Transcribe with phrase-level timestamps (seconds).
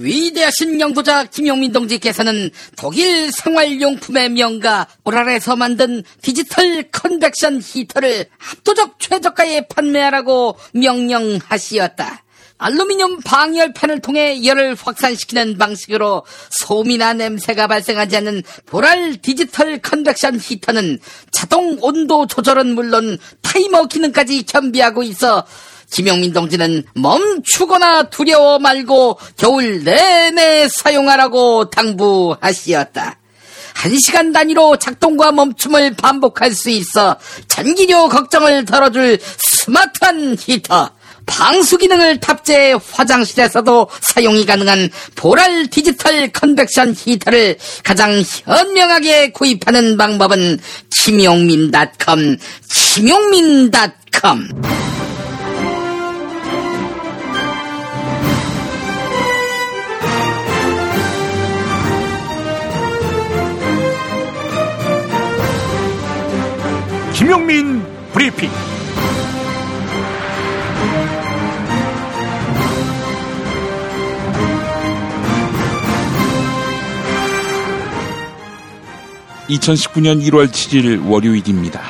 [0.00, 10.56] 위대하신 영도자 김용민 동지께서는 독일 생활용품의 명가 보랄에서 만든 디지털 convection 히터를 압도적 최저가에 판매하라고
[10.72, 12.24] 명령하시었다.
[12.62, 20.98] 알루미늄 방열판을 통해 열을 확산시키는 방식으로 소음이나 냄새가 발생하지 않는 보랄 디지털 convection 히터는
[21.32, 25.46] 자동 온도 조절은 물론 타이머 기능까지 겸비하고 있어
[25.90, 33.16] 김용민 동지는 멈추거나 두려워 말고 겨울 내내 사용하라고 당부하시었다.
[33.74, 37.16] 한 시간 단위로 작동과 멈춤을 반복할 수 있어
[37.48, 40.90] 전기료 걱정을 덜어줄 스마트한 히터.
[41.26, 50.58] 방수 기능을 탑재해 화장실에서도 사용이 가능한 보랄 디지털 convection 히터를 가장 현명하게 구입하는 방법은
[50.90, 52.36] 김용민닷컴,
[52.68, 54.48] 김용민닷컴.
[67.30, 67.80] 김용민
[68.12, 68.50] 브리핑.
[79.48, 81.80] (2019년 1월 7일) 월요일입니다.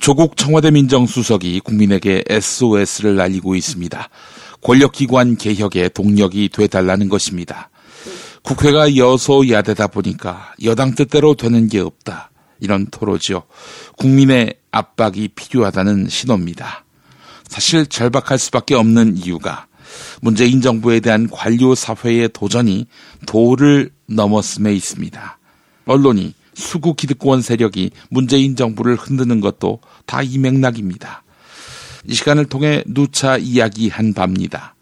[0.00, 4.10] 조국 청와대 민정수석이 국민에게 SOS를 날리고 있습니다.
[4.60, 7.70] 권력기관 개혁에 동력이 되달라는 것입니다.
[8.42, 12.30] 국회가 여소야대다 보니까 여당 뜻대로 되는 게 없다.
[12.60, 13.44] 이런 토로죠.
[13.96, 16.84] 국민의 압박이 필요하다는 신호입니다.
[17.48, 19.66] 사실 절박할 수밖에 없는 이유가
[20.20, 22.86] 문재인 정부에 대한 관료 사회의 도전이
[23.26, 25.38] 도를 넘었음에 있습니다.
[25.86, 31.24] 언론이 수구 기득권 세력이 문재인 정부를 흔드는 것도 다 이 맥락입니다.
[32.06, 34.74] 이 시간을 통해 누차 이야기한 바입니다.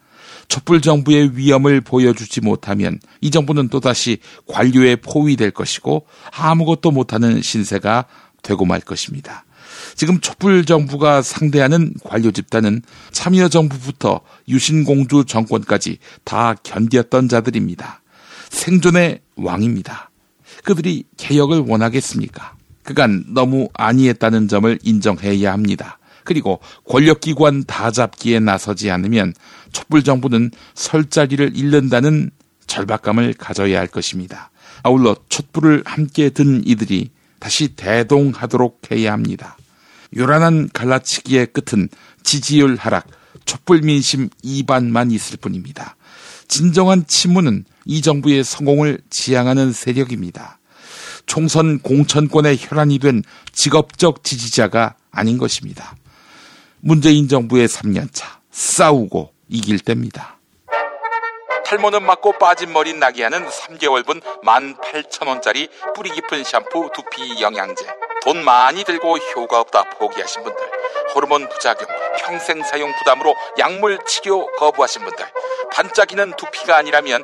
[0.50, 4.18] 촛불 정부의 위험을 보여주지 못하면 이 정부는 또다시
[4.48, 8.06] 관료에 포위될 것이고 아무것도 못하는 신세가
[8.42, 9.44] 되고 말 것입니다.
[9.94, 18.02] 지금 촛불 정부가 상대하는 관료 집단은 참여 정부부터 유신공주 정권까지 다 견뎠던 자들입니다.
[18.48, 20.10] 생존의 왕입니다.
[20.64, 22.56] 그들이 개혁을 원하겠습니까?
[22.82, 25.99] 그간 너무 아니했다는 점을 인정해야 합니다.
[26.24, 29.34] 그리고 권력기관 다 잡기에 나서지 않으면
[29.72, 32.30] 촛불 정부는 설 자리를 잃는다는
[32.66, 34.50] 절박감을 가져야 할 것입니다.
[34.82, 39.56] 아울러 촛불을 함께 든 이들이 다시 대동하도록 해야 합니다.
[40.16, 41.88] 요란한 갈라치기의 끝은
[42.22, 43.06] 지지율 하락,
[43.44, 45.96] 촛불 민심 이반만 있을 뿐입니다.
[46.48, 50.58] 진정한 친문은 이 정부의 성공을 지향하는 세력입니다.
[51.26, 55.96] 총선 공천권의 혈안이 된 직업적 지지자가 아닌 것입니다.
[56.82, 60.38] 문재인 정부의 3년차 싸우고 이길 때입니다.
[61.66, 67.86] 탈모는 맞고 빠진 머리 나게 하는 3개월분 18,000원짜리 뿌리 깊은 샴푸 두피 영양제.
[68.24, 70.60] 돈 많이 들고 효과 없다 포기하신 분들.
[71.14, 71.86] 호르몬 부작용,
[72.18, 75.24] 평생 사용 부담으로 약물 치료 거부하신 분들.
[75.72, 77.22] 반짝이는 두피가 아니라면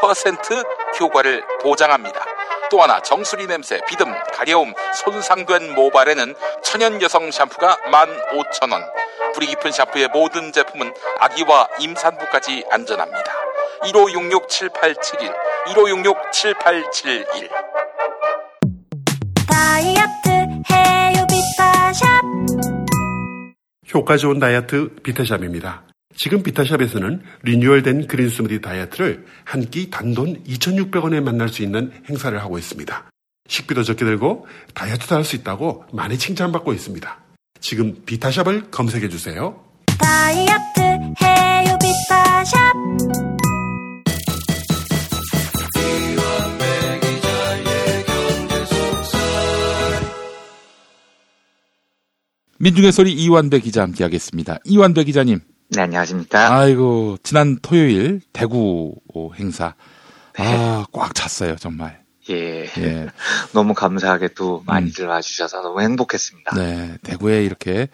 [0.00, 2.24] 100% 효과를 보장합니다.
[2.70, 8.82] 또 하나 정수리 냄새, 비듬, 가려움, 손상된 모발에는 천연 여성 샴푸가 15,000원.
[9.34, 13.32] 뿌리 깊은 샴푸의 모든 제품은 아기와 임산부까지 안전합니다.
[13.82, 15.34] 1566-7871,
[15.66, 17.50] 1566-7871.
[19.48, 20.28] 다이어트
[20.70, 22.22] 해요 비타샵
[23.94, 25.82] 효과 좋은 다이어트 비타샵입니다.
[26.16, 32.56] 지금 비타샵에서는 리뉴얼된 그린 스무디 다이어트를 한 끼 단돈 2,600원에 만날 수 있는 행사를 하고
[32.58, 33.10] 있습니다.
[33.48, 37.18] 식비도 적게 들고 다이어트도 할 수 있다고 많이 칭찬받고 있습니다.
[37.60, 39.60] 지금 비타샵을 검색해 주세요.
[39.98, 42.56] 다이어트 해요 비타샵
[52.58, 54.58] 민중의 소리 이완배 기자 함께하겠습니다.
[54.64, 55.40] 이완배 기자님.
[55.68, 56.54] 네, 안녕하십니까.
[56.54, 58.94] 아이고 지난 토요일 대구
[59.34, 59.74] 행사
[60.36, 62.02] 아꽉 찼어요 정말.
[62.30, 62.64] 예.
[62.78, 63.06] 예.
[63.52, 66.56] 너무 감사하게 또 많이들 와주셔서 너무 행복했습니다.
[66.56, 67.88] 네 대구에 이렇게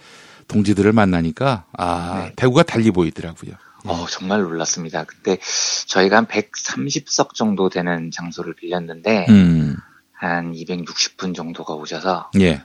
[0.49, 2.33] 동지들을 만나니까 아 네.
[2.37, 3.53] 대구가 달리 보이더라고요.
[3.85, 5.05] 어, 정말 놀랐습니다.
[5.05, 5.39] 그때
[5.87, 9.77] 저희가 한 130석 정도 되는 장소를 빌렸는데, 음,
[10.13, 12.63] 한 260분 정도가 오셔서 예,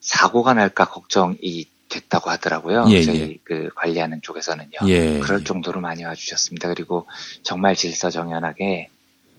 [0.00, 2.86] 사고가 날까 걱정이 됐다고 하더라고요.
[2.88, 3.36] 예, 저희 예.
[3.44, 4.78] 그 관리하는 쪽에서는요.
[4.86, 5.18] 예.
[5.18, 6.68] 그럴 정도로 많이 와주셨습니다.
[6.68, 7.06] 그리고
[7.42, 8.88] 정말 질서정연하게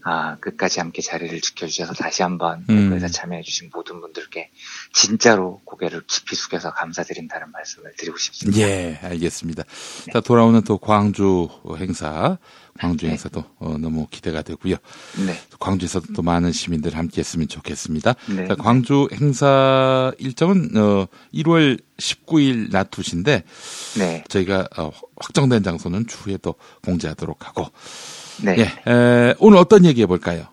[0.03, 2.89] 아, 끝까지 함께 자리를 지켜주셔서 다시 한번 음.
[2.89, 4.50] 배구에서 참여해주신 모든 분들께
[4.94, 8.62] 진짜로 고개를 깊이 숙여서 감사드린다는 말씀을 드리고 싶습니다.
[8.62, 9.63] 예, 알겠습니다.
[10.12, 12.38] 자, 돌아오는 또 광주 행사,
[12.80, 13.12] 광주 네.
[13.12, 14.75] 행사도 어, 너무 기대가 되고요.
[15.25, 15.39] 네.
[15.59, 18.15] 광주에서도 또 많은 시민들 함께 했으면 좋겠습니다.
[18.36, 18.48] 네.
[18.48, 23.44] 자, 광주 행사 일정은 어, 1월 19일 낮 2시인데
[24.00, 24.24] 네.
[24.27, 27.69] 저희가 어, 확정된 장소는 추후에 또 공지하도록 하고
[28.44, 28.56] 네.
[28.57, 30.48] 예, 에, 오늘 어떤 얘기 해볼까요?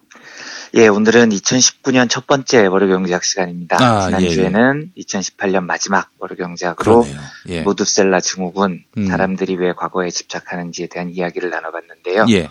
[0.74, 3.78] 예, 오늘은 2019년 첫 번째 월요경제학 시간입니다.
[3.80, 7.06] 아, 지난주에는 2018년 마지막 월요경제학으로.
[7.48, 7.62] 예.
[7.62, 9.06] 무드셀라 증후군, 음.
[9.06, 12.26] 사람들이 왜 과거에 집착하는지에 대한 이야기를 나눠봤는데요.
[12.30, 12.48] 예.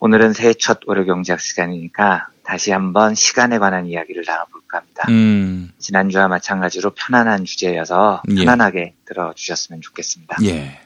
[0.00, 5.04] 오늘은 새해 첫 월요경제학 시간이니까 다시 한번 시간에 관한 이야기를 나눠볼까 합니다.
[5.08, 8.34] 음, 지난주와 마찬가지로 편안한 주제여서 예.
[8.34, 10.38] 편안하게 들어주셨으면 좋겠습니다.
[10.44, 10.80] 예.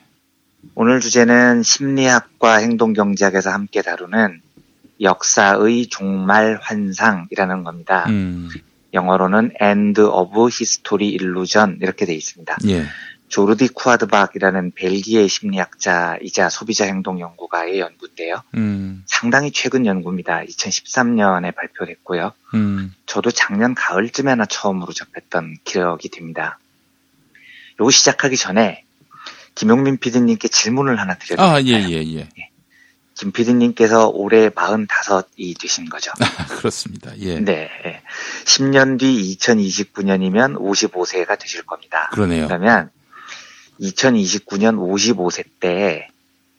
[0.75, 4.40] 오늘 주제는 심리학과 행동경제학에서 함께 다루는
[5.00, 8.05] 역사의 종말 환상이라는 겁니다.
[8.08, 8.49] 음,
[8.93, 12.58] 영어로는 End of History Illusion 이렇게 돼 있습니다.
[12.69, 12.84] 예.
[13.28, 18.43] 조르디 쿠아드박이라는 벨기에 심리학자이자 소비자 행동 연구가의 연구인데요.
[18.55, 20.44] 음, 상당히 최근 연구입니다.
[20.44, 22.32] 2013년에 발표됐고요.
[22.55, 26.60] 음, 저도 작년 가을쯤에나 처음으로 접했던 기억이 됩니다.
[27.81, 28.83] 요거 시작하기 전에
[29.54, 31.92] 김용민 PD님께 질문을 하나 드려도 아, 예, 될까요?
[31.92, 32.50] 예, 예.
[33.14, 36.10] 김 PD님께서 올해 45이 되신 거죠.
[36.20, 37.16] 아, 그렇습니다.
[37.18, 37.38] 예.
[37.38, 37.70] 네.
[37.84, 38.02] 예.
[38.44, 42.10] 10년 뒤 2029년이면 55세가 되실 겁니다.
[42.12, 42.48] 그러네요.
[42.48, 42.90] 그러면
[43.80, 46.08] 2029년 55세 때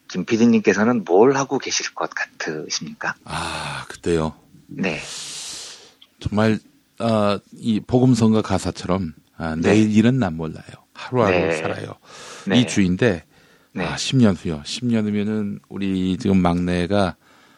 [0.07, 3.15] 김 PD님께서는 뭘 하고 계실 것 같으십니까?
[3.25, 4.33] 아, 그때요.
[4.67, 5.01] 네.
[6.19, 6.59] 정말
[6.99, 9.71] 아, 이 복음성가 가사처럼 아, 네.
[9.71, 10.63] 내일 일은 난 몰라요.
[10.95, 11.55] 하루하루 네.
[11.57, 11.93] 살아요.
[12.47, 12.61] 네.
[12.61, 13.23] 이 주인데
[13.73, 13.85] 네.
[13.85, 14.61] 아, 10년 후요.
[14.63, 17.15] 10년 후면은 우리 지금 막내가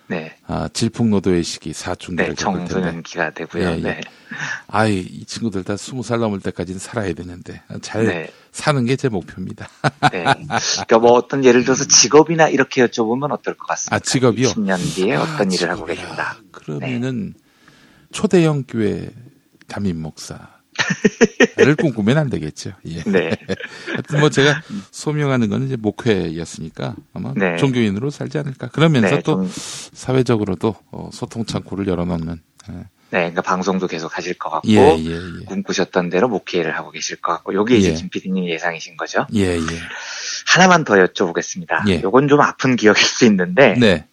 [0.10, 0.36] 네.
[0.48, 2.36] 아, 질풍노도의 시기 사춘기를 네.
[2.36, 3.64] 청소년기가 되고요.
[3.64, 3.82] 예, 예.
[3.82, 4.02] 네.
[4.68, 8.32] 아이, 이 친구들 다 20살 넘을 때까지는 살아야 되는데 잘 네.
[8.54, 9.68] 사는 게 제 목표입니다.
[10.12, 10.24] 네.
[10.24, 13.96] 그러니까 뭐 어떤 예를 들어서 직업이나 이렇게 여쭤보면 어떨 것 같습니까?
[13.98, 14.48] 아, 직업이요?
[14.50, 15.86] 10년 뒤에 어떤 아, 일을 하고.
[15.86, 16.38] 계신다.
[16.52, 17.34] 그러면은
[18.12, 19.10] 초대형 교회
[19.68, 20.57] 담임 목사
[21.58, 22.72] 를 꿈꾸면 안 되겠죠.
[22.88, 23.04] 예.
[23.04, 23.32] 네.
[23.88, 27.58] 하여튼 뭐 제가 소명하는 거는 이제 목회였으니까 아마 네.
[27.58, 28.68] 종교인으로 살지 않을까.
[28.70, 32.42] 그러면서 네, 또 좀- 사회적으로도 어, 소통 창구를 열어놓는.
[32.70, 32.74] 예.
[32.74, 35.46] 네, 그러니까 방송도 계속 하실 것 같고 예, 예, 예.
[35.46, 37.94] 꿈꾸셨던 대로 목회를 하고 계실 것 같고 요게 이제 예.
[37.94, 39.26] 김 PD님 예상이신 거죠?
[39.34, 39.62] 예, 예.
[40.48, 41.88] 하나만 더 여쭤보겠습니다.
[41.88, 42.02] 예.
[42.04, 44.06] 요건 좀 아픈 기억일 수 있는데 네.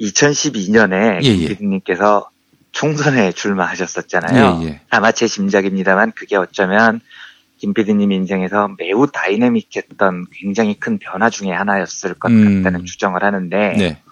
[0.00, 1.48] 2012년에 예, 김 예.
[1.48, 2.28] PD님께서
[2.74, 4.60] 총선에 출마하셨었잖아요.
[4.62, 4.80] 예, 예.
[4.90, 7.00] 아마 제 짐작입니다만 그게 어쩌면
[7.56, 12.62] 김 PD님 인생에서 매우 다이내믹했던 굉장히 큰 변화 중에 하나였을 것 음.
[12.62, 14.02] 같다는 추정을 하는데 네.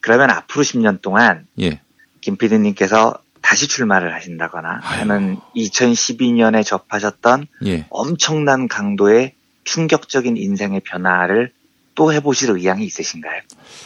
[0.00, 1.80] 그러면 앞으로 10년 동안 예.
[2.20, 5.00] 김 PD님께서 다시 출마를 하신다거나 아유.
[5.02, 7.86] 하면 2012년에 접하셨던 예.
[7.90, 11.52] 엄청난 강도의 충격적인 인생의 변화를
[11.94, 13.40] 또 해보실 의향이 있으신가요?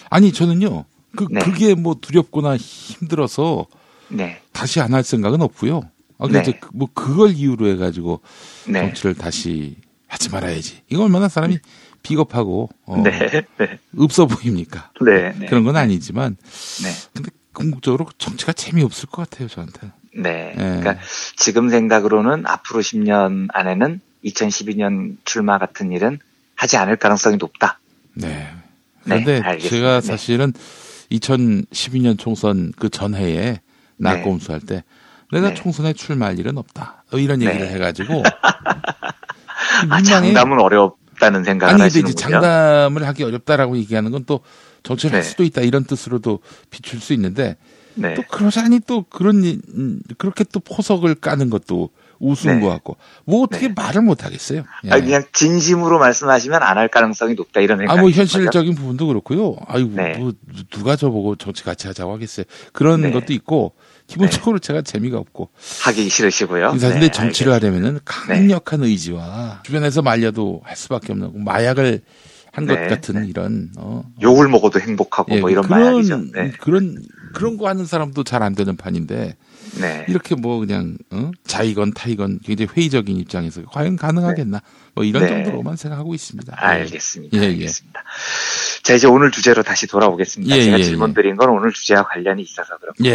[0.08, 0.86] 아니 저는요.
[1.14, 1.40] 그 네.
[1.40, 3.66] 그게 뭐 두렵거나 힘들어서
[4.12, 5.82] 네, 다시 안 할 생각은 없고요.
[6.18, 6.48] 아, 근데 네.
[6.50, 8.20] 이제 그- 뭐 그걸 이유로 해가지고
[8.68, 9.76] 네, 정치를 다시
[10.06, 10.82] 하지 말아야지.
[10.90, 11.58] 이거 얼마나 사람이
[12.02, 13.10] 비겁하고 어, 네,
[13.58, 14.90] 네, 없어 보입니까?
[15.04, 16.36] 네, 네, 그런 건 아니지만
[16.82, 19.90] 네, 근데 궁극적으로 정치가 재미없을 것 같아요 저한테.
[20.14, 20.50] 네.
[20.52, 20.54] 예.
[20.56, 20.96] 그러니까
[21.36, 26.18] 지금 생각으로는 앞으로 10년 안에는 2012년 출마 같은 일은
[26.54, 27.78] 하지 않을 가능성이 높다.
[28.14, 28.28] 네.
[28.28, 29.68] 네, 그런데 알겠습니다.
[29.70, 30.06] 제가 네.
[30.06, 30.52] 사실은
[31.10, 33.60] 2012년 총선 그 전해에
[34.02, 34.84] 낙검수할 때
[35.32, 35.54] 내가 네.
[35.54, 37.04] 총선에 출마할 일은 없다.
[37.12, 37.74] 어, 이런 얘기를 네.
[37.74, 38.22] 해가지고
[39.90, 40.02] 아.
[40.02, 42.14] 장담은 어렵다는 생각을 아니 하시는군요.
[42.14, 44.40] 장담을 하기 어렵다라고 얘기하는 건 또
[44.84, 45.28] 정치를 할 네.
[45.28, 46.40] 수도 있다 이런 뜻으로도
[46.70, 47.56] 비출 수 있는데
[47.94, 52.60] 네, 또 그러자니 또 그런 일, 음, 그렇게 또 포석을 까는 것도 우스운 네.
[52.60, 53.74] 것 같고 뭐 어떻게 네.
[53.76, 54.64] 말을 못 하겠어요.
[54.84, 54.90] 예.
[54.90, 59.56] 아, 그냥 진심으로 말씀하시면 안 할 가능성이 높다 이런 아, 뭐 현실적인 부분도 그렇고요.
[59.66, 60.16] 아이고, 네.
[60.18, 60.32] 뭐
[60.70, 62.44] 누가 저보고 정치 같이 하자고 하겠어요.
[62.72, 63.10] 그런 네.
[63.12, 63.74] 것도 있고
[64.12, 65.50] 기본적으로 제가 재미가 없고
[65.84, 66.72] 하기 싫으시고요.
[66.72, 72.02] 사실 네, 데 정치를 하려면은 강력한 의지와 주변에서 말려도 할 수밖에 없는 거, 마약을
[72.52, 76.32] 한것 네, 같은 이런 어, 욕을 먹어도 행복하고 예, 뭐 이런 그런 마약이죠.
[76.34, 77.02] 네, 그런
[77.32, 79.36] 그런 거 하는 사람도 잘 안 되는 판인데
[79.80, 81.30] 네, 이렇게 뭐 그냥 어?
[81.44, 84.60] 자의건 타의건 굉장히 회의적인 입장에서 과연 가능하겠나
[84.94, 85.28] 뭐 이런 네.
[85.30, 86.54] 정도로만 생각하고 있습니다.
[86.60, 86.66] 예.
[86.66, 87.38] 알겠습니다.
[87.38, 87.46] 예, 예.
[87.46, 88.04] 알겠습니다.
[88.82, 90.54] 자, 이제 오늘 주제로 다시 돌아오겠습니다.
[90.54, 91.14] 예, 제가 예, 질문 예.
[91.14, 93.08] 드린 건 오늘 주제와 관련이 있어서 그렇고요.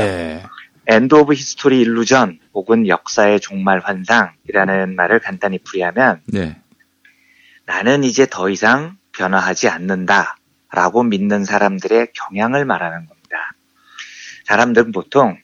[0.89, 0.95] 예.
[0.95, 6.61] end of history illusion 혹은 역사의 종말 환상이라는 말을 간단히 풀이하면 네.
[7.65, 10.37] 나는 이제 더 이상 변화하지 않는다
[10.71, 13.53] 라고 믿는 사람들의 경향을 말하는 겁니다.
[14.45, 15.37] 사람들은 보통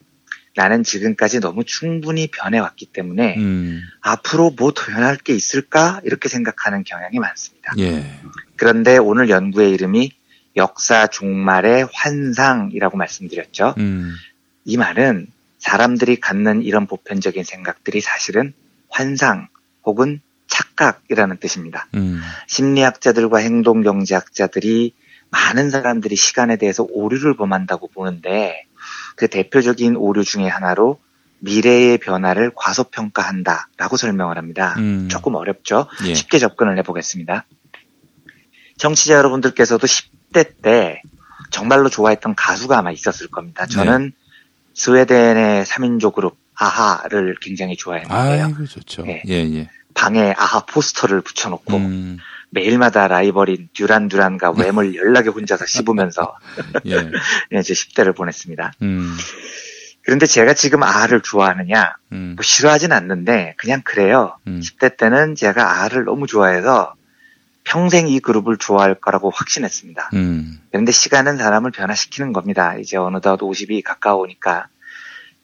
[0.56, 6.84] 나는 지금까지 너무 충분히 변해왔기 때문에 음, 앞으로 뭐 더 변할 게 있을까 이렇게 생각하는
[6.84, 7.72] 경향이 많습니다.
[7.78, 8.04] 예.
[8.56, 10.12] 그런데 오늘 연구의 이름이
[10.56, 13.74] 역사 종말의 환상이라고 말씀드렸죠.
[13.78, 14.14] 음,
[14.64, 15.26] 이 말은
[15.64, 18.52] 사람들이 갖는 이런 보편적인 생각들이 사실은
[18.90, 19.48] 환상
[19.82, 21.88] 혹은 착각이라는 뜻입니다.
[21.94, 24.92] 음, 심리학자들과 행동경제학자들이
[25.30, 28.66] 많은 사람들이 시간에 대해서 오류를 범한다고 보는데
[29.16, 31.00] 그 대표적인 오류 중에 하나로
[31.38, 34.74] 미래의 변화를 과소평가한다라고 설명을 합니다.
[34.76, 35.08] 음.
[35.10, 35.88] 조금 어렵죠?
[36.04, 36.14] 예.
[36.14, 37.46] 쉽게 접근을 해보겠습니다.
[38.76, 41.00] 청취자 여러분들께서도 10대 때
[41.50, 43.66] 정말로 좋아했던 가수가 아마 있었을 겁니다.
[43.66, 44.23] 저는 네.
[44.74, 48.44] 스웨덴의 3인조 그룹 아하를 굉장히 좋아했는데요.
[48.44, 49.02] 아이고, 좋죠.
[49.02, 49.22] 네.
[49.28, 49.70] 예, 예.
[49.94, 52.18] 방에 아하 포스터를 붙여놓고 음,
[52.50, 56.36] 매일마다 라이벌인 듀란 듀란과 웸을 연락에 혼자서 씹으면서
[56.86, 57.10] 예.
[57.52, 58.72] 예, 제 10대를 보냈습니다.
[58.82, 59.16] 음,
[60.02, 61.94] 그런데 제가 지금 아하를 좋아하느냐?
[62.12, 64.36] 음, 뭐 싫어하진 않는데 그냥 그래요.
[64.46, 64.60] 음.
[64.60, 66.94] 10대 때는 제가 아하를 너무 좋아해서
[67.64, 70.10] 평생 이 그룹을 좋아할 거라고 확신했습니다.
[70.14, 72.76] 음, 그런데 시간은 사람을 변화시키는 겁니다.
[72.76, 74.68] 이제 어느덧 50이 가까우니까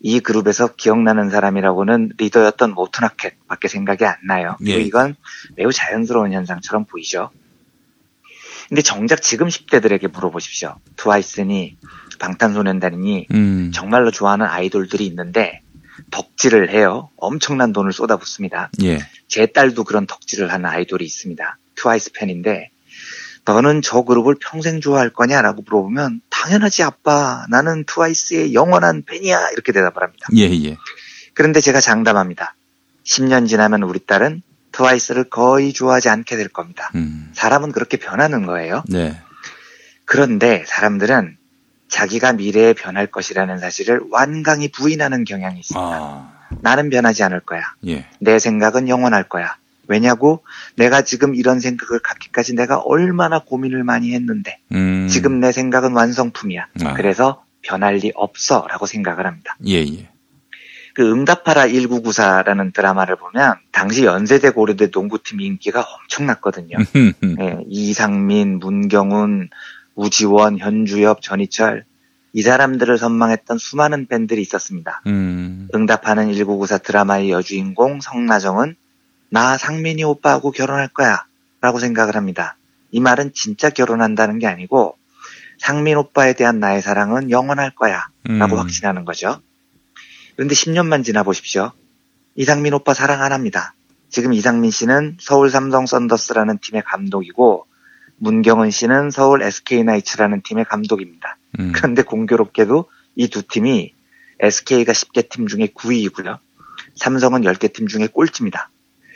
[0.00, 4.56] 이 그룹에서 기억나는 사람이라고는 리더였던 모트나켓 밖에 생각이 안 나요.
[4.66, 4.76] 예.
[4.80, 5.16] 이건
[5.56, 7.30] 매우 자연스러운 현상처럼 보이죠.
[8.68, 10.76] 근데 정작 지금 10대들에게 물어보십시오.
[10.96, 11.76] 트와이스니
[12.18, 15.62] 방탄소년단이니 음, 정말로 좋아하는 아이돌들이 있는데
[16.10, 17.10] 덕질을 해요.
[17.16, 18.70] 엄청난 돈을 쏟아붓습니다.
[18.82, 18.98] 예.
[19.26, 21.58] 제 딸도 그런 덕질을 하는 아이돌이 있습니다.
[21.80, 22.70] 트와이스 팬인데
[23.46, 30.02] 너는 저 그룹을 평생 좋아할 거냐라고 물어보면 당연하지 아빠 나는 트와이스의 영원한 팬이야 이렇게 대답을
[30.02, 30.26] 합니다.
[30.36, 30.76] 예, 예.
[31.34, 32.54] 그런데 제가 장담합니다.
[33.04, 36.90] 10년 지나면 우리 딸은 트와이스를 거의 좋아하지 않게 될 겁니다.
[36.94, 38.84] 음, 사람은 그렇게 변하는 거예요.
[38.88, 39.20] 네.
[40.04, 41.36] 그런데 사람들은
[41.88, 45.80] 자기가 미래에 변할 것이라는 사실을 완강히 부인하는 경향이 있습니다.
[45.84, 47.62] 아, 나는 변하지 않을 거야.
[47.86, 48.06] 예.
[48.20, 49.56] 내 생각은 영원할 거야.
[49.90, 50.44] 왜냐고?
[50.76, 56.68] 내가 지금 이런 생각을 갖기까지 내가 얼마나 고민을 많이 했는데 음, 지금 내 생각은 완성품이야.
[56.84, 56.94] 아.
[56.94, 59.56] 그래서 변할 리 없어 라고 생각을 합니다.
[59.66, 60.08] 예, 예.
[60.94, 66.76] 그 응답하라 1994라는 드라마를 보면 당시 연세대 고려대 농구팀 인기가 엄청났거든요.
[67.40, 69.50] 예, 이상민, 문경훈,
[69.96, 71.84] 우지원, 현주엽, 전희철
[72.32, 75.02] 이 사람들을 선망했던 수많은 팬들이 있었습니다.
[75.08, 78.76] 음, 응답하는 1994 드라마의 여주인공 성나정은
[79.30, 81.24] 나 상민이 오빠하고 결혼할 거야
[81.60, 82.56] 라고 생각을 합니다.
[82.90, 84.96] 이 말은 진짜 결혼한다는 게 아니고
[85.58, 88.58] 상민 오빠에 대한 나의 사랑은 영원할 거야 라고 음.
[88.60, 89.40] 확신하는 거죠.
[90.36, 91.72] 그런데 10년만 지나 보십시오.
[92.34, 93.74] 이상민 오빠 사랑 안 합니다.
[94.08, 97.66] 지금 이상민 씨는 서울 삼성 썬더스라는 팀의 감독이고
[98.16, 101.36] 문경은 씨는 서울 SK나이츠라는 팀의 감독입니다.
[101.58, 103.94] 음, 그런데 공교롭게도 이 두 팀이
[104.40, 106.38] SK가 10개 팀 중에 9위이고요.
[106.96, 108.70] 삼성은 10개 팀 중에 꼴찌입니다.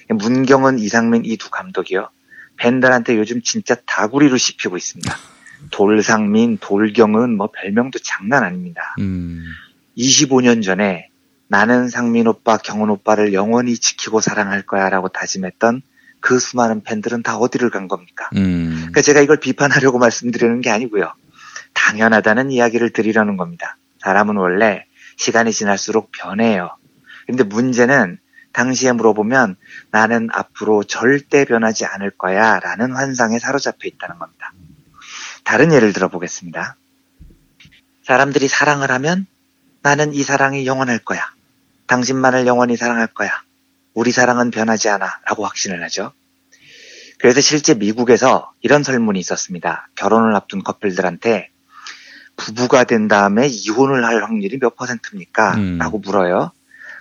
[0.09, 2.09] 문경은 이상민 이 두 감독이요.
[2.57, 5.17] 팬들한테 요즘 진짜 다구리로 씹히고 있습니다.
[5.71, 8.95] 돌상민, 돌경은 뭐 별명도 장난 아닙니다.
[9.01, 9.45] 음,
[9.97, 11.09] 25년 전에
[11.49, 15.83] 나는 상민 오빠, 경훈 오빠를 영원히 지키고 사랑할 거야 라고 다짐했던
[16.21, 18.29] 그 수많은 팬들은 다 어디를 간 겁니까?
[18.37, 21.13] 음, 그러니까 제가 이걸 비판하려고 말씀드리는 게 아니고요.
[21.75, 23.77] 당연하다는 이야기를 드리려는 겁니다.
[24.01, 24.85] 사람은 원래
[25.17, 26.77] 시간이 지날수록 변해요.
[27.27, 28.19] 근데 문제는
[28.55, 29.57] 당시에 물어보면
[29.91, 34.53] 나는 앞으로 절대 변하지 않을 거야 라는 환상에 사로잡혀 있다는 겁니다.
[35.43, 36.77] 다른 예를 들어보겠습니다.
[38.05, 39.27] 사람들이 사랑을 하면
[39.83, 41.21] 나는 이 사랑이 영원할 거야.
[41.87, 43.31] 당신만을 영원히 사랑할 거야.
[43.93, 45.21] 우리 사랑은 변하지 않아.
[45.27, 46.13] 라고 확신을 하죠.
[47.19, 49.89] 그래서 실제 미국에서 이런 설문이 있었습니다.
[49.95, 51.51] 결혼을 앞둔 커플들한테
[52.37, 55.55] 부부가 된 다음에 이혼을 할 확률이 몇 퍼센트입니까?
[55.55, 55.79] 음.
[55.79, 56.53] 라고 물어요.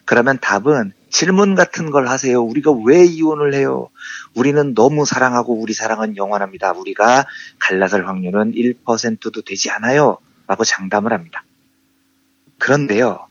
[0.06, 2.42] 그러면 답은 질문 같은 걸 하세요.
[2.42, 3.90] 우리가 왜 이혼을 해요?
[4.34, 6.72] 우리는 너무 사랑하고 우리 사랑은 영원합니다.
[6.72, 7.28] 우리가
[7.60, 10.18] 갈라설 확률은 1%도 되지 않아요.
[10.48, 11.46] 라고 장담을 합니다.
[12.58, 13.28] 그런데요.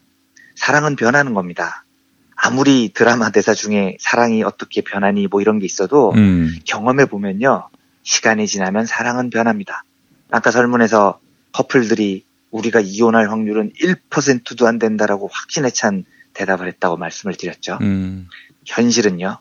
[0.55, 1.85] 사랑은 변하는 겁니다.
[2.37, 7.69] 아무리 드라마 대사 중에 사랑이 어떻게 변하니 뭐 이런 게 있어도 음, 경험해 보면요.
[8.05, 9.83] 시간이 지나면 사랑은 변합니다.
[10.31, 11.19] 아까 설문에서
[11.51, 17.79] 커플들이 우리가 이혼할 확률은 1%도 안 된다라고 확신에 찬 대답을 했다고 말씀을 드렸죠.
[17.81, 18.29] 음,
[18.67, 19.39] 현실은요.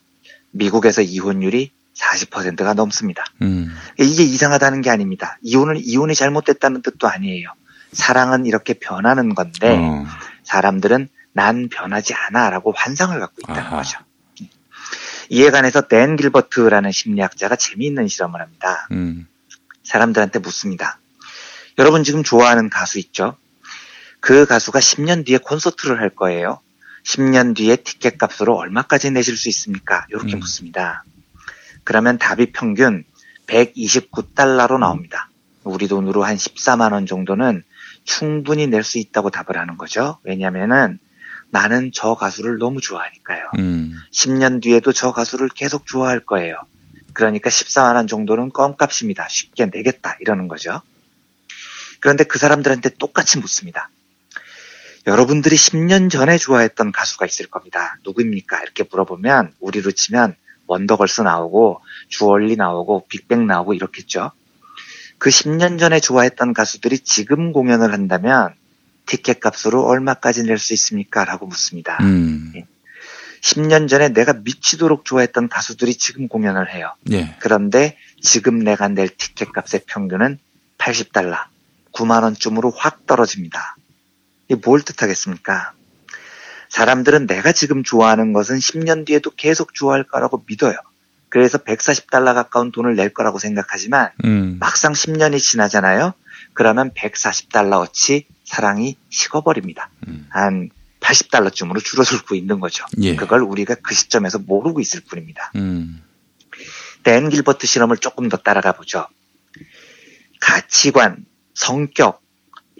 [0.51, 3.25] 미국에서 이혼율이 40%가 넘습니다.
[3.41, 5.37] 음, 이게 이상하다는 게 아닙니다.
[5.41, 7.49] 이혼은 이혼이 잘못됐다는 뜻도 아니에요.
[7.93, 10.05] 사랑은 이렇게 변하는 건데 어,
[10.43, 13.77] 사람들은 난 변하지 않아라고 환상을 갖고 있다는 아하.
[13.77, 13.99] 거죠.
[15.29, 18.87] 이에 관해서 댄 길버트라는 심리학자가 재미있는 실험을 합니다.
[18.91, 19.27] 음,
[19.83, 20.99] 사람들한테 묻습니다.
[21.77, 23.37] 여러분 지금 좋아하는 가수 있죠?
[24.19, 26.59] 그 가수가 10년 뒤에 콘서트를 할 거예요.
[27.03, 30.05] 10년 뒤에 티켓 값으로 얼마까지 내실 수 있습니까?
[30.09, 30.39] 이렇게 음.
[30.39, 31.03] 묻습니다.
[31.83, 33.03] 그러면 답이 평균
[33.47, 35.29] 129달러로 나옵니다.
[35.63, 37.63] 우리 돈으로 한 14만 원 정도는
[38.03, 40.19] 충분히 낼 수 있다고 답을 하는 거죠.
[40.23, 40.99] 왜냐면은
[41.49, 43.51] 나는 저 가수를 너무 좋아하니까요.
[43.59, 43.93] 음.
[44.11, 46.55] 10년 뒤에도 저 가수를 계속 좋아할 거예요.
[47.13, 49.27] 그러니까 14만 원 정도는 껌값입니다.
[49.27, 50.81] 쉽게 내겠다 이러는 거죠.
[51.99, 53.89] 그런데 그 사람들한테 똑같이 묻습니다.
[55.07, 57.97] 여러분들이 10년 전에 좋아했던 가수가 있을 겁니다.
[58.05, 58.61] 누구입니까?
[58.61, 60.35] 이렇게 물어보면 우리로 치면
[60.67, 64.31] 원더걸스 나오고 주얼리 나오고 빅뱅 나오고 이렇겠죠.
[65.17, 68.53] 그 10년 전에 좋아했던 가수들이 지금 공연을 한다면
[69.05, 71.25] 티켓 값으로 얼마까지 낼 수 있습니까?
[71.25, 71.97] 라고 묻습니다.
[72.01, 72.53] 음.
[73.41, 76.93] 10년 전에 내가 미치도록 좋아했던 가수들이 지금 공연을 해요.
[77.11, 77.35] 예.
[77.39, 80.37] 그런데 지금 내가 낼 티켓 값의 평균은
[80.77, 81.37] 80달러,
[81.93, 83.75] 9만 원쯤으로 확 떨어집니다.
[84.55, 85.73] 뭘 뜻하겠습니까?
[86.69, 90.75] 사람들은 내가 지금 좋아하는 것은 10년 뒤에도 계속 좋아할 거라고 믿어요.
[91.29, 94.57] 그래서 140달러 가까운 돈을 낼 거라고 생각하지만 음.
[94.59, 96.13] 막상 10년이 지나잖아요.
[96.53, 99.89] 그러면 140달러어치 사랑이 식어버립니다.
[100.07, 100.27] 음.
[100.29, 102.85] 한 80달러쯤으로 줄어들고 있는 거죠.
[103.01, 103.15] 예.
[103.15, 105.51] 그걸 우리가 그 시점에서 모르고 있을 뿐입니다.
[105.55, 106.03] 음.
[107.03, 109.07] 댄 길버트 실험을 조금 더 따라가 보죠.
[110.39, 112.20] 가치관, 성격,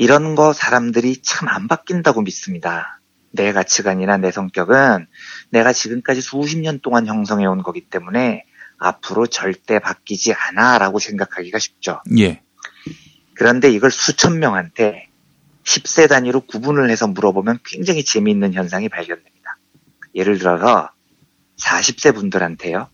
[0.02, 3.00] 이런 거 사람들이 참 안 바뀐다고 믿습니다.
[3.30, 5.06] 내 가치관이나 내 성격은
[5.52, 8.46] 내가 지금까지 수십 년 동안 형성해 온 거기 때문에
[8.80, 12.02] 앞으로 절대 바뀌지 않아 라고 생각하기가 쉽죠.
[12.18, 12.42] 예.
[13.36, 15.08] 그런데 이걸 수천 명한테
[15.66, 19.58] 10세 단위로 구분을 해서 물어보면 굉장히 재미있는 현상이 발견됩니다.
[20.16, 20.90] 예를 들어서
[21.60, 22.90] 40세 분들한테요.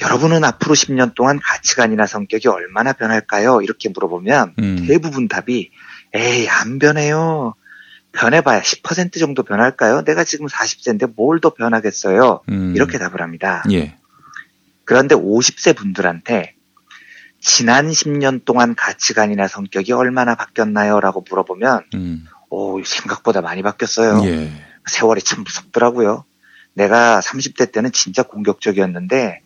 [0.00, 3.60] 여러분은 앞으로 10년 동안 가치관이나 성격이 얼마나 변할까요?
[3.62, 4.84] 이렇게 물어보면 음.
[4.86, 5.70] 대부분 답이
[6.14, 7.54] 에이 안 변해요.
[8.12, 10.02] 변해봐야 10% 정도 변할까요?
[10.02, 12.42] 내가 지금 40세인데 뭘 더 변하겠어요?
[12.48, 12.72] 음.
[12.74, 13.62] 이렇게 답을 합니다.
[13.72, 13.96] 예.
[14.84, 16.54] 그런데 50세 분들한테
[17.40, 21.00] 지난 10년 동안 가치관이나 성격이 얼마나 바뀌었나요?
[21.00, 22.26] 라고 물어보면, 음.
[22.50, 24.22] 오, 생각보다 많이 바뀌었어요.
[24.26, 24.50] 예.
[24.86, 26.24] 세월이 참 무섭더라고요.
[26.74, 29.40] 내가 30대 때는 진짜 공격적이었는데,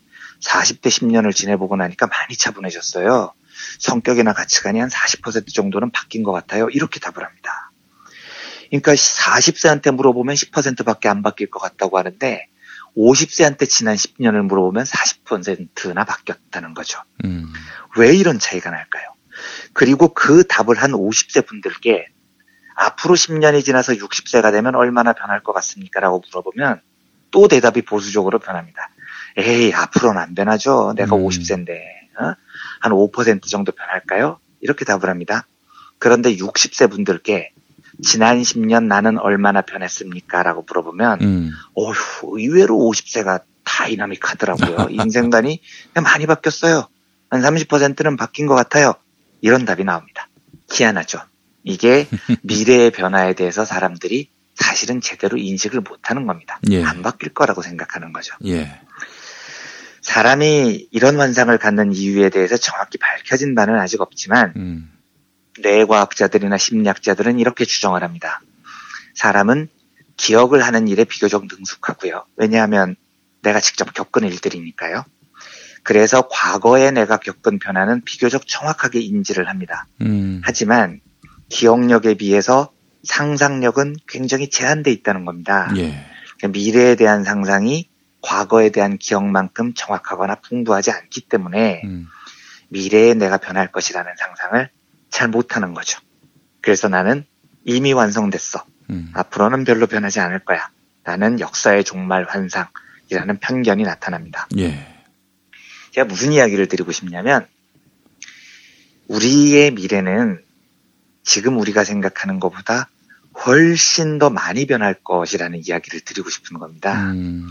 [0.44, 3.32] 40대 10년을 지내보고 나니까 많이 차분해졌어요.
[3.78, 6.68] 성격이나 가치관이 한 40% 정도는 바뀐 것 같아요.
[6.70, 7.70] 이렇게 답을 합니다.
[8.68, 12.48] 그러니까 40세한테 물어보면 10%밖에 안 바뀔 것 같다고 하는데,
[12.96, 17.00] 50세한테 지난 10년을 물어보면 40%나 바뀌었다는 거죠.
[17.24, 17.52] 음.
[17.96, 19.14] 왜 이런 차이가 날까요?
[19.72, 22.06] 그리고 그 답을 한 50세 분들께
[22.76, 26.00] 앞으로 10년이 지나서 60세가 되면 얼마나 변할 것 같습니까?
[26.00, 26.80] 라고 물어보면
[27.30, 28.90] 또 대답이 보수적으로 변합니다.
[29.36, 30.94] 에이, 앞으로는 안 변하죠.
[30.96, 31.24] 내가 음.
[31.24, 31.70] 50세인데.
[32.20, 32.34] 어?
[32.82, 34.38] 한5% 정도 변할까요?
[34.60, 35.46] 이렇게 답을 합니다.
[35.98, 37.52] 그런데 60세 분들께
[38.02, 40.42] 지난 10년 나는 얼마나 변했습니까?
[40.42, 41.50] 라고 물어보면 음.
[41.74, 44.88] 어휴, 의외로 50세가 다이나믹하더라고요.
[44.90, 45.60] 인생관이
[46.02, 46.88] 많이 바뀌었어요.
[47.30, 48.94] 한 30%는 바뀐 것 같아요.
[49.40, 50.28] 이런 답이 나옵니다.
[50.70, 51.20] 희한하죠.
[51.62, 52.06] 이게
[52.42, 56.60] 미래의 변화에 대해서 사람들이 사실은 제대로 인식을 못하는 겁니다.
[56.70, 56.82] 예.
[56.84, 58.36] 안 바뀔 거라고 생각하는 거죠.
[58.46, 58.80] 예.
[60.04, 64.92] 사람이 이런 환상을 갖는 이유에 대해서 정확히 밝혀진 바는 아직 없지만 음.
[65.60, 68.40] 뇌과학자들이나 심리학자들은 이렇게 주장을 합니다.
[69.14, 69.68] 사람은
[70.16, 72.26] 기억을 하는 일에 비교적 능숙하고요.
[72.36, 72.96] 왜냐하면
[73.42, 75.04] 내가 직접 겪은 일들이니까요.
[75.82, 79.86] 그래서 과거에 내가 겪은 변화는 비교적 정확하게 인지를 합니다.
[80.02, 80.42] 음.
[80.44, 81.00] 하지만
[81.48, 82.72] 기억력에 비해서
[83.04, 85.70] 상상력은 굉장히 제한돼 있다는 겁니다.
[85.76, 86.04] 예.
[86.38, 87.88] 그러니까 미래에 대한 상상이
[88.24, 92.08] 과거에 대한 기억만큼 정확하거나 풍부하지 않기 때문에 음.
[92.70, 94.70] 미래에 내가 변할 것이라는 상상을
[95.10, 96.00] 잘 못하는 거죠.
[96.62, 97.26] 그래서 나는
[97.64, 98.64] 이미 완성됐어.
[98.90, 99.10] 음.
[99.12, 100.70] 앞으로는 별로 변하지 않을 거야.
[101.04, 104.48] 라는 역사의 종말 환상이라는 편견이 나타납니다.
[104.56, 105.04] 예.
[105.90, 107.46] 제가 무슨 이야기를 드리고 싶냐면,
[109.08, 110.42] 우리의 미래는
[111.22, 112.88] 지금 우리가 생각하는 것보다
[113.44, 117.12] 훨씬 더 많이 변할 것이라는 이야기를 드리고 싶은 겁니다.
[117.12, 117.50] 음.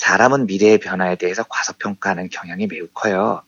[0.00, 3.42] 사람은 미래의 변화에 대해서 과소평가하는 경향이 매우 커요.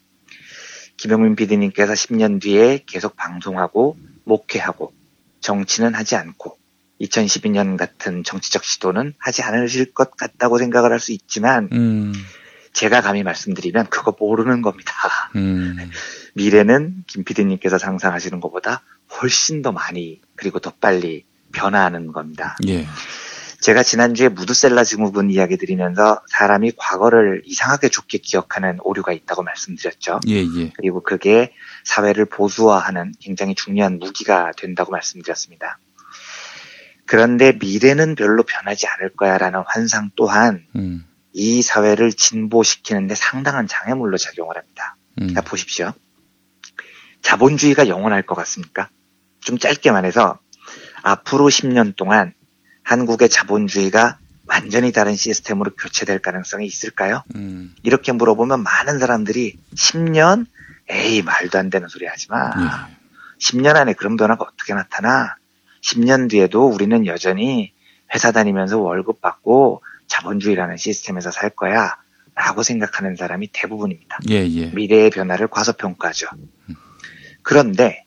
[0.98, 4.92] 김영민 PD님께서 10년 뒤에 계속 방송하고 목회하고
[5.40, 6.58] 정치는 하지 않고
[7.00, 12.12] 2012년 같은 정치적 시도는 하지 않으실 것 같다고 생각을 할 수 있지만 음.
[12.74, 14.92] 제가 감히 말씀드리면 그거 모르는 겁니다.
[15.34, 15.76] 음.
[16.36, 18.82] 미래는 김 PD님께서 상상하시는 것보다
[19.20, 22.56] 훨씬 더 많이 그리고 더 빨리 변화하는 겁니다.
[22.68, 22.86] 예.
[23.62, 30.18] 제가 지난주에 무드셀라 증후군 이야기 드리면서 사람이 과거를 이상하게 좋게 기억하는 오류가 있다고 말씀드렸죠.
[30.27, 30.72] 예, 예.
[30.75, 35.79] 그리고 그게 사회를 보수화하는 굉장히 중요한 무기가 된다고 말씀드렸습니다.
[37.07, 44.57] 그런데 미래는 별로 변하지 않을 거야라는 환상 또한 음, 이 사회를 진보시키는데 상당한 장애물로 작용을
[44.57, 44.96] 합니다.
[45.20, 45.92] 음, 자, 보십시오.
[47.20, 48.88] 자본주의가 영원할 것 같습니까?
[49.40, 50.40] 좀 짧게 말해서
[51.03, 52.35] 앞으로 10년 동안
[52.92, 57.22] 한국의 자본주의가 완전히 다른 시스템으로 교체될 가능성이 있을까요?
[57.35, 60.46] 음, 이렇게 물어보면 많은 사람들이 10년?
[60.90, 62.50] 에이, 말도 안 되는 소리 하지 마.
[62.59, 62.96] 예.
[63.40, 65.37] 10년 안에 그런 변화가 어떻게 나타나?
[65.81, 67.72] 10년 뒤에도 우리는 여전히
[68.14, 71.96] 회사 다니면서 월급 받고 자본주의라는 시스템에서 살 거야.
[72.35, 74.18] 라고 생각하는 사람이 대부분입니다.
[74.31, 74.66] 예, 예.
[74.66, 76.28] 미래의 변화를 과소평가하죠.
[77.42, 78.05] 그런데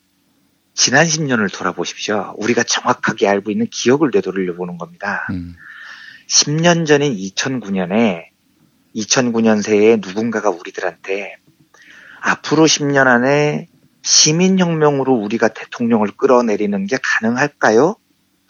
[0.76, 2.36] 지난 10년을 돌아보십시오.
[2.38, 5.26] 우리가 정확하게 알고 있는 기억을 되돌려 보는 겁니다.
[5.32, 5.56] 음,
[6.28, 8.26] 10년 전인 2009년에
[8.96, 11.38] 2009년 새에 누군가가 우리들한테
[12.20, 13.68] 앞으로 10년 안에
[14.02, 17.96] 시민혁명으로 우리가 대통령을 끌어내리는 게 가능할까요?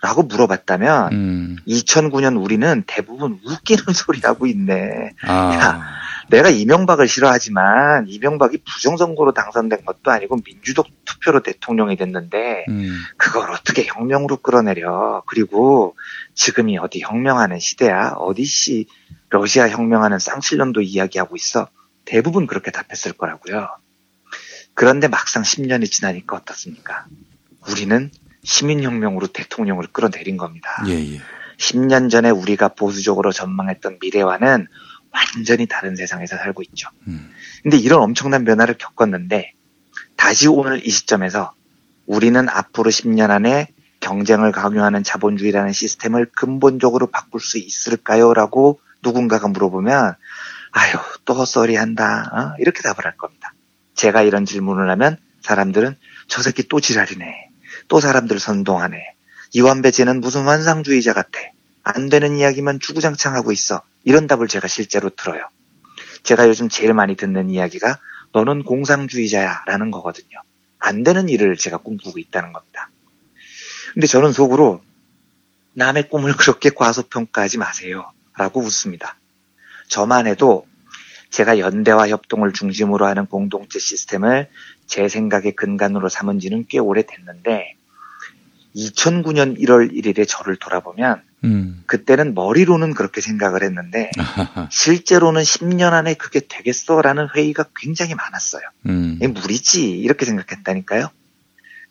[0.02, 5.12] 라고 물어봤다면 음, 2009년 우리는 대부분 웃기는 소리 하고 있네.
[5.24, 5.82] 아,
[6.30, 13.86] 내가 이명박을 싫어하지만 이명박이 부정선거로 당선된 것도 아니고 민주적 투표로 대통령이 됐는데 음, 그걸 어떻게
[13.86, 15.24] 혁명으로 끌어내려.
[15.28, 15.96] 그리고
[16.34, 18.14] 지금이 어디 혁명하는 시대야.
[18.18, 18.88] 어디씨
[19.30, 21.68] 러시아 혁명하는 쌍칠년도 이야기하고 있어.
[22.06, 23.68] 대부분 그렇게 답했을 거라고요.
[24.74, 27.06] 그런데 막상 10년이 지나니까 어떻습니까?
[27.70, 28.12] 우리는
[28.44, 30.84] 시민혁명으로 대통령을 끌어내린 겁니다.
[30.88, 31.22] 예, 예.
[31.58, 34.68] 10년 전에 우리가 보수적으로 전망했던 미래와는
[35.16, 36.90] 완전히 다른 세상에서 살고 있죠.
[37.08, 37.32] 음,
[37.64, 39.54] 근데 이런 엄청난 변화를 겪었는데
[40.18, 41.54] 다시 오늘 이 시점에서
[42.06, 43.70] 우리는 앞으로 10년 안에
[44.02, 48.34] 경쟁을 강요하는 자본주의라는 시스템을 근본적으로 바꿀 수 있을까요?
[48.34, 50.16] 라고 누군가가 물어보면
[50.72, 52.56] 아유 또 헛소리 한다 어?
[52.60, 53.54] 이렇게 답을 할 겁니다.
[53.96, 55.96] 제가 이런 질문을 하면 사람들은
[56.28, 57.50] 저 새끼 또 지랄이네.
[57.88, 59.16] 또 사람들 선동하네.
[59.54, 61.40] 이완배제는 무슨 환상주의자 같아.
[61.86, 63.84] 안 되는 이야기만 주구장창 하고 있어.
[64.04, 65.48] 이런 답을 제가 실제로 들어요.
[66.24, 68.00] 제가 요즘 제일 많이 듣는 이야기가
[68.34, 70.42] 너는 공상주의자야 라는 거거든요.
[70.80, 72.90] 안 되는 일을 제가 꿈꾸고 있다는 겁니다.
[73.94, 74.82] 근데 저는 속으로
[75.74, 78.12] 남의 꿈을 그렇게 과소평가하지 마세요.
[78.36, 79.18] 라고 웃습니다.
[79.88, 80.66] 저만 해도
[81.30, 84.50] 제가 연대와 협동을 중심으로 하는 공동체 시스템을
[84.88, 87.76] 제 생각의 근간으로 삼은 지는 꽤 오래됐는데
[88.76, 96.16] 2009년 1월 1일에 저를 돌아보면 음, 그때는 머리로는 그렇게 생각을 했는데 아하하, 실제로는 10년 안에
[96.16, 98.64] 그게 되겠어라는 회의가 굉장히 많았어요.
[98.88, 101.10] 음, 무리지 이렇게 생각했다니까요.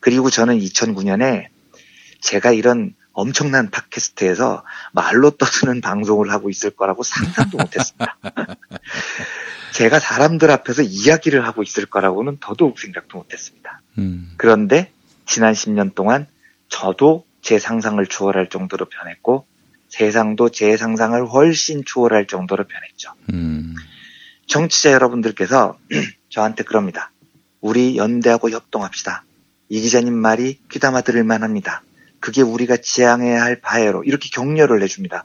[0.00, 1.46] 그리고 저는 2009년에
[2.20, 8.18] 제가 이런 엄청난 팟캐스트에서 말로 떠드는 방송을 하고 있을 거라고 상상도 못했습니다.
[9.72, 13.80] 제가 사람들 앞에서 이야기를 하고 있을 거라고는 더더욱 생각도 못했습니다.
[13.98, 14.92] 음, 그런데
[15.26, 16.26] 지난 10년 동안
[16.68, 19.46] 저도 제 상상을 초월할 정도로 변했고
[19.88, 23.12] 세상도 제 상상을 훨씬 초월할 정도로 변했죠.
[23.32, 23.74] 음,
[24.46, 25.78] 정치자 여러분들께서
[26.30, 27.12] 저한테 그럽니다.
[27.60, 29.24] 우리 연대하고 협동합시다.
[29.68, 31.82] 이 기자님 말이 귀담아 들을 만합니다.
[32.18, 35.24] 그게 우리가 지향해야 할 바예로 이렇게 격려를 해줍니다.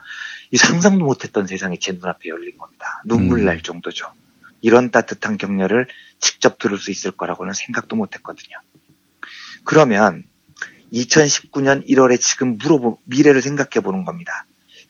[0.52, 3.02] 이 상상도 못했던 세상이 제 눈앞에 열린 겁니다.
[3.06, 3.46] 눈물 음.
[3.46, 4.12] 날 정도죠.
[4.62, 5.88] 이런 따뜻한 격려를
[6.20, 8.58] 직접 들을 수 있을 거라고는 생각도 못했거든요.
[9.64, 10.26] 그러면
[10.94, 14.46] 2019년 1월에 지금 물어보 미래를 생각해 보는 겁니다.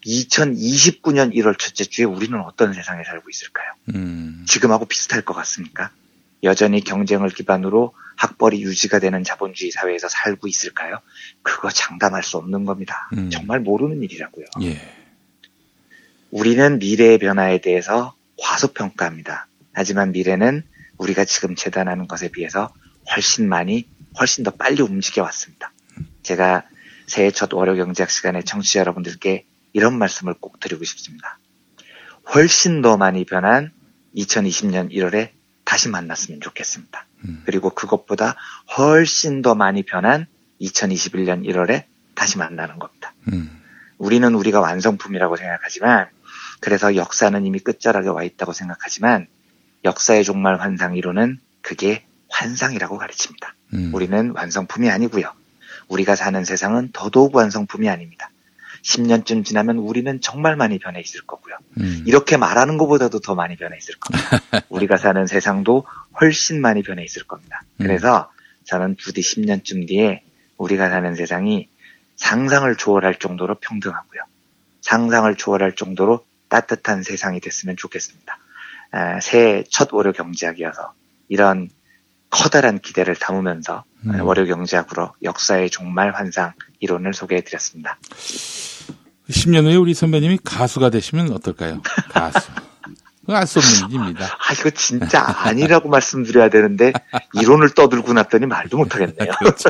[0.05, 3.73] 2029년 1월 첫째 주에 우리는 어떤 세상에 살고 있을까요?
[3.95, 5.91] 음, 지금하고 비슷할 것 같습니까?
[6.43, 10.99] 여전히 경쟁을 기반으로 학벌이 유지가 되는 자본주의 사회에서 살고 있을까요?
[11.41, 13.09] 그거 장담할 수 없는 겁니다.
[13.13, 13.29] 음.
[13.29, 14.45] 정말 모르는 일이라고요.
[14.63, 14.79] 예,
[16.31, 19.47] 우리는 미래의 변화에 대해서 과소평가합니다.
[19.73, 20.63] 하지만 미래는
[20.97, 22.73] 우리가 지금 재단하는 것에 비해서
[23.15, 23.87] 훨씬 많이,
[24.19, 25.71] 훨씬 더 빨리 움직여 왔습니다.
[26.23, 26.63] 제가
[27.07, 31.39] 새해 첫 월요 경제학 시간에 청취자 여러분들께 이런 말씀을 꼭 드리고 싶습니다.
[32.33, 33.71] 훨씬 더 많이 변한
[34.15, 35.31] 2020년 1월에
[35.63, 37.05] 다시 만났으면 좋겠습니다.
[37.25, 37.43] 음.
[37.45, 38.35] 그리고 그것보다
[38.77, 40.27] 훨씬 더 많이 변한
[40.61, 43.13] 2021년 1월에 다시 만나는 겁니다.
[43.31, 43.61] 음,
[43.97, 46.09] 우리는 우리가 완성품이라고 생각하지만
[46.59, 49.27] 그래서 역사는 이미 끝자락에 와 있다고 생각하지만
[49.85, 53.55] 역사의 종말 환상 이론은 그게 환상이라고 가르칩니다.
[53.73, 55.31] 음, 우리는 완성품이 아니고요.
[55.89, 58.31] 우리가 사는 세상은 더더욱 완성품이 아닙니다.
[58.83, 61.55] 10년쯤 지나면 우리는 정말 많이 변해 있을 거고요.
[61.79, 64.39] 음, 이렇게 말하는 것보다도 더 많이 변해 있을 겁니다.
[64.69, 65.85] 우리가 사는 세상도
[66.21, 67.61] 훨씬 많이 변해 있을 겁니다.
[67.77, 67.83] 음.
[67.83, 68.31] 그래서
[68.63, 70.23] 저는 부디 10년쯤 뒤에
[70.57, 71.67] 우리가 사는 세상이
[72.15, 74.21] 상상을 초월할 정도로 평등하고요.
[74.81, 78.37] 상상을 초월할 정도로 따뜻한 세상이 됐으면 좋겠습니다.
[78.91, 80.93] 아, 새해 첫 월요 경제학이어서
[81.27, 81.69] 이런
[82.29, 84.21] 커다란 기대를 담으면서 음.
[84.21, 87.97] 월요경제학으로 역사의 종말 환상 이론을 소개해드렸습니다.
[89.29, 91.81] 10년 후에 우리 선배님이 가수가 되시면 어떨까요?
[92.09, 92.49] 가수.
[93.35, 94.25] 알수 없는 일입니다.
[94.25, 96.93] 아 이거 진짜 아니라고 말씀드려야 되는데
[97.33, 99.31] 이론을 떠들고 났더니 말도 못하겠네요.
[99.37, 99.69] 그렇죠.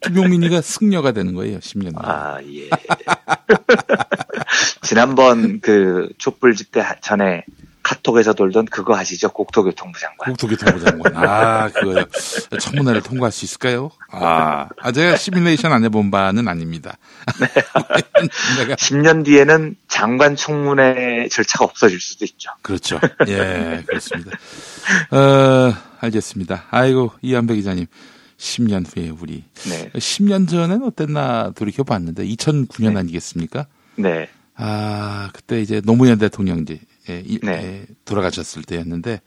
[0.00, 2.02] 김용민이가 승려가 되는 거예요, 10년 후에.
[2.02, 2.68] 아 예.
[4.82, 7.44] 지난번 그 촛불 집회 전에
[7.90, 9.30] 카톡에서 돌던 그거 아시죠?
[9.30, 10.28] 국토교통부 장관.
[10.28, 11.16] 국토교통부 장관.
[11.16, 12.04] 아, 그거요.
[12.60, 13.90] 청문회를 통과할 수 있을까요?
[14.12, 16.98] 아, 아 제가 시뮬레이션 안 해본 바는 아닙니다.
[18.58, 22.50] 내가 10년 뒤에는 장관 청문회 절차가 없어질 수도 있죠.
[22.62, 23.00] 그렇죠.
[23.26, 24.38] 예, 그렇습니다.
[25.10, 26.66] 어, 알겠습니다.
[26.70, 27.86] 아이고, 이한배 기자님.
[28.38, 29.44] 10년 후에 우리.
[29.68, 29.90] 네.
[29.94, 33.00] 10년 전엔 어땠나 돌이켜 봤는데, 2009년 네.
[33.00, 33.66] 아니겠습니까?
[33.96, 34.28] 네.
[34.54, 36.64] 아, 그때 이제 노무현 대통령이
[37.10, 37.52] 예, 이- 네.
[37.52, 39.20] 예, 돌아가셨을 때였는데,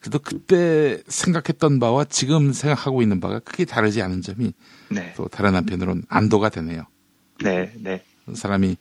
[0.00, 4.52] 그래도 그때 생각했던 바와 지금 생각하고 있는 바가 크게 다르지 않은 점이
[4.90, 5.12] 네.
[5.16, 6.84] 또 다른 한편으로는 안도가 되네요.
[7.42, 7.72] 네.
[7.76, 8.02] 네.
[8.32, 8.76] 사람이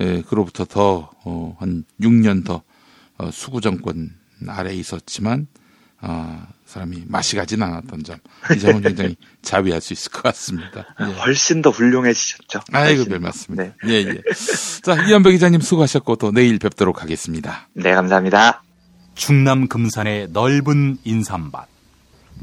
[0.00, 2.62] 에, 그로부터 더, 어, 한 6년 더
[3.18, 4.14] 어, 수구 정권
[4.46, 5.46] 아래에 있었지만,
[6.00, 8.18] 어, 사람이 맛이 가진 않았던 점.
[8.54, 10.86] 이 점은 굉장히 자비할 수 있을 것 같습니다.
[11.00, 11.04] 예.
[11.04, 12.60] 훨씬 더 훌륭해지셨죠.
[12.72, 13.24] 아이고, 별 더.
[13.24, 13.74] 말씀입니다.
[13.84, 13.92] 네.
[13.92, 14.20] 예, 예.
[14.82, 17.68] 자, 이한배 기자님 수고하셨고 또 내일 뵙도록 하겠습니다.
[17.74, 18.62] 네, 감사합니다.
[19.16, 21.66] 충남 금산의 넓은 인삼밭.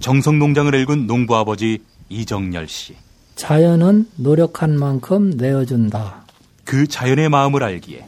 [0.02, 2.96] 정성농장을 일군 농부아버지 이정열 씨.
[3.36, 6.26] 자연은 노력한 만큼 내어준다.
[6.66, 8.06] 그 자연의 마음을 알기에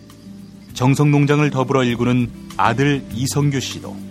[0.73, 4.08] 정성농장을 더불어 일구는 아들 이성규 씨도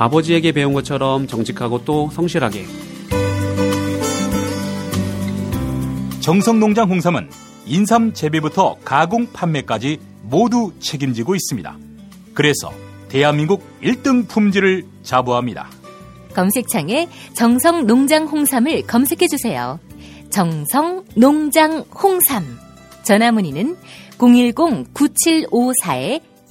[0.00, 2.64] 아버지에게 배운 것처럼 정직하고 또 성실하게
[6.20, 7.28] 정성농장 홍삼은
[7.66, 11.76] 인삼 재배부터 가공 판매까지 모두 책임지고 있습니다.
[12.32, 12.72] 그래서
[13.10, 15.68] 대한민국 1등 품질을 자부합니다.
[16.34, 19.78] 검색창에 정성 농장 홍삼을 검색해 주세요.
[20.30, 22.44] 정성 농장 홍삼.
[23.02, 23.76] 전화 문의는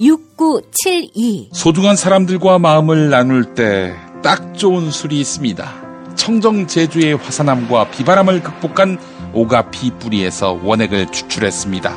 [0.00, 1.48] 010-9754-6972.
[1.52, 6.14] 소중한 사람들과 마음을 나눌 때 딱 좋은 술이 있습니다.
[6.14, 8.98] 청정 제주의 화산암과 비바람을 극복한
[9.32, 11.96] 오가피 뿌리에서 원액을 추출했습니다.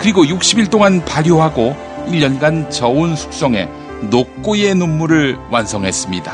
[0.00, 1.76] 그리고 60일 동안 발효하고
[2.08, 3.68] 1년간 저온 숙성해
[4.10, 6.32] 녹고의 눈물을 완성했습니다.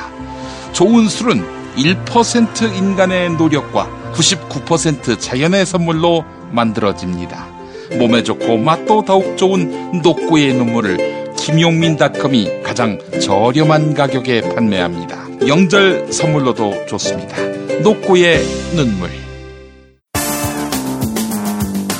[0.72, 1.44] 좋은 술은
[1.76, 7.55] 1% 인간의 노력과 99% 자연의 선물로 만들어집니다.
[7.98, 15.46] 몸에 좋고 맛도 더욱 좋은 녹고의 눈물을 김용민닷컴이 가장 저렴한 가격에 판매합니다.
[15.46, 17.36] 영절 선물로도 좋습니다.
[17.82, 18.42] 녹고의
[18.74, 19.10] 눈물.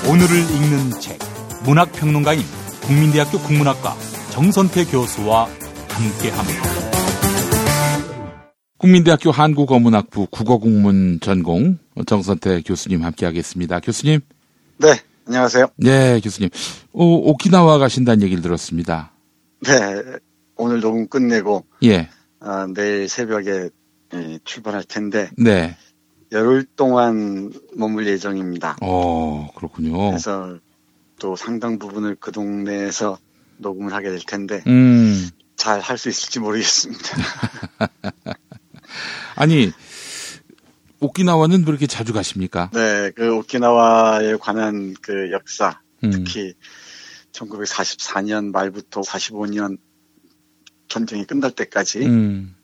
[0.09, 1.19] 오늘을 읽는 책
[1.65, 2.41] 문학평론가인
[2.83, 3.97] 국민대학교 국문학과
[4.31, 5.49] 정선태 교수와
[5.89, 6.63] 함께합니다.
[8.79, 13.81] 국민대학교 한국어문학부 국어국문 전공 정선태 교수님 함께하겠습니다.
[13.81, 14.21] 교수님,
[14.79, 14.89] 네,
[15.27, 15.67] 안녕하세요.
[15.79, 16.51] 네 교수님,
[16.93, 19.11] 어, 오키나와 가신다는 얘기를 들었습니다.
[19.61, 19.73] 네,
[20.55, 22.09] 오늘 녹음 끝내고 예,
[22.39, 23.71] 아, 내일 새벽에
[24.15, 25.77] 예, 출발할 텐데 네,
[26.31, 28.77] 열흘 동안 머물 예정입니다.
[28.81, 30.11] 어 그렇군요.
[30.11, 30.59] 그래서
[31.19, 33.19] 또 상당 부분을 그 동네에서
[33.57, 37.17] 녹음을 하게 될 텐데 음, 잘할 수 있을지 모르겠습니다.
[39.35, 39.73] 아니
[41.01, 42.71] 오키나와는 왜 이렇게 자주 가십니까?
[42.73, 46.55] 네, 그 오키나와에 관한 그 역사, 음, 특히
[47.33, 49.79] 1944년 말부터 45년
[50.89, 52.55] 전쟁이 끝날 때까지 음,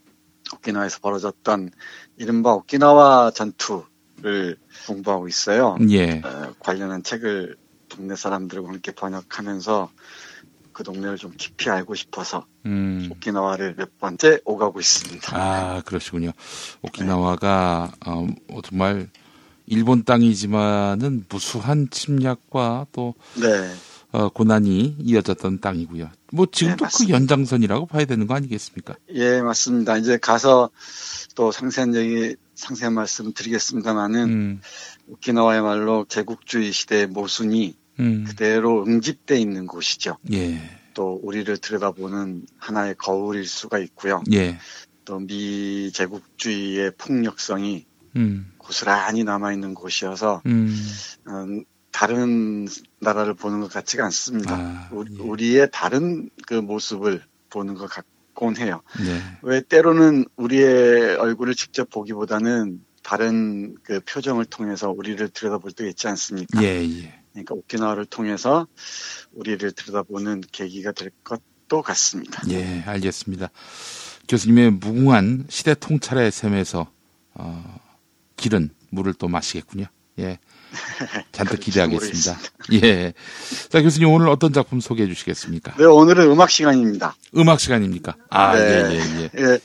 [0.55, 1.71] 오키나와에서 벌어졌던
[2.17, 5.77] 이른바 오키나와 전투를 공부하고 있어요.
[5.91, 7.57] 예, 어, 관련한 책을
[7.89, 9.91] 동네 사람들과 함께 번역하면서
[10.73, 13.09] 그 동네를 좀 깊이 알고 싶어서 음.
[13.13, 15.37] 오키나와를 몇 번째 오가고 있습니다.
[15.37, 16.33] 아, 그러시군요.
[16.83, 18.27] 오키나와가 어,
[18.65, 19.09] 정말
[19.67, 23.73] 일본 땅이지만은 무수한 침략과 또 네,
[24.13, 26.11] 어, 고난이 이어졌던 땅이고요.
[26.33, 27.13] 뭐 지금도 네, 그.
[27.13, 28.95] 연장선이라고 봐야 되는 거 아니겠습니까?
[29.15, 29.97] 예, 맞습니다.
[29.97, 30.71] 이제 가서
[31.35, 34.61] 또 상세한 얘기, 상세한 말씀 드리겠습니다만은 음,
[35.09, 40.17] 오키나와야말로 제국주의 시대의 모순이 음, 그대로 응집돼 있는 곳이죠.
[40.33, 40.59] 예,
[40.95, 44.23] 또 우리를 들여다보는 하나의 거울일 수가 있고요.
[44.33, 44.59] 예,
[45.05, 50.75] 또 미 제국주의의 폭력성이 음, 고스란히 남아있는 곳이어서 음,
[51.29, 52.67] 음, 다른
[53.01, 54.55] 나라를 보는 것 같지가 않습니다.
[54.57, 55.23] 아, 우리- 예.
[55.23, 58.83] 우리의 다른 그 모습을 보는 것 같곤 해요.
[58.99, 66.07] 네, 왜 때로는 우리의 얼굴을 직접 보기보다는 다른 그 표정을 통해서 우리를 들여다볼 때가 있지
[66.09, 66.63] 않습니까?
[66.63, 67.22] 예, 예.
[67.33, 68.67] 그러니까 오키나와를 통해서
[69.33, 72.43] 우리를 들여다보는 계기가 될 것도 같습니다.
[72.51, 73.51] 예, 알겠습니다.
[74.29, 76.91] 교수님의 무궁한 시대 통찰의 셈에서
[77.35, 77.81] 어,
[78.37, 79.87] 길은 물을 또 마시겠군요.
[80.19, 80.39] 예.
[81.33, 82.39] 잔뜩 기대하겠습니다.
[82.83, 83.13] 예.
[83.71, 85.75] 자, 교수님 오늘 어떤 작품 소개해 주시겠습니까?
[85.77, 87.15] 네, 오늘은 음악 시간입니다.
[87.37, 88.17] 음악 시간입니까?
[88.31, 88.61] 아, 네.
[88.63, 89.31] 예, 예, 예.
[89.43, 89.59] 예,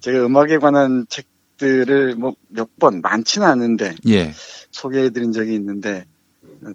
[0.00, 4.32] 제가 음악에 관한 책들을 뭐 몇 번 많지는 않은데 예.
[4.70, 6.04] 소개해 드린 적이 있는데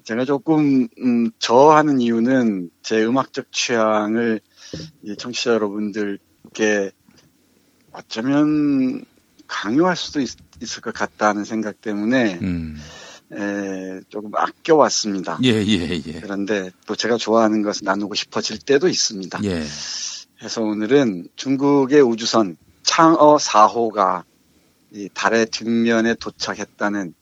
[0.04, 4.40] 제가 조금 음, 저하는 이유는 제 음악적 취향을
[5.02, 6.92] 이 청취자 여러분들께
[7.92, 9.04] 어쩌면
[9.46, 10.30] 강요할 수도 있,
[10.62, 12.76] 을것 같다는 생각 때문에 음.
[13.32, 15.38] 에, 조금 아껴왔습니다.
[15.42, 16.20] 예, 예, 예.
[16.20, 19.40] 그런데 또 제가 좋아하는 것을 나누고 싶어질 때도 있습니다.
[19.44, 19.64] 예.
[20.38, 24.24] 그래서 오늘은 중국의 우주선 창어 4호가
[24.92, 27.14] 이 달의 뒷면에 도착했다는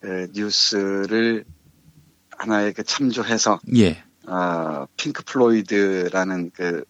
[0.00, 1.44] 그 뉴스를
[2.38, 4.02] 하나의 그 참조해서 예.
[4.26, 6.84] 어, 핑크 플로이드라는 그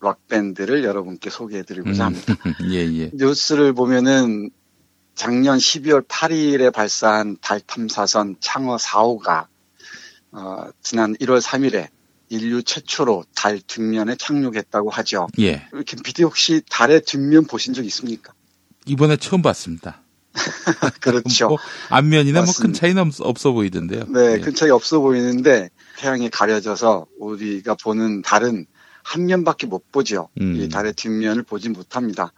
[0.00, 2.34] 락밴드를 여러분께 소개해드리고자 합니다.
[2.70, 3.10] 예, 예.
[3.14, 4.50] 뉴스를 보면은
[5.14, 9.46] 작년 12월 8일에 발사한 달 탐사선 창어 4호가
[10.32, 11.88] 어, 지난 1월 3일에
[12.28, 15.28] 인류 최초로 달 뒷면에 착륙했다고 하죠.
[15.40, 15.66] 예.
[15.72, 18.32] 이렇게 비디오 혹시 달의 뒷면 보신 적 있습니까?
[18.84, 20.02] 이번에 처음 봤습니다.
[21.00, 21.48] 그렇죠.
[21.48, 22.72] 뭐 앞면이나 뭐 큰.
[22.72, 24.04] 차이는 없, 없어 보이던데요.
[24.08, 24.38] 네, 예.
[24.38, 28.66] 큰 차이 없어 보이는데 태양이 가려져서 우리가 보는 달은
[29.02, 30.28] 한 면밖에 못 보죠.
[30.40, 30.56] 음.
[30.56, 32.32] 이 달의 뒷면을 보지 못합니다.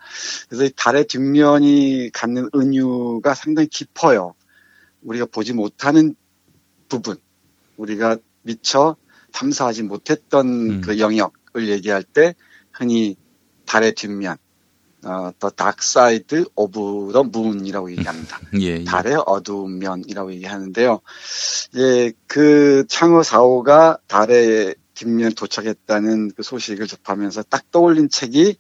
[0.49, 4.35] 그래서 이 달의 뒷면이 갖는 은유가 상당히 깊어요.
[5.03, 6.15] 우리가 보지 못하는
[6.89, 7.17] 부분,
[7.79, 8.97] 우리가 미처
[9.33, 10.81] 탐사하지 못했던 음.
[10.83, 12.35] 그 영역을 얘기할 때
[12.71, 13.17] 흔히
[13.65, 14.37] 달의 뒷면,
[15.05, 16.73] 어, The Dark Side of
[17.13, 18.41] the Moon이라고 얘기합니다.
[18.61, 18.85] 예, 예.
[18.85, 21.01] 달의 어두운 면이라고 얘기하는데요.
[21.77, 28.57] 예, 그 창어 4호가 달의 뒷면 도착했다는 그 소식을 접하면서 딱 떠올린 책이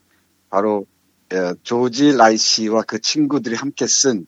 [0.51, 0.87] 바로
[1.33, 4.27] 예, 조지 라이시와 그 친구들이 함께 쓴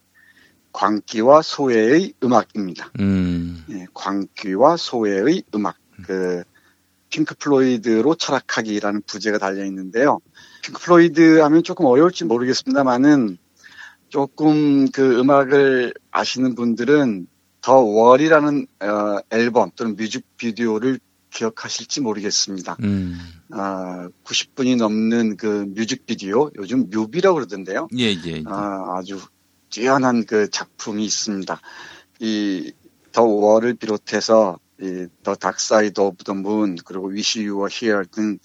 [0.72, 2.90] 광기와 소외의 음악입니다.
[3.00, 3.64] 음.
[3.70, 5.76] 예, 광기와 소외의 음악.
[6.04, 6.42] 그
[7.10, 10.20] 핑크 플로이드로 철학하기라는 부제가 달려 있는데요.
[10.70, 13.38] 핑크 플로이드 하면 조금 어려울지 모르겠습니다만은
[14.08, 17.26] 조금 그 음악을 아시는 분들은
[17.60, 22.76] The Wall이라는 어, 앨범 또는 뮤직비디오를 기억하실지 모르겠습니다.
[22.82, 23.18] 음.
[23.50, 27.88] 아, 90분이 넘는 그 뮤직비디오, 요즘 뮤비라고 그러던데요.
[27.98, 28.20] 예, 예.
[28.26, 28.42] 예.
[28.46, 29.20] 아, 아주
[29.70, 31.60] 뛰어난 그 작품이 있습니다.
[32.20, 32.72] 이
[33.12, 38.04] The Wall을 비롯해서 이 The Dark Side of the Moon 그리고 Wish You Were Here
[38.12, 38.38] 등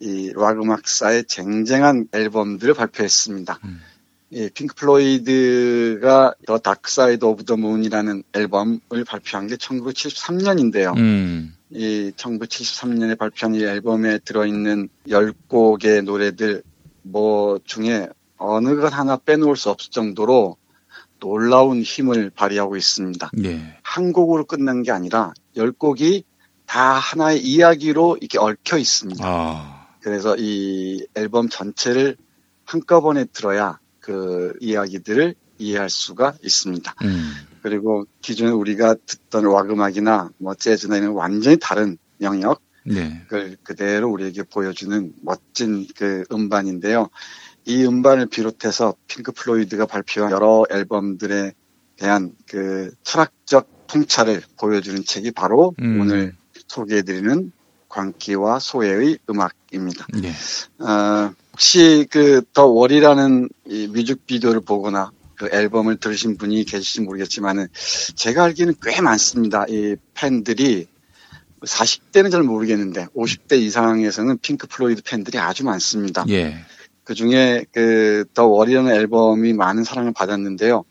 [0.00, 3.58] 이 락 음악사의 쟁쟁한 앨범들을 발표했습니다.
[3.64, 3.80] 음.
[4.30, 10.96] 이 핑크 플로이드가 The Dark Side of the Moon이라는 앨범을 발표한 게 1973년인데요.
[10.96, 11.54] 음.
[11.70, 16.62] 이 1973년에 발표한 이 앨범에 들어있는 10곡의 노래들
[17.02, 18.08] 뭐 중에
[18.38, 20.56] 어느 것 하나 빼놓을 수 없을 정도로
[21.18, 23.30] 놀라운 힘을 발휘하고 있습니다.
[23.44, 23.76] 예.
[23.82, 26.24] 한 곡으로 끝난 게 아니라 10곡이
[26.64, 29.22] 다 하나의 이야기로 이렇게 얽혀 있습니다.
[29.26, 29.79] 아.
[30.00, 32.16] 그래서 이 앨범 전체를
[32.64, 36.94] 한꺼번에 들어야 그 이야기들을 이해할 수가 있습니다.
[37.02, 37.32] 음.
[37.62, 43.26] 그리고 기존에 우리가 듣던 락 음악이나 뭐 재즈나 이런 완전히 다른 영역을 네.
[43.62, 47.10] 그대로 우리에게 보여주는 멋진 그 음반인데요.
[47.66, 51.52] 이 음반을 비롯해서 핑크 플로이드가 발표한 여러 앨범들에
[51.96, 56.00] 대한 그 철학적 통찰을 보여주는 책이 바로 음.
[56.00, 56.34] 오늘
[56.68, 57.52] 소개해드리는
[57.90, 60.06] 광기와 소외의 음악입니다.
[60.24, 60.32] 예.
[60.82, 67.68] 어, 혹시 그 The Wall이라는 이 뮤직비디오를 보거나 그 앨범을 들으신 분이 계실지 모르겠지만은
[68.14, 69.66] 제가 알기는 꽤 많습니다.
[69.68, 70.86] 이 팬들이
[71.62, 76.24] 40대는 잘 모르겠는데 50대 이상에서는 핑크 플로이드 팬들이 아주 많습니다.
[76.30, 76.56] 예.
[77.04, 80.84] 그 중에 그 The Wall이라는 앨범이 많은 사랑을 받았는데요.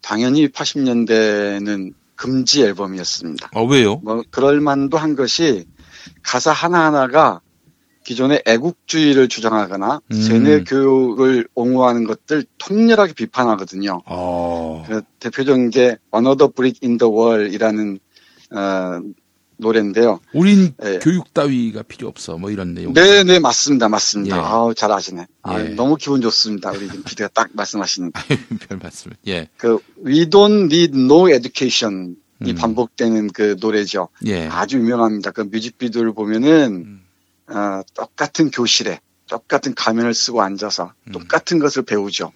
[0.00, 3.50] 당연히 80년대는 금지 앨범이었습니다.
[3.54, 3.96] 어, 왜요?
[4.04, 5.66] 뭐 그럴 만도 한 것이
[6.24, 7.40] 가사 하나하나가
[8.04, 10.20] 기존의 애국주의를 주장하거나 음.
[10.20, 14.02] 세뇌 교육을 옹호하는 것들 통렬하게 비판하거든요.
[14.06, 14.84] 어.
[14.86, 17.98] 그 대표적인 게 Another Brick in the Wall이라는
[18.50, 19.00] 어,
[19.56, 20.20] 노래인데요.
[20.32, 20.98] 우린 예.
[21.00, 22.36] 교육 따위가 필요 없어.
[22.36, 22.92] 뭐 이런 내용.
[22.92, 23.88] 네, 네, 맞습니다.
[23.88, 24.36] 맞습니다.
[24.36, 24.40] 예.
[24.40, 25.26] 아우, 잘 아시네.
[25.42, 25.68] 아, 예.
[25.70, 26.72] 너무 기분 좋습니다.
[26.72, 28.12] 우리 PD가 딱 말씀하시는.
[28.68, 29.12] 별 말씀.
[29.28, 29.48] 예.
[29.56, 32.16] 그, We don't need no education.
[32.44, 32.54] 이 음.
[32.56, 34.08] 반복되는 그 노래죠.
[34.26, 34.46] 예.
[34.48, 35.30] 아주 유명합니다.
[35.30, 37.00] 그 뮤직비디오를 보면은,
[37.48, 37.54] 음.
[37.54, 41.12] 어, 똑같은 교실에, 똑같은 가면을 쓰고 앉아서 음.
[41.12, 42.32] 똑같은 것을 배우죠.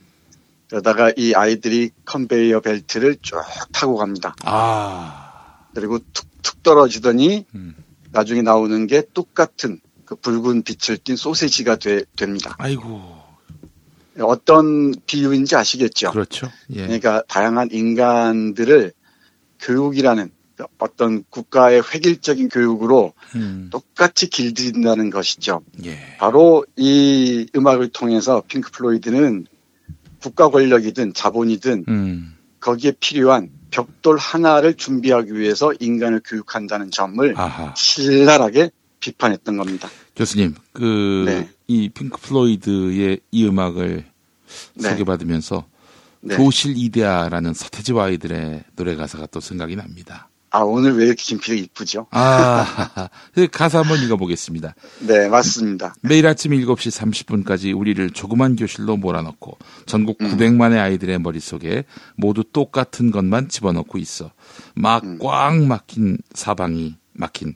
[0.69, 3.41] 그러다가 이 아이들이 컨베이어 벨트를 쭉
[3.73, 4.35] 타고 갑니다.
[4.45, 5.67] 아.
[5.75, 7.75] 그리고 툭툭 떨어지더니 음.
[8.11, 12.55] 나중에 나오는 게 똑같은 그 붉은 빛을 띤 소세지가 되- 됩니다.
[12.59, 13.19] 아이고.
[14.21, 16.11] 어떤 비유인지 아시겠죠?
[16.11, 16.51] 그렇죠.
[16.71, 16.83] 예.
[16.83, 18.93] 그러니까 다양한 인간들을
[19.61, 20.31] 교육이라는
[20.79, 25.63] 어떤 국가의 획일적인 교육으로 음, 똑같이 길들인다는 것이죠.
[25.85, 25.99] 예.
[26.19, 29.47] 바로 이 음악을 통해서 핑크 플로이드는
[30.21, 37.75] 국가 권력이든 자본이든 음, 거기에 필요한 벽돌 하나를 준비하기 위해서 인간을 교육한다는 점을 아하.
[37.77, 39.89] 신랄하게 비판했던 겁니다.
[40.17, 41.49] 교수님, 그, 네.
[41.69, 44.05] 이 핑크 플로이드의 이 음악을
[44.75, 44.91] 네.
[44.91, 45.67] 소개받으면서
[46.21, 46.37] 네.
[46.37, 50.29] 교실 이데아라는 서태지와 아이들의 노래 가사가 또 생각이 납니다.
[50.51, 52.07] 아, 오늘 왜 이렇게 진필이 이쁘죠?
[52.11, 54.75] 아, 그 가사 한번 읽어보겠습니다.
[55.01, 55.95] 네, 맞습니다.
[56.01, 60.37] 매일 아침 7시 30분까지 우리를 조그만 교실로 몰아넣고 전국 음.
[60.37, 61.85] 900만의 아이들의 머릿속에
[62.17, 64.33] 모두 똑같은 것만 집어넣고 있어.
[64.75, 65.19] 막 음.
[65.19, 67.55] 꽉 막힌 사방이 막힌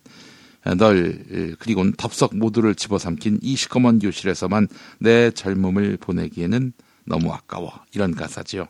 [0.76, 6.72] 널 그리고는 덥석 모두를 집어삼킨 이 시커먼 교실에서만 내 젊음을 보내기에는
[7.04, 7.72] 너무 아까워.
[7.94, 8.68] 이런 가사지요.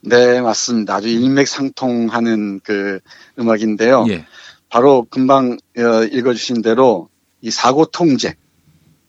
[0.00, 0.96] 네, 맞습니다.
[0.96, 3.00] 아주 일맥상통하는 그
[3.38, 4.04] 음악인데요.
[4.08, 4.26] 예.
[4.68, 7.08] 바로 금방 어, 읽어주신 대로
[7.40, 8.34] 이 사고 통제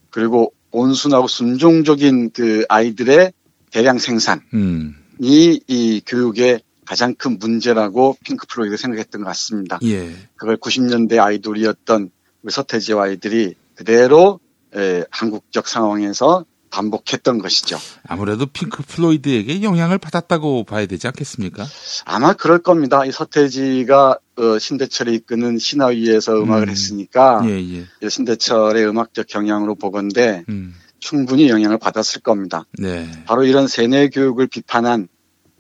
[0.10, 3.34] 그리고 온순하고 순종적인 그 아이들의
[3.72, 4.96] 대량 생산이 음.
[5.20, 9.80] 이 교육의 가장 큰 문제라고 핑크 플로이드 생각했던 것 같습니다.
[9.84, 10.14] 예.
[10.36, 12.12] 그걸 90년대 아이돌이었던
[12.44, 14.40] 우리 서태지와 아이들이 그대로
[14.76, 17.78] 에, 한국적 상황에서 반복했던 것이죠.
[18.08, 21.66] 아무래도 핑크 플로이드에게 영향을 받았다고 봐야 되지 않겠습니까?
[22.06, 23.06] 아마 그럴 겁니다.
[23.06, 26.70] 이 서태지가 어, 신대철이 이끄는 신화위에서 음악을 음.
[26.70, 27.86] 했으니까 예, 예.
[28.02, 30.76] 이 신대철의 음악적 경향으로 보건대 음.
[31.00, 32.66] 충분히 영향을 받았을 겁니다.
[32.78, 33.10] 네.
[33.26, 35.08] 바로 이런 세뇌 교육을 비판한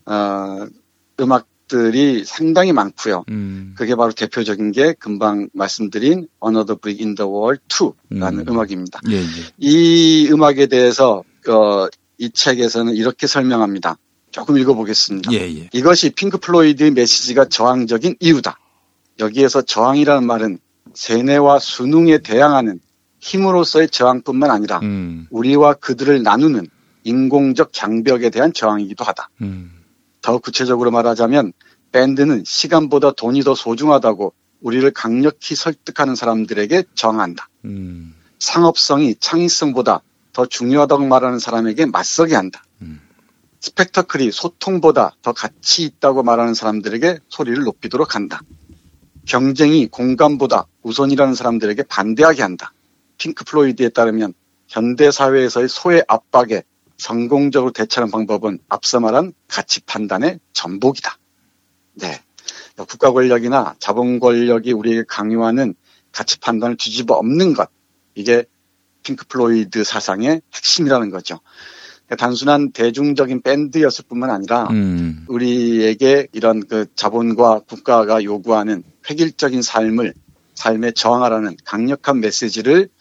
[0.05, 0.67] 어,
[1.19, 3.25] 음악 들이 상당히 많고요.
[3.29, 3.73] 음.
[3.75, 8.53] 그게 바로 대표적인 게 금방 말씀드린 Another Brick in the Wall 2라는 음.
[8.53, 8.59] 음.
[8.59, 9.25] 악입니다 예, 예.
[9.57, 11.87] 이 음악에 대해서 어,
[12.17, 13.97] 이 책에서는 이렇게 설명합니다.
[14.31, 15.31] 조금 읽어보겠습니다.
[15.33, 15.69] 예, 예.
[15.73, 18.59] 이것이 핑크 플로이드의 메시지가 저항적인 이유다.
[19.19, 20.59] 여기에서 저항이라는 말은
[20.93, 22.79] 세뇌와 순응에 대항하는
[23.19, 25.27] 힘으로서의 저항뿐만 아니라 음.
[25.31, 26.67] 우리와 그들을 나누는
[27.03, 29.29] 인공적 장벽에 대한 저항이기도 하다.
[29.41, 29.71] 음.
[30.25, 31.53] 더 구체적으로 말하자면
[31.91, 37.47] 밴드는 시간보다 돈이 더 소중하다고 우리를 강력히 설득하는 사람들에게 저항한다.
[37.65, 38.15] 음.
[38.39, 40.01] 상업성이 창의성보다
[40.33, 42.63] 더 중요하다고 말하는 사람에게 맞서게 한다.
[42.81, 42.99] 음.
[43.59, 48.41] 스펙터클이 소통보다 더 가치 있다고 말하는 사람들에게 소리를 높이도록 한다.
[49.27, 52.73] 경쟁이 공감보다 우선이라는 사람들에게 반대하게 한다.
[53.19, 54.33] 핑크 플로이드에 따르면
[54.67, 56.63] 현대 사회에서의 소외 압박에
[56.97, 61.17] 성공적으로 대처하는 방법은 앞서 말한 가치 판단의 전복이다.
[61.95, 62.21] 네.
[62.75, 65.75] 국가 권력이나 자본 권력이 우리에게 강요하는
[66.11, 67.69] 가치 판단을 뒤집어 엎는 것.
[68.15, 68.45] 이게
[69.03, 71.39] 핑크 플로이드 사상의 핵심이라는 거죠.
[72.17, 75.25] 단순한 대중적인 밴드였을 뿐만 아니라 음.
[75.27, 80.13] 우리에게 이런 그 자본과 국가가 요구하는 획일적인 삶을
[80.53, 82.94] 삶에 저항하라는 강력한 메시지를 우-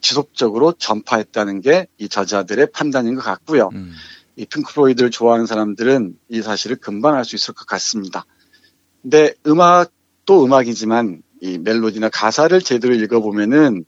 [0.00, 3.70] 지속적으로 전파했다는 게 이 저자들의 판단인 것 같고요.
[3.72, 3.92] 음.
[4.36, 8.24] 이 핑크플로이드를 좋아하는 사람들은 이 사실을 금방 알 수 있을 것 같습니다.
[9.02, 13.84] 근데 음악도 음악이지만 이 멜로디나 가사를 제대로 읽어보면은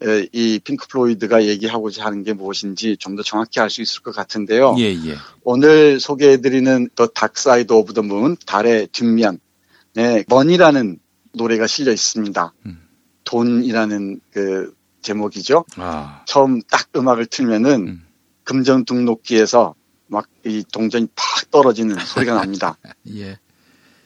[0.00, 4.76] 에, 이 핑크플로이드가 얘기하고자 하는 게 무엇인지 좀 더 정확히 알 수 있을 것 같은데요.
[4.78, 5.16] 예, 예.
[5.42, 10.98] 오늘 소개해드리는 The Dark Side of the Moon, 달의 뒷면에 Money라는
[11.32, 12.52] 노래가 실려 있습니다.
[12.66, 12.80] 음.
[13.24, 14.72] 돈이라는 그
[15.08, 15.64] 제목이죠.
[15.76, 16.22] 아.
[16.26, 18.06] 처음 딱 음악을 틀면은 음.
[18.44, 19.74] 금전 등록기에서
[20.06, 22.78] 막 이 동전이 팍 떨어지는 소리가 납니다.
[23.14, 23.38] 예.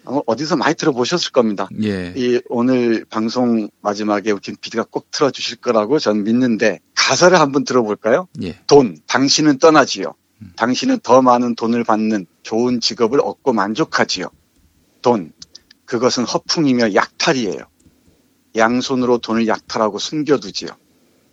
[0.05, 1.68] 어디서 많이 들어보셨을 겁니다.
[1.84, 2.12] 예.
[2.16, 8.26] 이 오늘 방송 마지막에 김 PD가 꼭 틀어주실 거라고 전 믿는데 가사를 한번 들어볼까요?
[8.42, 8.59] 예.
[8.66, 10.14] 돈, 당신은 떠나지요.
[10.57, 14.26] 당신은 더 많은 돈을 받는 좋은 직업을 얻고 만족하지요.
[15.00, 15.32] 돈,
[15.84, 17.61] 그것은 허풍이며 약탈이에요.
[18.57, 20.70] 양손으로 돈을 약탈하고 숨겨두지요.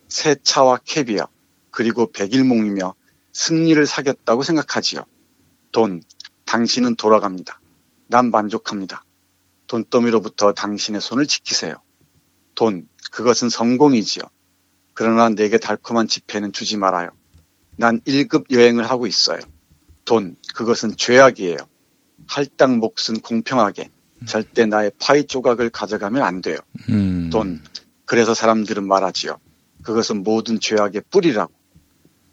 [0.10, 1.26] 새 차와 캡이요.
[1.72, 2.96] 그리고 백일몽이며
[3.32, 5.06] 승리를 사겼다고 생각하지요.
[5.72, 6.02] 돈,
[6.46, 7.62] 당신은 돌아갑니다.
[8.08, 9.06] 난 만족합니다.
[9.68, 11.76] 돈더미로부터 당신의 손을 지키세요.
[12.56, 14.24] 돈, 그것은 성공이지요.
[14.94, 17.12] 그러나 내게 달콤한 지폐는 주지 말아요.
[17.78, 19.40] 난 1급 여행을 하고 있어요.
[20.06, 21.58] 돈, 그것은 죄악이에요.
[22.28, 23.92] 할당 몫은 공평하게.
[24.26, 26.58] 절대 나의 파이 조각을 가져가면 안 돼요.
[26.90, 27.30] 음.
[27.32, 27.64] 돈,
[28.06, 29.40] 그래서 사람들은 말하지요.
[29.84, 31.54] 그것은 모든 죄악의 뿌리라고.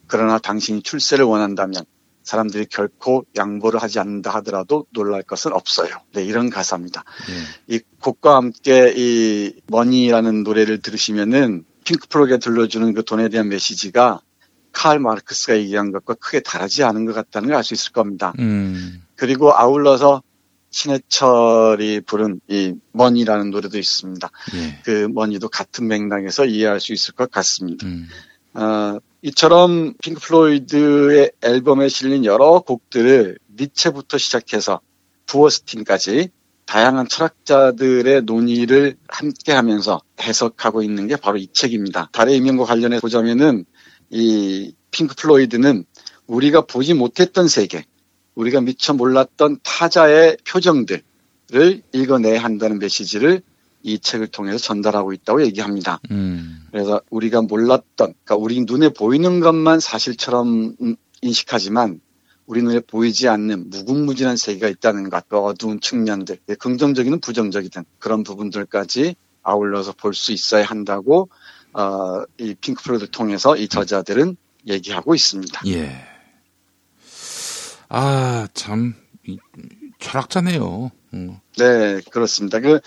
[0.07, 1.85] 그러나 당신이 출세를 원한다면
[2.23, 5.97] 사람들이 결코 양보를 하지 않는다 하더라도 놀랄 것은 없어요.
[6.13, 7.05] 네, 이런 가사입니다.
[7.69, 7.75] 예.
[7.77, 14.21] 이 곡과 함께 이 머니라는 노래를 들으시면은 핑크플로이가 들려주는 그 돈에 대한 메시지가
[14.73, 18.33] 칼 마르크스가 얘기한 것과 크게 다르지 않은 것 같다는 걸 알 수 있을 겁니다.
[18.41, 19.03] 음.
[19.15, 20.23] 그리고 아울러서
[20.77, 24.31] 신해철이 부른 이 Money라는 노래도 있습니다.
[24.57, 24.83] 예.
[24.85, 27.87] 그 Money도 같은 맥락에서 이해할 수 있을 것 같습니다.
[27.87, 28.07] 음.
[28.53, 34.81] 어, 이처럼 핑크 플로이드의 앨범에 실린 여러 곡들을 니체부터 시작해서
[35.25, 36.29] 부어스틴까지
[36.67, 42.11] 다양한 철학자들의 논의를 함께 하면서 해석하고 있는 게 바로 이 책입니다.
[42.13, 43.65] 달의 이면과 관련해 보자면은
[44.11, 45.85] 이 핑크 플로이드는
[46.27, 47.87] 우리가 보지 못했던 세계,
[48.37, 51.03] 우리가 미처 몰랐던 타자의 표정들을
[51.93, 53.43] 읽어내야 한다는 메시지를
[53.83, 56.01] 이 책을 통해서 전달하고 있다고 얘기합니다.
[56.11, 56.67] 음.
[56.71, 62.01] 그래서 우리가 몰랐던, 그러니까 우리 눈에 보이는 것만 사실처럼 음, 인식하지만
[62.47, 68.23] 우리 눈에 보이지 않는 무궁무진한 세계가 있다는 것, 그 어두운 측면들, 예, 긍정적이든 부정적이든 그런
[68.23, 71.29] 부분들까지 아울러서 볼 수 있어야 한다고
[71.73, 75.63] 어, 이 핑크플로이드를 통해서 이 저자들은 얘기하고 있습니다.
[75.69, 76.16] 예.
[77.89, 78.95] 아, 참,
[79.27, 79.39] 이,
[79.99, 80.91] 철학자네요.
[81.15, 81.39] 음.
[81.59, 82.61] 네, 그렇습니다.
[82.61, 82.81] 그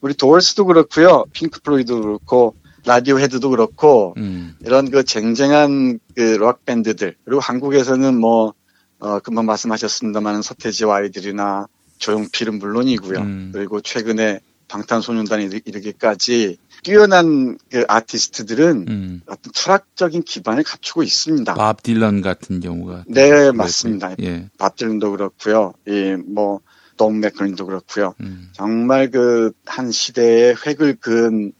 [0.00, 4.56] 우리 도어스도 그렇고요, 핑크 플로이드도 그렇고 라디오 헤드도 그렇고 음.
[4.64, 8.54] 이런 그 쟁쟁한 그 락 밴드들 그리고 한국에서는 뭐
[8.98, 11.66] 어, 금방 말씀하셨습니다만 서태지와 아이들이나
[11.98, 13.18] 조용필은 물론이고요.
[13.20, 13.50] 음.
[13.52, 14.40] 그리고 최근에
[14.76, 19.20] 방탄소년단이 이르- 이르기까지 뛰어난 그 아티스트들은 음.
[19.26, 21.52] 어떤 철학적인 기반을 갖추고 있습니다.
[21.54, 23.04] 밥 딜런 같은 경우가.
[23.06, 24.14] 네, 맞습니다.
[24.22, 24.48] 예.
[24.58, 25.74] 밥 딜런도 그렇고요.
[25.86, 28.14] 이뭐돈 맥클린도 그렇고요.
[28.20, 28.48] 음.
[28.52, 31.52] 정말 그 한 시대의 획을 그은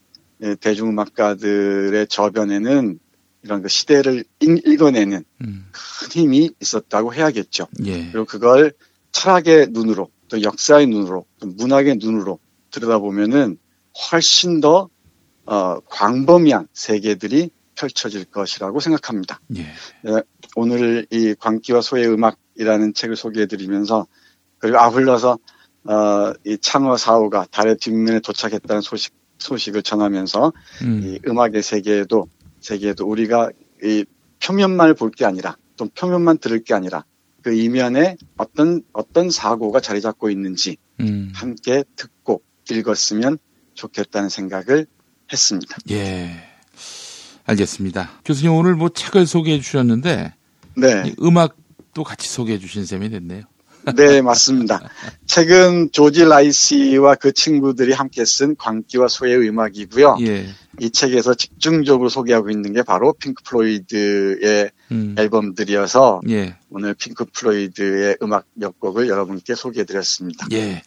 [0.42, 2.98] 예, 대중음악가들의 저변에는
[3.44, 5.66] 이런 그 시대를 읽- 읽어내는 음.
[5.70, 7.68] 큰 힘이 있었다고 해야겠죠.
[7.84, 8.10] 예.
[8.10, 8.72] 그리고 그걸
[9.12, 12.38] 철학의 눈으로 또 역사의 눈으로 또 문학의 눈으로
[12.72, 13.58] 들여다보면은
[14.10, 14.88] 훨씬 더
[15.46, 19.40] 어, 광범위한 세계들이 펼쳐질 것이라고 생각합니다.
[19.56, 19.66] 예.
[20.56, 24.06] 오늘 이 광기와 소의 음악이라는 책을 소개해드리면서
[24.58, 25.38] 그리고 아울러서
[25.84, 30.52] 어, 이 창어 사호가 달의 뒷면에 도착했다는 소식 소식을 전하면서
[30.82, 31.02] 음.
[31.02, 32.28] 이 음악의 세계에도
[32.60, 33.50] 세계에도 우리가
[33.82, 34.04] 이
[34.44, 37.04] 표면만을 볼 게 아니라 또 표면만 들을 게 아니라
[37.42, 41.32] 그 이면에 어떤 어떤 사고가 자리 잡고 있는지 음.
[41.34, 43.38] 함께 듣고 읽었으면
[43.74, 44.86] 좋겠다는 생각을
[45.32, 45.76] 했습니다.
[45.90, 46.42] 예.
[47.44, 48.10] 알겠습니다.
[48.24, 50.34] 교수님 오늘 뭐 책을 소개해 주셨는데
[50.76, 51.02] 네.
[51.06, 53.44] 이 음악도 같이 소개해 주신 셈이 됐네요.
[53.96, 54.80] 네, 맞습니다.
[55.26, 60.18] 책은 조지 라이시와 그 친구들이 함께 쓴 광기와 소의 음악이고요.
[60.20, 60.46] 예.
[60.80, 65.16] 이 책에서 집중적으로 소개하고 있는 게 바로 핑크 플로이드의 음.
[65.18, 66.56] 앨범들이어서 예.
[66.70, 70.46] 오늘 핑크 플로이드의 음악 몇 곡을 여러분께 소개해 드렸습니다.
[70.52, 70.82] 예.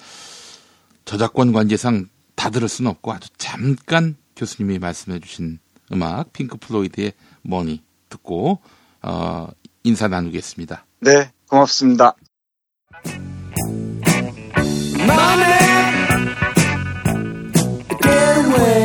[1.06, 5.60] 저작권 관계상 다 들을 수는 없고 아주 잠깐 교수님이 말씀해 주신
[5.92, 7.14] 음악 핑크 플로이드의
[7.44, 8.60] Money 듣고
[9.02, 9.48] 어,
[9.84, 10.86] 인사 나누겠습니다.
[11.00, 12.16] 네, 고맙습니다.
[18.06, 18.85] Get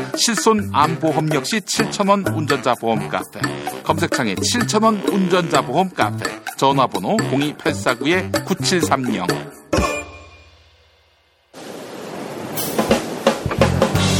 [0.15, 3.39] 실손 암보험 역시 7,000원 운전자 보험 카페.
[3.83, 6.29] 검색창에 7,000원 운전자 보험 카페.
[6.57, 9.61] 전화번호 02849-9730.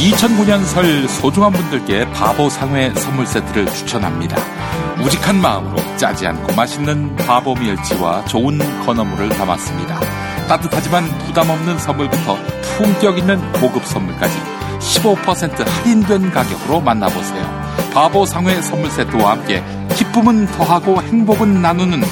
[0.02, 4.36] 2009년 설 소중한 분들께 바보 상회 선물 세트를 추천합니다.
[5.00, 10.00] 우직한 마음으로 짜지 않고 맛있는 바보 멸치와 좋은 건어물을 담았습니다.
[10.48, 12.36] 따뜻하지만 부담 없는 선물부터
[12.76, 17.42] 품격 있는 고급 선물까지 15% 할인된 가격으로 만나보세요.
[17.94, 19.62] 바보 상회 선물 세트와 함께
[19.96, 22.02] 기쁨은 더하고 행복은 나누는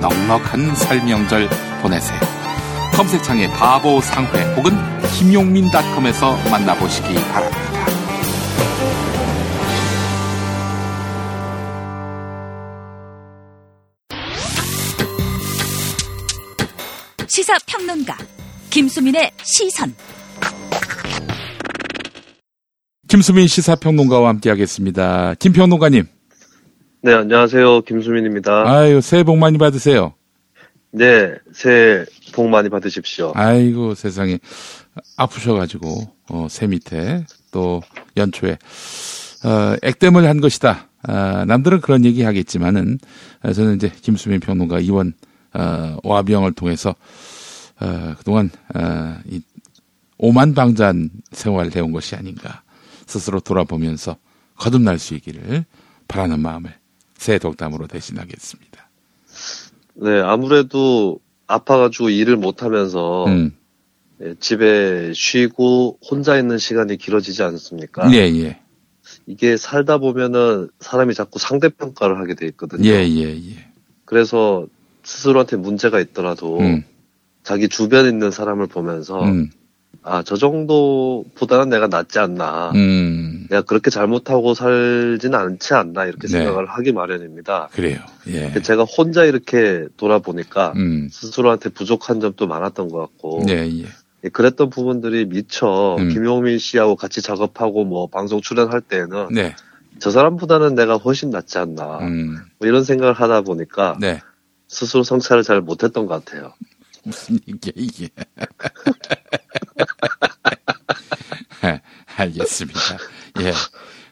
[0.00, 1.48] 넉넉한 설명절
[1.82, 2.20] 보내세요.
[2.94, 4.72] 검색창에 바보 상회 혹은
[5.18, 7.70] 김용민닷컴에서 만나보시기 바랍니다.
[17.26, 18.16] 시사평론가
[18.70, 19.94] 김수민의 시선
[23.10, 25.34] 김수민 시사평론가와 함께하겠습니다.
[25.40, 26.04] 김평론가님.
[27.02, 27.80] 네, 안녕하세요.
[27.80, 28.70] 김수민입니다.
[28.70, 30.14] 아유, 새해 복 많이 받으세요.
[30.92, 33.32] 네, 새해 복 많이 받으십시오.
[33.34, 34.38] 아이고, 세상에.
[35.16, 37.82] 아프셔가지고, 어, 새 밑에, 또,
[38.16, 40.86] 연초에, 어, 액땜을 한 것이다.
[41.02, 43.00] 아, 남들은 그런 얘기 하겠지만은,
[43.42, 45.14] 아, 저는 이제 김수민 평론가 이원,
[45.52, 46.94] 어, 와병을 통해서,
[47.80, 49.42] 어, 그동안, 어, 이,
[50.18, 52.62] 오만방잔 생활을 해온 것이 아닌가.
[53.10, 54.16] 스스로 돌아보면서
[54.56, 55.64] 거듭날 수 있기를
[56.06, 56.72] 바라는 마음을
[57.16, 58.88] 새해 독담으로 대신하겠습니다.
[59.94, 63.56] 네, 아무래도 아파가지고 일을 못하면서 음.
[64.22, 68.12] 예, 집에 쉬고 혼자 있는 시간이 길어지지 않습니까?
[68.12, 68.60] 예, 예.
[69.26, 72.88] 이게 살다 보면은 사람이 자꾸 상대평가를 하게 돼 있거든요.
[72.88, 73.66] 예, 예, 예.
[74.04, 74.66] 그래서
[75.02, 76.84] 스스로한테 문제가 있더라도 음.
[77.42, 79.50] 자기 주변에 있는 사람을 보면서 음.
[80.02, 82.72] 아, 저 정도보다는 내가 낫지 않나.
[82.74, 83.46] 음.
[83.50, 86.06] 내가 그렇게 잘못하고 살지는 않지 않나.
[86.06, 86.38] 이렇게 네.
[86.38, 87.68] 생각을 하기 마련입니다.
[87.72, 88.00] 그래요.
[88.28, 88.52] 예.
[88.62, 91.08] 제가 혼자 이렇게 돌아보니까 음.
[91.10, 93.42] 스스로한테 부족한 점도 많았던 것 같고.
[93.50, 93.84] 예, 예.
[94.24, 96.08] 예, 그랬던 부분들이 미처 음.
[96.08, 99.54] 김용민 씨하고 같이 작업하고 뭐 방송 출연할 때는 네.
[99.98, 101.98] 저 사람보다는 내가 훨씬 낫지 않나.
[101.98, 102.38] 음.
[102.58, 104.20] 뭐 이런 생각을 하다 보니까 네.
[104.68, 106.54] 스스로 성찰을 잘 못했던 것 같아요.
[107.04, 108.08] 무슨 이게 이게.
[112.16, 112.80] 알겠습니다.
[113.40, 113.52] 예.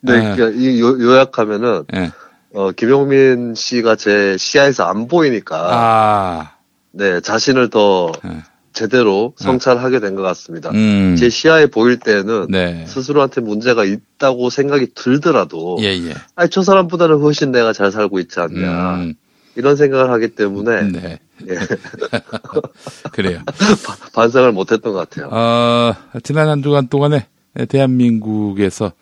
[0.01, 2.11] 네, 아, 그러니까 이 요, 요약하면은 예.
[2.55, 6.53] 어, 김용민 씨가 제 시야에서 안 보이니까 아,
[6.93, 8.43] 네 자신을 더 예.
[8.73, 10.71] 제대로 성찰하게 된 것 같습니다.
[10.71, 11.17] 음.
[11.19, 12.85] 제 시야에 보일 때는 네.
[12.87, 16.15] 스스로한테 문제가 있다고 생각이 들더라도 예, 예.
[16.37, 19.15] 아니 저 사람보다는 훨씬 내가 잘 살고 있지 않냐 음.
[19.57, 21.19] 이런 생각을 하기 때문에 네.
[21.49, 21.59] 예,
[23.13, 23.41] 그래요.
[24.15, 25.29] 반성을 못했던 것 같아요.
[25.33, 25.93] 어,
[26.23, 27.27] 지난 한 주간 동안에
[27.67, 28.93] 대한민국에서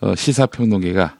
[0.00, 1.18] 어, 시사평론계가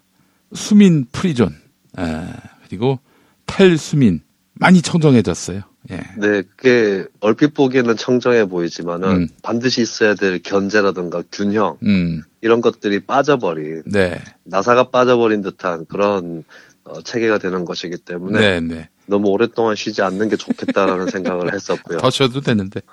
[0.54, 1.54] 수민 free zone,
[1.96, 2.32] 아,
[2.66, 2.98] 그리고
[3.46, 4.20] 탈수민
[4.54, 5.62] 많이 청정해졌어요.
[5.90, 6.00] 예.
[6.16, 9.28] 네, 그게 얼핏 보기에는 청정해 보이지만은 음.
[9.42, 14.20] 반드시 있어야 될 견제라든가 균형 음, 이런 것들이 빠져버린 네.
[14.44, 16.44] 나사가 빠져버린 듯한 그런
[16.84, 18.88] 어, 체계가 되는 것이기 때문에 네, 네.
[19.06, 21.98] 너무 오랫동안 쉬지 않는 게 좋겠다라는 생각을 했었고요.
[21.98, 22.80] 더 쉬어도 되는데.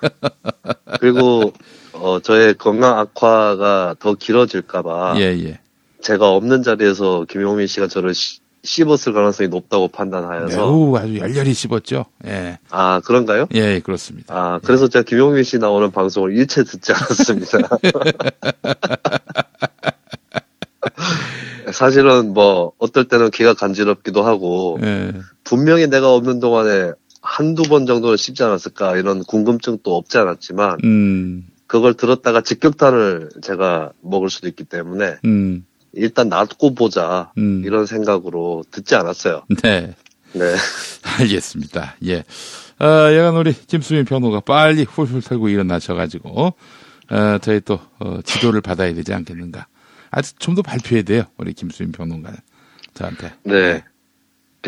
[1.00, 1.52] 그리고
[2.00, 5.58] 어, 저의 건강 악화가 더 길어질까봐 예, 예.
[6.00, 12.06] 제가 없는 자리에서 김용민 씨가 저를 시- 씹었을 가능성이 높다고 판단하여서 매우 아주 열렬히 씹었죠.
[12.26, 12.58] 예.
[12.70, 13.46] 아 그런가요?
[13.54, 14.34] 예, 그렇습니다.
[14.34, 17.68] 아 그래서 제가 김용민 씨 나오는 방송을 일체 듣지 않았습니다.
[21.72, 25.12] 사실은 뭐 어떨 때는 귀가 간지럽기도 하고 예.
[25.44, 26.92] 분명히 내가 없는 동안에
[27.22, 34.28] 한두 번 정도는 씹지 않았을까 이런 궁금증도 없지 않았지만 음, 그걸 들었다가 직격탄을 제가 먹을
[34.28, 37.62] 수도 있기 때문에 음, 일단 놔두고 보자 음.
[37.64, 39.44] 이런 생각으로 듣지 않았어요.
[39.62, 39.94] 네.
[40.32, 40.54] 네.
[41.20, 41.94] 알겠습니다.
[42.06, 42.24] 예.
[42.80, 46.54] 어, 여간 우리 김수민 변호가 빨리 훌훌 털고 일어나셔가지고,
[47.10, 49.68] 어, 저희 또, 어, 지도를 받아야 되지 않겠는가.
[50.10, 51.22] 아직 좀 더 발표해야 돼요.
[51.36, 52.32] 우리 김수민 변호가
[52.94, 53.32] 저한테.
[53.44, 53.84] 네.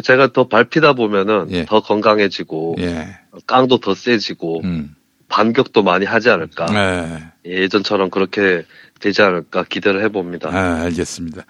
[0.00, 1.64] 제가 더 밟히다 보면은 예.
[1.64, 3.18] 더 건강해지고 예.
[3.48, 4.94] 깡도 더 세지고 음.
[5.32, 6.66] 반격도 많이 하지 않을까.
[6.66, 7.24] 네.
[7.46, 8.64] 예전처럼 그렇게
[9.00, 10.50] 되지 않을까 기대를 해봅니다.
[10.50, 11.44] 아, 알겠습니다.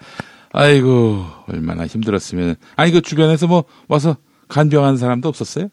[0.53, 2.55] 아이고, 얼마나 힘들었으면.
[2.77, 4.15] 아니, 그 주변에서 뭐, 와서
[4.47, 5.67] 간병한 사람도 없었어요?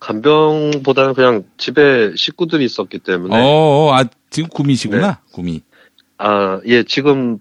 [0.00, 5.20] 간병보다는 그냥 집에 식구들이 있었기 때문에 어, 아, 지금 구미시구나.
[5.32, 5.62] 구미.
[6.18, 7.38] 아, 예, 지금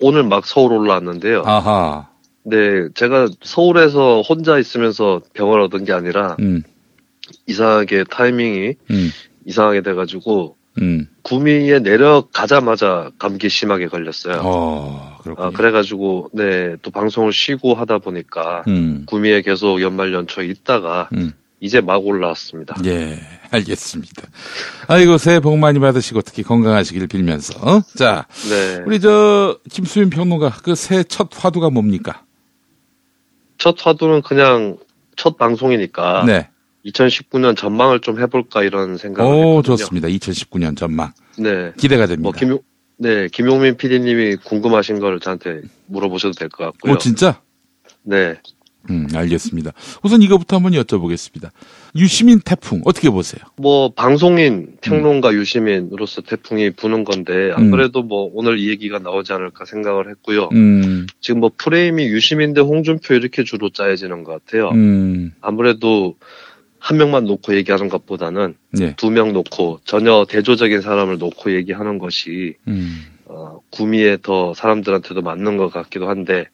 [0.00, 1.42] 오늘 막 서울 올라왔는데요.
[1.44, 2.08] 아하.
[2.44, 6.62] 네, 제가 서울에서 혼자 있으면서 병을 얻은 게 아니라 음,
[7.48, 9.10] 이상하게 타이밍이 음.
[9.44, 11.08] 이상하게 돼가지고 음.
[11.22, 14.40] 구미에 내려가자마자 감기 심하게 걸렸어요.
[14.44, 15.18] 어.
[15.36, 19.04] 아, 그래가지고 네 또 방송을 쉬고 하다 보니까 음.
[19.06, 21.32] 구미에 계속 연말 연초 있다가 음.
[21.60, 22.76] 이제 막 올라왔습니다.
[22.84, 23.18] 예,
[23.50, 24.28] 알겠습니다.
[24.86, 27.58] 아이고, 새해 복 많이 받으시고 특히 건강하시길 빌면서.
[27.60, 27.82] 어?
[27.96, 28.82] 자, 네.
[28.86, 32.22] 우리 저, 김수민 평론가, 그 새해 첫 화두가 뭡니까?
[33.58, 34.76] 첫 화두는 그냥
[35.16, 36.48] 첫 방송이니까 네.
[36.88, 39.76] 2019년 전망을 좀 해볼까 이런 생각을 오, 했거든요.
[39.76, 40.08] 좋습니다.
[40.08, 41.12] 2019년 전망.
[41.38, 41.72] 네.
[41.76, 42.22] 기대가 됩니다.
[42.22, 42.58] 뭐 김용
[42.96, 46.94] 네 김용민 PD님이 궁금하신 걸 저한테 물어보셔도 될 것 같고요.
[46.94, 47.40] 오, 진짜?
[48.02, 48.36] 네.
[48.90, 49.72] 음, 알겠습니다.
[50.02, 51.50] 우선 이거부터 한번 여쭤보겠습니다.
[51.94, 53.42] 유시민 태풍, 어떻게 보세요?
[53.56, 54.76] 뭐 방송인 음.
[54.80, 60.48] 평론가 유시민으로서 태풍이 부는 건데 안 그래도 뭐 오늘 이 얘기가 나오지 않을까 생각을 했고요.
[60.52, 64.70] 음, 지금 뭐 프레임이 유시민 대 홍준표 이렇게 주로 짜여지는 것 같아요.
[64.70, 66.14] 음, 아무래도
[66.78, 68.94] 한 명만 놓고 얘기하는 것보다는 네.
[68.96, 75.70] 두명 놓고 전혀 대조적인 사람을 놓고 얘기하는 것이 음, 어, 구미에 더 사람들한테도 맞는 것
[75.70, 76.46] 같기도 한데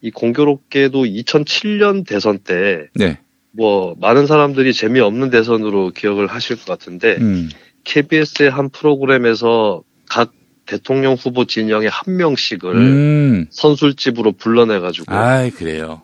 [0.00, 3.18] 이 공교롭게도 2007년 대선 때 네.
[3.50, 7.48] 뭐 많은 사람들이 재미없는 대선으로 기억을 하실 것 같은데 음,
[7.84, 10.32] KBS의 한 프로그램에서 각
[10.66, 13.46] 대통령 후보 진영의 한 명씩을 음.
[13.50, 16.02] 선술집으로 불러내가지고 아이, 그래요.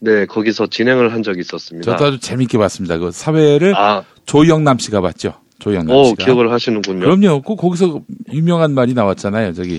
[0.00, 1.90] 네 거기서 진행을 한 적이 있었습니다.
[1.92, 2.98] 저도 아주 재밌게 봤습니다.
[2.98, 5.34] 그 사회를 아, 조영남 씨가 봤죠?
[5.58, 6.24] 조영남 어 씨가.
[6.24, 7.00] 기억을 하시는군요.
[7.00, 7.42] 그럼요.
[7.42, 8.00] 그 거기서
[8.32, 9.52] 유명한 말이 나왔잖아요.
[9.52, 9.74] 저기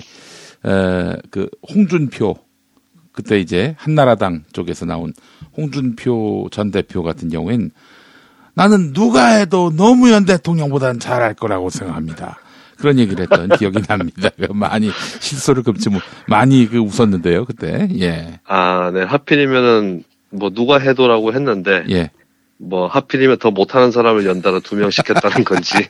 [0.64, 2.36] 에, 그 홍준표
[3.10, 5.12] 그때 이제 한나라당 쪽에서 나온
[5.56, 7.72] 홍준표 전 대표 같은 경우엔
[8.54, 12.38] 나는 누가 해도 노무현 대통령보다는 잘할 거라고 생각합니다.
[12.78, 14.30] 그런 얘기를 했던 기억이 납니다.
[14.36, 20.78] 그 많이 실소를 금치 못 많이 그 웃었는데요 그때 예 아, 네 하필이면은 뭐 누가
[20.78, 22.10] 해도라고 했는데 예.
[22.58, 25.74] 뭐 하필이면 더 못하는 사람을 연달아 두 명 시켰다는 건지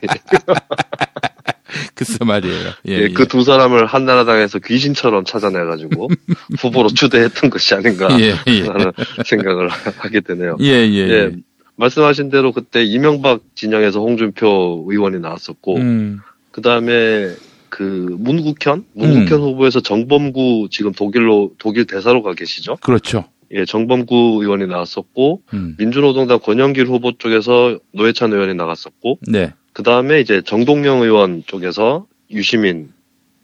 [1.95, 2.69] 글쎄 말이에요.
[2.87, 6.09] 예, 예, 그 두 사람을 한나라당에서 귀신처럼 찾아내가지고
[6.59, 8.63] 후보로 추대했던 것이 아닌가 예, 예.
[8.63, 8.91] 라는
[9.25, 10.57] 생각을 하게 되네요.
[10.61, 11.31] 예, 예, 예.
[11.75, 16.19] 말씀하신 대로 그때 이명박 진영에서 홍준표 의원이 나왔었고 음,
[16.51, 17.33] 그 다음에
[17.69, 19.43] 그 문국현 문국현 음.
[19.43, 22.75] 후보에서 정범구 지금 독일로 독일 대사로 가 계시죠?
[22.81, 23.25] 그렇죠.
[23.53, 29.53] 예, 정범구 의원이 나왔었고 음, 민주노동당 권영길 후보 쪽에서 노회찬 의원이 나갔었고 네.
[29.73, 32.91] 그 다음에 이제 정동영 의원 쪽에서 유시민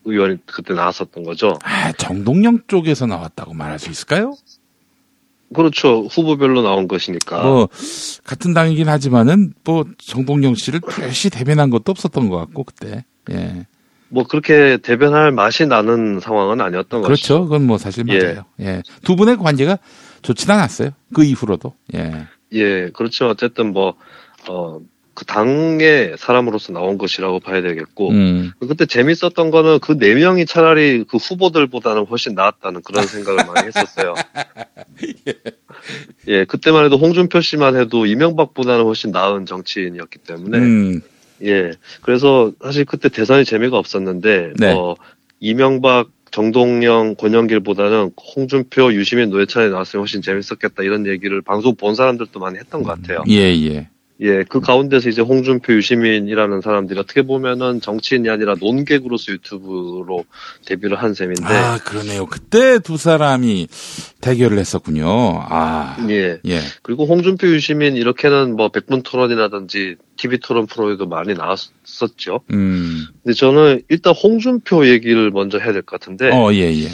[0.05, 1.57] 의원이 그때 나왔었던 거죠.
[1.63, 4.33] 아, 정동영 쪽에서 나왔다고 말할 수 있을까요?
[5.53, 6.05] 그렇죠.
[6.05, 7.43] 후보별로 나온 것이니까.
[7.43, 7.69] 뭐
[8.23, 13.65] 같은 당이긴 하지만은 뭐 정동영 씨를 뚜렷이 대변한 것도 없었던 것 같고 그때 예
[14.09, 17.43] 뭐 그렇게 대변할 맛이 나는 상황은 아니었던 그렇죠 것이죠.
[17.43, 18.17] 그건 뭐 사실 예.
[18.17, 19.77] 맞아요 예두 분의 관계가
[20.21, 23.27] 좋지는 않았어요 그 이후로도 예 예, 그렇죠.
[23.27, 23.95] 어쨌든 뭐,
[24.47, 24.79] 어,
[25.13, 28.09] 그 당의 사람으로서 나온 것이라고 봐야 되겠고.
[28.09, 28.51] 음.
[28.59, 34.13] 그때 재밌었던 거는 그 네 명이 차라리 그 후보들보다는 훨씬 나았다는 그런 생각을 많이 했었어요.
[36.29, 40.57] 예, 그때만 해도 홍준표 씨만 해도 이명박보다는 훨씬 나은 정치인이었기 때문에.
[40.57, 41.01] 음.
[41.43, 41.71] 예.
[42.01, 44.73] 그래서 사실 그때 대선이 재미가 없었는데, 네.
[44.73, 44.95] 뭐,
[45.39, 52.59] 이명박, 정동영, 권영길보다는 홍준표, 유시민, 노회찬이 나왔으면 훨씬 재밌었겠다 이런 얘기를 방송 본 사람들도 많이
[52.59, 53.23] 했던 것 같아요.
[53.29, 53.89] 예, 예.
[54.21, 60.25] 예, 그 가운데서 이제 홍준표, 유시민이라는 사람들이 어떻게 보면은 정치인이 아니라 논객으로서 유튜브로
[60.65, 63.69] 데뷔를 한 셈인데, 아 그러네요 그때 두 사람이
[64.19, 66.39] 대결을 했었군요 아 예.
[66.45, 66.59] 예.
[66.81, 72.41] 그리고 홍준표, 유시민 이렇게는 뭐 백분 토론이라든지 TV 토론 프로에도 많이 나왔었죠.
[72.51, 73.05] 음.
[73.23, 76.87] 근데 저는 일단 홍준표 얘기를 먼저 해야 될 것 같은데, 어, 예, 예.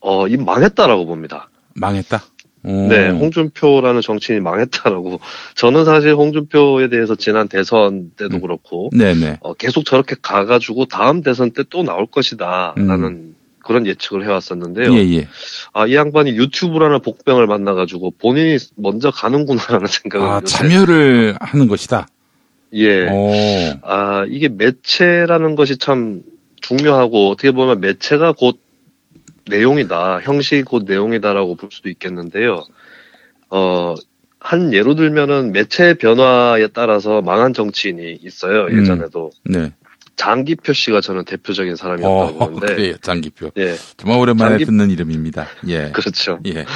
[0.00, 1.50] 어, 이 망했다라고 봅니다.
[1.74, 2.22] 망했다.
[2.64, 2.88] 오.
[2.88, 5.20] 네, 홍준표라는 정치인이 망했다라고.
[5.54, 8.98] 저는 사실 홍준표에 대해서 지난 대선 때도 그렇고, 음.
[8.98, 9.38] 네네.
[9.42, 12.74] 어, 계속 저렇게 가가지고 다음 대선 때 또 나올 것이다.
[12.76, 14.88] 라는 그런 예측을 해왔었는데요.
[14.88, 14.94] 음.
[14.96, 15.28] 예, 예.
[15.74, 20.26] 아, 이 양반이 유튜브라는 복병을 만나가지고 본인이 먼저 가는구나라는 생각을.
[20.26, 22.06] 아, 참여를 하는 것이다.
[22.74, 23.08] 예.
[23.08, 23.30] 오.
[23.82, 26.22] 아, 이게 매체라는 것이 참
[26.60, 28.58] 중요하고 어떻게 보면 매체가 곧
[29.46, 30.20] 내용이다.
[30.20, 32.64] 형식이 곧 내용이다라고 볼 수도 있겠는데요.
[33.50, 33.94] 어,
[34.40, 38.64] 한 예로 들면은 매체 변화에 따라서 망한 정치인이 있어요.
[38.66, 38.82] 음.
[38.82, 39.30] 예전에도.
[39.44, 39.72] 네.
[40.16, 42.74] 장기표 씨가 저는 대표적인 사람이었다고 어, 보는데.
[42.74, 42.94] 그래요.
[43.00, 43.52] 장기표.
[43.56, 43.76] 예.
[43.96, 45.46] 정말 오랜만에 장기- 듣는 이름입니다.
[45.68, 45.90] 예.
[45.92, 46.40] 그렇죠.
[46.46, 46.66] 예.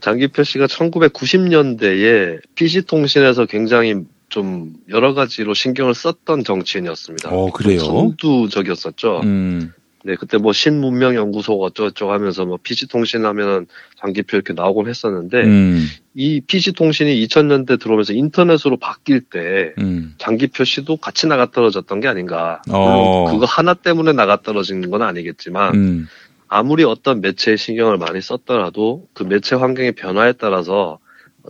[0.00, 3.96] 장기표 씨가 1990년대에 PC통신에서 굉장히
[4.34, 7.30] 좀 여러 가지로 신경을 썼던 정치인이었습니다.
[7.30, 7.78] 어, 그래요?
[7.78, 9.20] 선두적이었었죠.
[9.22, 9.72] 음.
[10.02, 13.68] 네, 그때 뭐 신문명 연구소 어쩌고저쩌고 하면서 뭐 PC통신 하면은
[14.00, 20.16] 장기표 이렇게 나오곤 했었는데 음, 이 PC통신이 2000년대 들어오면서 인터넷으로 바뀔 때 음.
[20.18, 22.60] 장기 표시도 같이 나가 떨어졌던 게 아닌가.
[22.68, 23.30] 어.
[23.30, 26.08] 그거 하나 때문에 나가 떨어지는 건 아니겠지만 음,
[26.48, 30.98] 아무리 어떤 매체에 신경을 많이 썼더라도 그 매체 환경의 변화에 따라서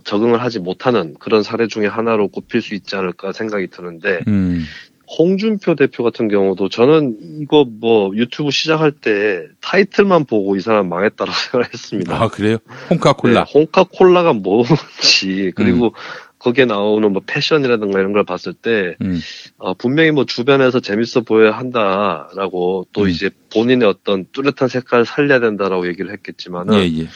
[0.03, 4.65] 적응을 하지 못하는 그런 사례 중에 하나로 꼽힐 수 있지 않을까 생각이 드는데 음.
[5.07, 11.31] 홍준표 대표 같은 경우도 저는 이거 뭐 유튜브 시작할 때 타이틀만 보고 이 사람 망했다고
[11.51, 12.21] 생각을 했습니다.
[12.21, 12.57] 아, 그래요?
[12.89, 13.43] 홍카콜라.
[13.45, 15.93] 네, 홍카콜라가 뭔지 그리고
[16.39, 19.19] 거기에 나오는 뭐 패션이라든가 이런 걸 봤을 때 음,
[19.57, 23.09] 어, 분명히 뭐 주변에서 재밌어 보여야 한다라고 또 음.
[23.09, 27.07] 이제 본인의 어떤 뚜렷한 색깔을 살려야 된다라고 얘기를 했겠지만은 예, 예.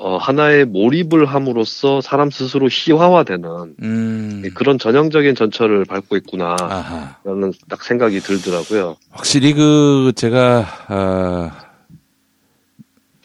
[0.00, 7.52] 어, 하나의 몰입을 함으로써 사람 스스로 희화화되는 음, 그런 전형적인 전철을 밟고 있구나라는.
[7.68, 8.96] 딱 생각이 들더라고요.
[9.10, 11.50] 확실히 그, 제가, 아,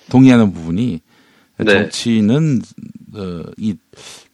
[0.09, 0.99] 동의하는 부분이
[1.59, 1.65] 네.
[1.65, 2.61] 정치는,
[3.15, 3.75] 어, 이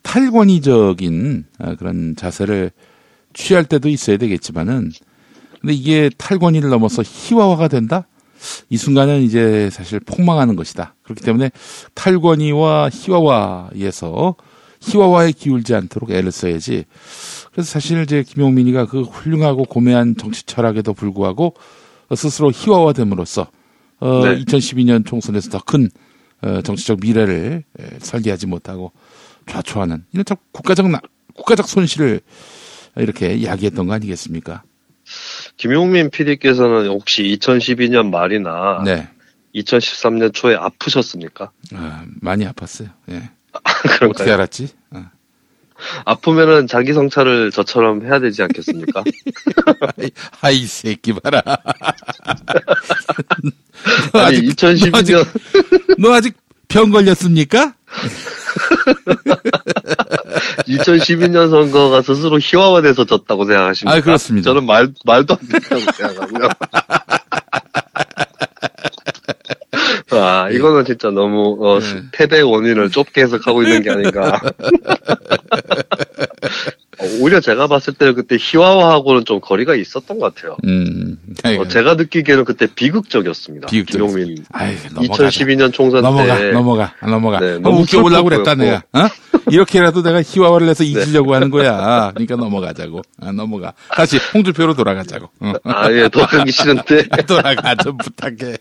[0.02, 2.72] 탈권위적인 아, 그런 자세를
[3.34, 4.92] 취할 때도 있어야 되겠지만은,
[5.60, 8.08] 근데 이게 탈권위를 넘어서 희화화가 된다?
[8.70, 10.96] 이 순간은 이제 사실 폭망하는 것이다.
[11.04, 11.52] 그렇기 때문에
[11.94, 14.36] 탈권위와 희화화에서
[14.82, 16.86] 희화화에 기울지 않도록 애를 써야지.
[17.52, 21.54] 그래서 사실 이제 김용민이가 그 훌륭하고 고매한 정치 철학에도 불구하고
[22.16, 23.48] 스스로 희화화됨으로써
[24.00, 24.44] 어, 네.
[24.44, 25.89] 2012년 총선에서 더큰
[26.42, 28.92] 어, 정치적 미래를 에, 설계하지 못하고
[29.48, 31.02] 좌초하는 이런 참 국가적 나-
[31.36, 32.22] 국가적 손실을
[32.98, 34.64] 이렇게 이야기했던 거 아니겠습니까?
[35.62, 39.07] 김용민 PD께서는 혹시 2012년 말이나 네,
[39.53, 41.51] 2013년 초에 아프셨습니까?
[41.76, 42.89] 아, 많이 아팠어요.
[43.12, 43.30] 예.
[43.84, 44.09] 그런가요?
[44.09, 44.70] 어떻게 알았지?
[44.89, 45.05] 어.
[46.05, 49.03] 아프면은 자기 성찰을 저처럼 해야 되지 않겠습니까?
[50.41, 51.43] 아이, 이 새끼 봐라.
[54.14, 55.28] 아니 2012년
[55.99, 56.36] 너 아직
[56.70, 57.76] 병 걸렸습니까?
[60.68, 63.98] 2012년 선거가 스스로 희화화돼서 졌다고 생각하십니까?
[63.98, 64.50] 아, 그렇습니다.
[64.50, 66.50] 저는 말 말도 안 된다고 생각하고요.
[70.14, 72.04] 아, 이거는 진짜 너무 어, 네.
[72.12, 74.42] 패배의 원인을 좁게 해석하고 있는 게 아닌가.
[77.02, 80.58] 어, 오히려 제가 봤을 때는 그때 희화화하고는 좀 거리가 있었던 것 같아요.
[80.66, 83.68] 음, 어, 제가 느끼기에는 그때 비극적이었습니다.
[83.68, 84.16] 비극적이었어요.
[84.26, 84.45] 김용민.
[84.52, 85.30] 아이, 넘어가자.
[85.30, 87.39] 2012년 총선 넘어가, 때 넘어가, 넘어가.
[87.39, 88.56] 네, 너무 웃겨보려고 그랬다.
[88.56, 88.84] 내가.
[88.93, 89.08] 어?
[89.49, 92.12] 이렇게라도 내가 희화화를 해서 잊으려고 하는 거야.
[92.14, 93.02] 그러니까 넘어가자고.
[93.22, 93.74] 아, 넘어가.
[93.89, 95.30] 다시 홍준표로 돌아가자고.
[95.39, 95.54] 어.
[95.64, 97.08] 아, 예, 돌아가기 싫은데.
[97.28, 98.58] 돌아가, 좀 부탁해.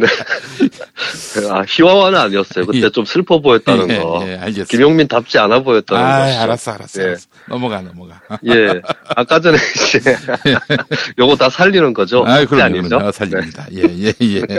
[0.00, 1.48] 네.
[1.50, 2.66] 아, 희화화는 아니었어요.
[2.66, 4.22] 그때 좀 슬퍼 보였다는 예, 거.
[4.26, 4.64] 예, 알겠습니다.
[4.70, 6.38] 김용민 답지 않아 보였다는 아, 거죠.
[6.40, 7.06] 알았어, 알았어, 예.
[7.06, 7.26] 알았어.
[7.48, 8.20] 넘어가, 넘어가.
[8.46, 8.80] 예.
[9.16, 10.00] 아까 전에 이제
[11.18, 12.24] 요거 다 살리는 거죠?
[12.26, 12.88] 아, 그럼요, 아니죠?
[12.96, 13.12] 그럼요.
[13.12, 13.66] 살립니다.
[13.72, 14.42] 예, 예, 예.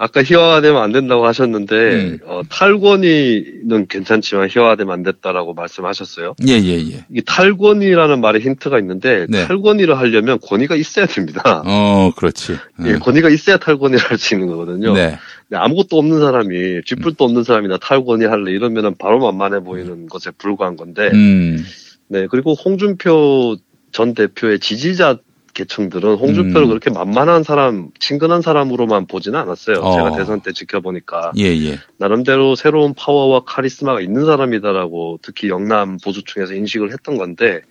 [0.00, 2.18] 아까 희화화되면 안 된다고 하셨는데 음.
[2.24, 6.36] 어, 탈권위는 괜찮지만 희화화되면 안 됐다라고 말씀하셨어요.
[6.46, 7.04] 예, 예, 예.
[7.12, 9.46] 이 탈권위라는 말에 힌트가 있는데 네.
[9.46, 11.64] 탈권위를 하려면 권위가 있어야 됩니다.
[11.66, 12.56] 어, 그렇지.
[12.86, 14.92] 예, 권위가 있어야 탈권위를 할 수 있는 거거든요.
[14.94, 15.16] 네.
[15.52, 21.10] 아무것도 없는 사람이 쥐뿔도 없는 사람이나 탈권위 할래 이러면은 바로 만만해 보이는 것에 불과한 건데
[21.12, 21.64] 음,
[22.08, 23.56] 네 그리고 홍준표
[23.92, 25.18] 전 대표의 지지자
[25.58, 26.68] 계층들은 홍준표를 음.
[26.68, 29.92] 그렇게 만만한 사람 친근한 사람으로만 보지는 않았어요 어.
[29.92, 31.80] 제가 대선 때 지켜보니까 예, 예.
[31.96, 37.62] 나름대로 새로운 파워와 카리스마가 있는 사람이다라고 특히 영남 보수층에서 인식을 했던 건데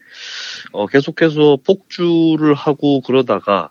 [0.74, 3.70] 어, 계속해서 폭주를 하고 그러다가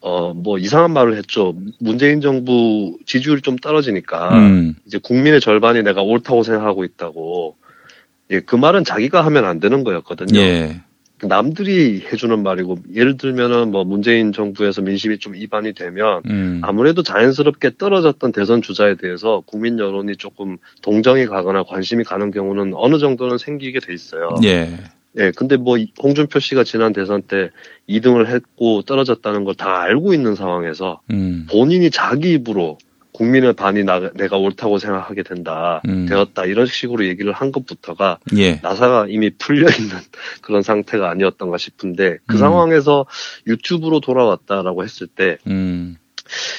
[0.00, 1.56] 어, 뭐 이상한 말을 했죠.
[1.80, 4.76] 문재인 정부 지지율이 좀 떨어지니까 음.
[4.86, 7.56] 이제 국민의 절반이 내가 옳다고 생각하고 있다고.
[8.30, 10.38] 예, 그 말은 자기가 하면 안 되는 거였거든요.
[10.38, 10.82] 예.
[11.22, 16.60] 남들이 해주는 말이고 예를 들면은 뭐 문재인 정부에서 민심이 좀 이반이 되면 음.
[16.62, 22.98] 아무래도 자연스럽게 떨어졌던 대선 주자에 대해서 국민 여론이 조금 동정이 가거나 관심이 가는 경우는 어느
[22.98, 24.36] 정도는 생기게 돼 있어요.
[24.44, 24.68] 예.
[25.16, 27.50] 예, 근데 뭐 이- 홍준표 씨가 지난 대선 때
[27.88, 31.46] 2등을 했고 떨어졌다는 걸 다 알고 있는 상황에서 음.
[31.50, 32.78] 본인이 자기 입으로
[33.18, 36.06] 국민의 반이 나, 내가 옳다고 생각하게 된다, 음.
[36.06, 38.60] 되었다 이런 식으로 얘기를 한 것부터가 예.
[38.62, 39.96] 나사가 이미 풀려 있는
[40.40, 42.38] 그런 상태가 아니었던가 싶은데 그 음.
[42.38, 43.06] 상황에서
[43.48, 45.96] 유튜브로 돌아왔다라고 했을 때 음.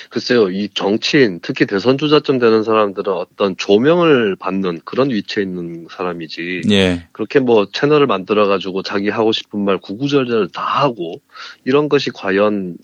[0.09, 6.61] 글쎄요, 이 정치인, 특히 대선 주자쯤 되는 사람들은 어떤 조명을 받는 그런 위치에 있는 사람이지.
[6.71, 7.07] 예.
[7.11, 11.21] 그렇게 뭐 채널을 만들어가지고 자기 하고 싶은 말 구구절절 다 하고,
[11.65, 12.77] 이런 것이 과연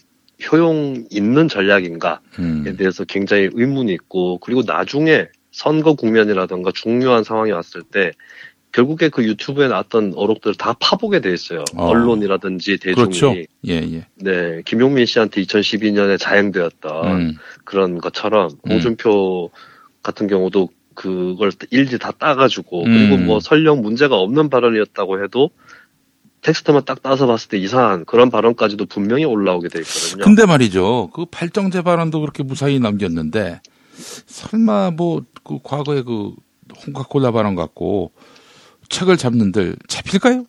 [0.51, 2.75] 효용 있는 전략인가에 음.
[2.77, 8.11] 대해서 굉장히 의문이 있고, 그리고 나중에 선거 국면이라던가 중요한 상황이 왔을 때,
[8.75, 11.63] 결국에 그 유튜브에 나왔던 어록들을 다 파보게 돼 있어요.
[11.77, 11.87] 어.
[11.87, 12.93] 언론이라든지 대중이.
[12.95, 13.33] 그렇죠.
[13.33, 14.05] 예, 예.
[14.15, 17.37] 네, 김용민 씨한테 2012년에 자행되었던 음.
[17.63, 19.49] 그런 것처럼 홍준표
[20.03, 22.85] 같은 경우도 그걸 일일이 다 따가지고 음.
[22.85, 25.51] 그리고 뭐 설령 문제가 없는 발언이었다고 해도
[26.45, 30.23] 텍스트만 딱 따서 봤을 때 이상한 그런 발언까지도 분명히 올라오게 돼 있거든요.
[30.23, 31.09] 근데 말이죠.
[31.13, 33.61] 그 팔정제 발언도 그렇게 무사히 넘겼는데
[34.27, 36.33] 설마 뭐 그 과거에 그
[36.85, 38.11] 홍카콜라 발언 갖고
[38.89, 40.45] 책을 잡는들 잡힐까요?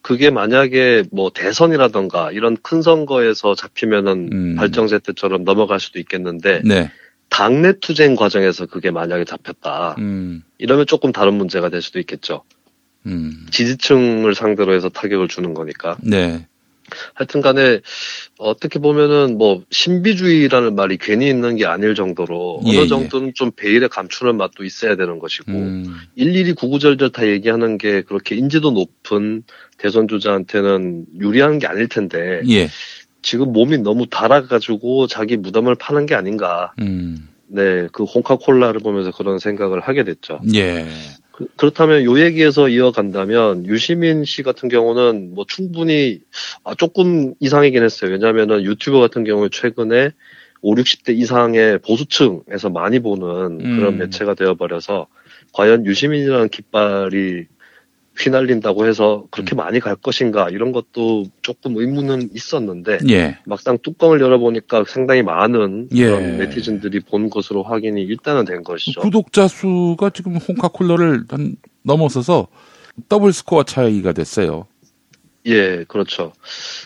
[0.00, 6.68] 그게 만약에 뭐 대선이라던가 이런 큰 선거에서 잡히면은 발정제 때처럼 넘어갈 수도 있겠는데 음.
[6.68, 6.90] 네.
[7.28, 9.96] 당내 투쟁 과정에서 그게 만약에 잡혔다.
[9.98, 10.42] 음.
[10.56, 12.42] 이러면 조금 다른 문제가 될 수도 있겠죠.
[13.06, 13.46] 음.
[13.50, 15.96] 지지층을 상대로 해서 타격을 주는 거니까.
[16.02, 16.46] 네.
[17.14, 17.80] 하여튼 간에
[18.38, 22.86] 어떻게 보면은 뭐 신비주의라는 말이 괜히 있는 게 아닐 정도로 예, 어느 예.
[22.86, 25.94] 정도는 좀 베일에 감추는 맛도 있어야 되는 것이고 음.
[26.14, 29.42] 일일이 구구절절 다 얘기하는 게 그렇게 인지도 높은
[29.76, 32.68] 대선 주자한테는 유리한 게 아닐 텐데 예.
[33.22, 36.72] 지금 몸이 너무 달아가지고 자기 무덤을 파는 게 아닌가.
[36.80, 37.28] 음.
[37.50, 40.40] 네, 그 홍카콜라를 보면서 그런 생각을 하게 됐죠.
[40.54, 40.86] 예.
[41.38, 46.18] 그, 그렇다면 요 얘기에서 이어간다면 유시민 씨 같은 경우는 뭐 충분히
[46.64, 48.10] 아, 조금 이상이긴 했어요.
[48.10, 50.10] 왜냐하면은 유튜브 같은 경우에 최근에
[50.62, 53.98] 5, 60대 이상의 보수층에서 많이 보는 그런 음.
[53.98, 55.06] 매체가 되어버려서
[55.52, 57.46] 과연 유시민이라는 깃발이
[58.18, 63.38] 휘날린다고 해서 그렇게 많이 갈 것인가 이런 것도 조금 의문은 있었는데 예.
[63.46, 66.06] 막상 뚜껑을 열어보니까 상당히 많은 예.
[66.06, 69.00] 그런 네티즌들이 본 것으로 확인이 일단은 된 것이죠.
[69.00, 72.48] 구독자 수가 지금 홍카콜라를 한 넘어서서
[73.08, 74.66] 더블 스코어 차이가 됐어요.
[75.46, 76.32] 예, 그렇죠.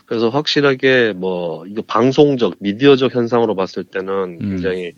[0.07, 4.93] 그래서 확실하게 뭐 이거 방송적, 미디어적 현상으로 봤을 때는 굉장히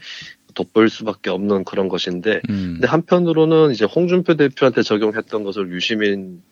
[0.55, 2.75] 돋보일 수밖에 없는 그런 것인데, 음.
[2.75, 6.43] 근데 한편으로는 이제 홍준표 대표한테 적용했던 것을 유시민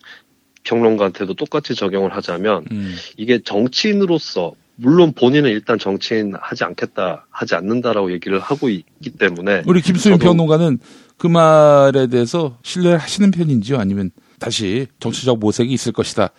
[0.63, 2.95] 평론가한테도 똑같이 적용을 하자면 음.
[3.17, 9.81] 이게 정치인으로서 물론 본인은 일단 정치인 하지 않겠다, 하지 않는다라고 얘기를 하고 있기 때문에 우리
[9.81, 10.79] 김수민 저도 평론가는
[11.17, 13.77] 그 말에 대해서 신뢰하시는 편인지요?
[13.77, 16.29] 아니면 다시 정치적 모색이 있을 것이다.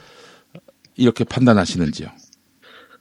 [0.97, 2.09] 이렇게 판단하시는지요?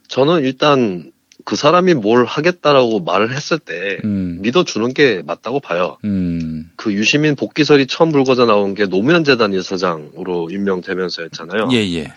[0.07, 1.11] 저는 일단
[1.45, 5.97] 그 사람이 뭘 하겠다라고 말을 했을 때 믿어주는 게 맞다고 봐요.
[6.05, 6.71] 음.
[6.75, 11.69] 그 유시민 복귀설이 처음 불거져 나온 게 노무현 재단 이사장으로 임명되면서였잖아요.
[11.71, 12.13] 예, 예.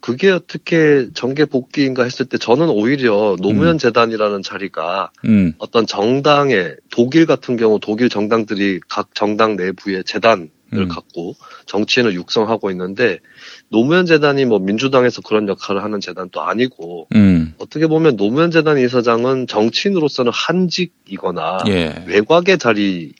[0.00, 5.52] 그게 어떻게 정계 복귀인가 했을 때 저는 오히려 노무현 재단이라는 자리가 음.
[5.58, 10.88] 어떤 정당의 독일 같은 경우 독일 정당들이 각 정당 내부에 재단을 음.
[10.88, 13.18] 갖고 정치인을 육성하고 있는데
[13.70, 17.54] 노무현 재단이 뭐 민주당에서 그런 역할을 하는 재단도 아니고 음.
[17.58, 22.04] 어떻게 보면 노무현 재단 이사장은 정치인으로서는 한직이거나 예.
[22.06, 23.12] 외곽의 자리인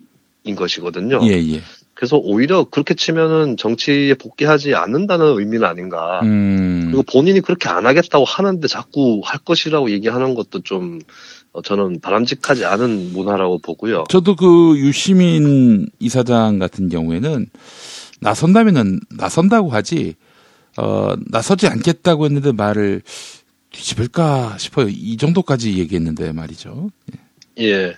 [0.57, 1.21] 것이거든요.
[1.23, 1.61] 예, 예.
[1.95, 6.21] 그래서 오히려 그렇게 치면은 정치에 복귀하지 않는다는 의미는 아닌가.
[6.23, 6.85] 음.
[6.87, 10.99] 그리고 본인이 그렇게 안 하겠다고 하는데 자꾸 할 것이라고 얘기하는 것도 좀
[11.53, 14.05] 어, 저는 바람직하지 않은 문화라고 보고요.
[14.09, 17.47] 저도 그 유시민 이사장 같은 경우에는
[18.21, 20.15] 나선다면은 나선다고 하지
[20.77, 23.03] 어 나서지 않겠다고 했는데 말을
[23.71, 24.89] 뒤집을까 싶어요.
[24.89, 26.91] 이 정도까지 얘기했는데 말이죠.
[27.59, 27.95] 예.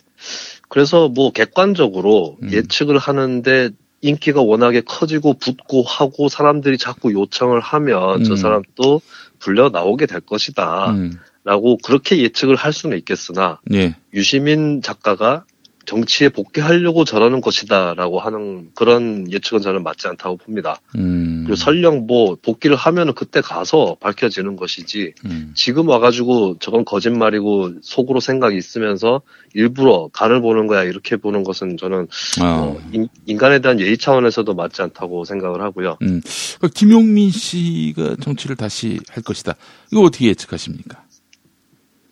[0.68, 2.52] 그래서 뭐 객관적으로 음.
[2.52, 3.70] 예측을 하는데
[4.00, 8.36] 인기가 워낙에 커지고 붙고 하고 사람들이 자꾸 요청을 하면 저 음.
[8.36, 9.00] 사람도
[9.38, 10.90] 불려 나오게 될 것이다.
[10.90, 11.18] 음.
[11.44, 13.96] 라고 그렇게 예측을 할 수는 있겠으나 예.
[14.14, 15.44] 유시민 작가가
[15.92, 20.80] 정치에 복귀하려고 저러는 것이다라고 하는 그런 예측은 저는 맞지 않다고 봅니다.
[20.96, 21.42] 음.
[21.44, 25.52] 그리고 설령 뭐 복귀를 하면은 그때 가서 밝혀지는 것이지 음.
[25.54, 29.20] 지금 와가지고 저건 거짓말이고 속으로 생각이 있으면서
[29.52, 32.08] 일부러 간을 보는 거야 이렇게 보는 것은 저는
[32.40, 32.44] 아.
[32.44, 35.98] 어, 인, 인간에 대한 예의 차원에서도 맞지 않다고 생각을 하고요.
[36.00, 36.22] 음.
[36.58, 39.56] 그 김용민 씨가 정치를 다시 할 것이다.
[39.90, 41.01] 이거 어떻게 예측하십니까?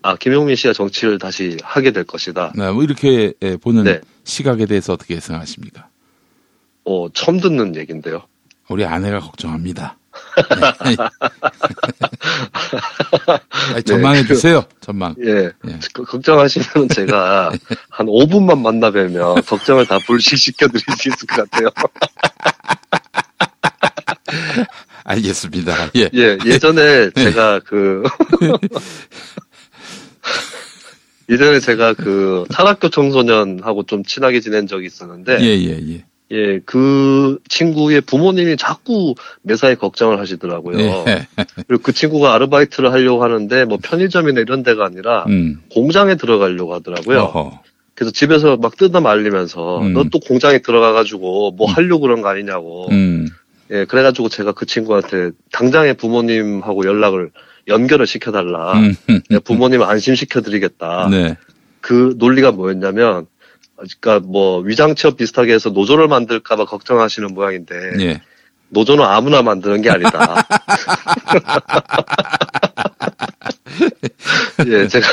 [0.03, 2.53] 아 김용민 씨가 정치를 다시 하게 될 것이다.
[2.57, 4.01] 네, 뭐 이렇게 예, 보는 네.
[4.25, 5.89] 시각에 대해서 어떻게 생각하십니까?
[6.85, 8.23] 어, 처음 듣는 얘긴데요.
[8.69, 9.99] 우리 아내가 걱정합니다.
[10.85, 10.97] 네.
[13.75, 14.65] 아니, 전망해 네, 그- 주세요.
[14.81, 15.15] 전망.
[15.25, 15.51] 예.
[15.93, 17.53] 그- 걱정하시면 제가
[17.91, 21.69] 한 5분만 만나 뵈면 걱정을 다 불식시켜 드릴 수 있을 것 같아요.
[25.05, 25.91] 알겠습니다.
[25.97, 26.09] 예.
[26.15, 28.03] 예, 예전에 제가 그,
[31.31, 36.05] 예전에 제가 그 탈학교 청소년하고 좀 친하게 지낸 적이 있었는데, 예, 예, 예.
[36.33, 41.05] 예, 그 친구의 부모님이 자꾸 매사에 걱정을 하시더라고요.
[41.09, 41.27] 예.
[41.67, 45.61] 그리고 그 친구가 아르바이트를 하려고 하는데, 뭐 편의점이나 이런 데가 아니라, 음.
[45.73, 47.19] 공장에 들어가려고 하더라고요.
[47.19, 47.63] 어허.
[47.95, 49.93] 그래서 집에서 막 뜯어 말리면서, 음.
[49.93, 52.89] 너또 공장에 들어가 가지고 뭐 하려고 그런 거 아니냐고.
[52.91, 53.29] 음.
[53.73, 57.31] 예, 그래가지고 제가 그 친구한테 당장에 부모님하고 연락을
[57.69, 58.75] 연결을 시켜달라.
[58.75, 61.09] 음, 음, 예, 부모님 안심시켜드리겠다.
[61.11, 61.37] 네.
[61.81, 63.27] 그 논리가 뭐였냐면,
[63.77, 68.21] 그러니까 뭐 위장 취업 비슷하게 해서 노조를 만들까봐 걱정하시는 모양인데 예.
[68.69, 70.47] 노조는 아무나 만드는 게 아니다.
[74.67, 75.07] 예, 제가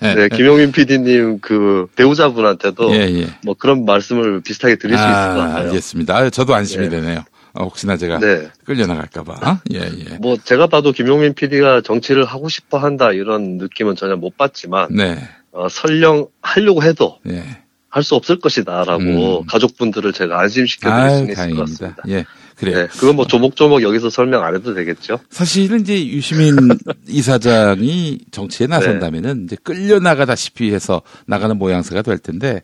[0.00, 3.26] 네, 김용민 PD님 그 배우자분한테도 예, 예.
[3.44, 5.66] 뭐 그런 말씀을 비슷하게 드릴 수 있을 것 아, 같아요.
[5.68, 6.16] 알겠습니다.
[6.16, 6.88] 아, 저도 안심이 예.
[6.88, 7.24] 되네요.
[7.56, 8.48] 어, 혹시나 제가 네.
[8.64, 9.60] 끌려나갈까봐.
[9.72, 10.18] 예, 예.
[10.18, 15.18] 뭐 제가 봐도 김용민 PD가 정치를 하고 싶어 한다 이런 느낌은 전혀 못 받지만 네.
[15.52, 17.42] 어, 설령 하려고 해도 예.
[17.88, 19.46] 할수 없을 것이다라고 음.
[19.46, 21.64] 가족분들을 제가 안심시켜 드릴 수 있을 것 다행입니다.
[21.64, 22.02] 같습니다.
[22.08, 22.24] 예.
[22.56, 22.78] 그래요.
[22.78, 25.18] 네, 그건 뭐 조목조목 여기서 설명 안 해도 되겠죠?
[25.30, 26.56] 사실은 이제 유시민
[27.06, 28.76] 이사장이 정치에 네.
[28.76, 32.62] 나선다면은 이제 끌려 나가다시피 해서 나가는 모양새가 될 텐데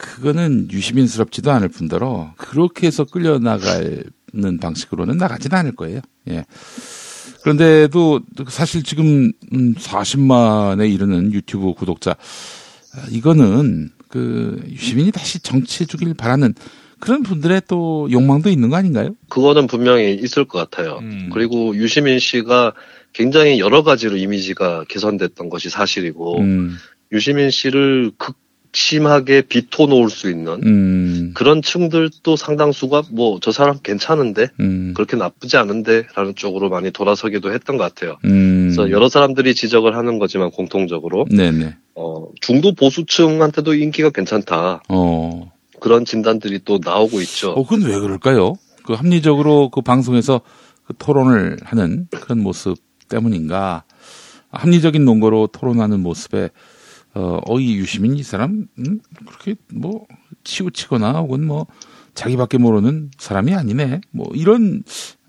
[0.00, 6.00] 그거는 유시민스럽지도 않을 뿐더러 그렇게 해서 끌려나가는 방식으로는 나가지는 않을 거예요.
[6.30, 6.46] 예.
[7.42, 16.14] 그런데도 사실 지금 음, 40만에 이르는 유튜브 구독자 아, 이거는 그 유시민이 다시 정치해 주길
[16.14, 16.54] 바라는
[16.98, 19.14] 그런 분들의 또 욕망도 있는 거 아닌가요?
[19.28, 20.98] 그거는 분명히 있을 것 같아요.
[21.02, 21.28] 음.
[21.32, 22.72] 그리고 유시민 씨가
[23.12, 26.76] 굉장히 여러 가지로 이미지가 개선됐던 것이 사실이고 음,
[27.12, 28.36] 유시민 씨를 극
[28.72, 35.16] 심하게 비토 놓을 수 있는 음, 그런 층들도 상당수가 뭐 저 사람 괜찮은데 음, 그렇게
[35.16, 38.18] 나쁘지 않은데라는 쪽으로 많이 돌아서기도 했던 것 같아요.
[38.24, 38.68] 음.
[38.68, 41.76] 그래서 여러 사람들이 지적을 하는 거지만 공통적으로 네네.
[41.94, 45.52] 어, 중도 보수층한테도 인기가 괜찮다 어.
[45.80, 47.52] 그런 진단들이 또 나오고 있죠.
[47.52, 48.54] 어, 그건 왜 그럴까요?
[48.84, 50.42] 그 합리적으로 그 방송에서
[50.84, 52.76] 그 토론을 하는 그런 모습
[53.08, 53.84] 때문인가?
[54.50, 56.50] 합리적인 논거로 토론하는 모습에
[57.14, 59.00] 어, 어이 유시민 이 사람 음?
[59.26, 60.06] 그렇게 뭐
[60.44, 61.66] 치우치거나 혹은 뭐
[62.14, 64.00] 자기밖에 모르는 사람이 아니네.
[64.10, 64.82] 뭐 이런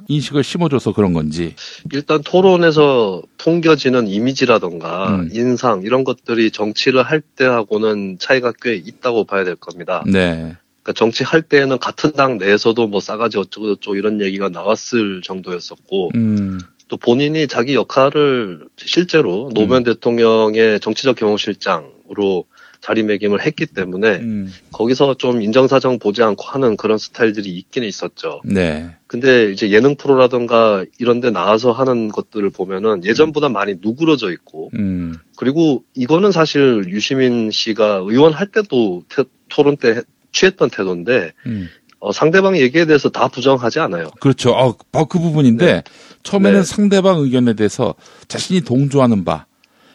[0.08, 1.56] 인식을 심어줘서 그런 건지.
[1.92, 5.30] 일단 토론에서 풍겨지는 이미지라던가 음.
[5.32, 10.04] 인상 이런 것들이 정치를 할 때하고는 차이가 꽤 있다고 봐야 될 겁니다.
[10.06, 10.56] 네.
[10.84, 16.60] 그러니까 정치할 때에는 같은 당 내에서도 뭐 싸가지 어쩌고 저쩌고 이런 얘기가 나왔을 정도였었고 음.
[16.92, 22.44] 또 본인이 자기 역할을 실제로 노무현 대통령의 정치적 경호실장으로
[22.82, 24.52] 자리매김을 했기 때문에 음.
[24.74, 28.42] 거기서 좀 인정사정 보지 않고 하는 그런 스타일들이 있기는 있었죠.
[28.44, 28.90] 네.
[29.08, 35.16] 근데 이제 예능 프로라던가 이런 데 나와서 하는 것들을 보면은 예전보다 많이 누그러져 있고 음.
[35.38, 40.02] 그리고 이거는 사실 유시민 씨가 의원 할 때도 태- 토론 때 해-
[40.34, 41.70] 취했던 태도인데 음.
[42.02, 44.10] 어, 상대방 얘기에 대해서 다 부정하지 않아요.
[44.20, 44.52] 그렇죠.
[44.52, 45.84] 어, 어, 그 부분인데
[46.24, 46.66] 처음에는 네.
[46.66, 47.96] 상대방 의견에 대해서
[48.28, 49.46] 자신이 동조하는 바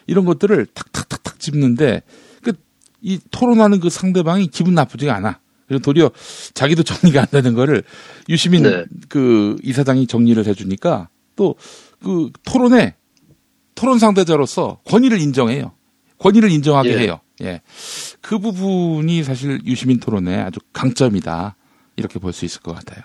[0.07, 2.01] 이런 것들을 탁탁탁탁 짚는데
[2.41, 2.53] 그
[3.01, 5.39] 이 토론하는 그 상대방이 기분 나쁘지가 않아.
[5.67, 6.09] 그리고 도리어
[6.53, 7.83] 자기도 정리가 안 되는 거를
[8.29, 8.85] 유시민 네.
[9.09, 11.55] 그 이사장이 정리를 해주니까 또
[12.01, 12.95] 그 토론에
[13.75, 15.73] 토론 상대자로서 권위를 인정해요.
[16.19, 16.97] 권위를 인정하게 예.
[16.99, 17.19] 해요.
[17.41, 17.61] 예.
[18.21, 21.55] 그 부분이 사실 유시민 토론의 아주 강점이다.
[21.97, 23.03] 이렇게 볼 수 있을 것 같아요.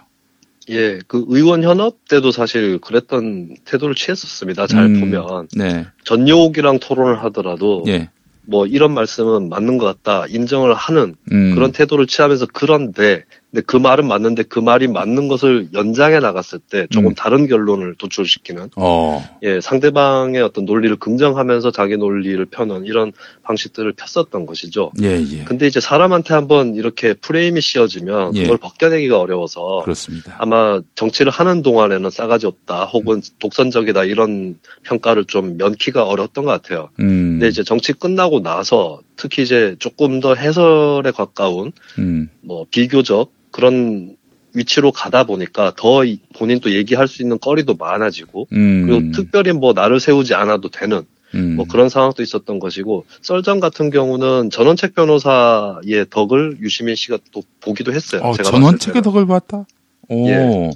[0.70, 4.68] 예, 그 의원 현업 때도 사실 그랬던 태도를 취했었습니다.
[4.68, 5.86] 잘 음, 보면 네.
[6.04, 8.10] 전용욱이랑 토론을 하더라도 예.
[8.44, 11.54] 뭐 이런 말씀은 맞는 것 같다 인정을 하는 음.
[11.54, 16.86] 그런 태도를 취하면서 그런데 근데 그 말은 맞는데 그 말이 맞는 것을 연장해 나갔을 때
[16.90, 17.14] 조금 음.
[17.14, 19.22] 다른 결론을 도출시키는 어.
[19.42, 24.90] 예 상대방의 어떤 논리를 긍정하면서 자기 논리를 펴는 이런 방식들을 폈었던 것이죠.
[25.02, 25.44] 예, 예.
[25.44, 28.42] 근데 이제 사람한테 한번 이렇게 프레임이 씌워지면 예.
[28.44, 30.34] 그걸 벗겨내기가 어려워서 그렇습니다.
[30.38, 36.88] 아마 정치를 하는 동안에는 싸가지 없다 혹은 독선적이다 이런 평가를 좀 면키가 어려웠던 것 같아요.
[37.00, 37.32] 음.
[37.32, 42.30] 근데 이제 정치 끝나고 나서 특히 이제 조금 더 해설에 가까운 음.
[42.40, 44.16] 뭐 비교적 그런
[44.54, 48.86] 위치로 가다 보니까 더 이- 본인 또 얘기할 수 있는 거리도 많아지고 음.
[48.86, 51.02] 그리고 특별히 뭐 나를 세우지 않아도 되는
[51.34, 51.56] 음.
[51.56, 57.92] 뭐 그런 상황도 있었던 것이고 썰전 같은 경우는 전원책 변호사의 덕을 유시민 씨가 또 보기도
[57.94, 58.20] 했어요.
[58.22, 59.64] 어, 제가 전원책의 덕을 봤다?
[60.08, 60.28] 오.
[60.28, 60.70] 예.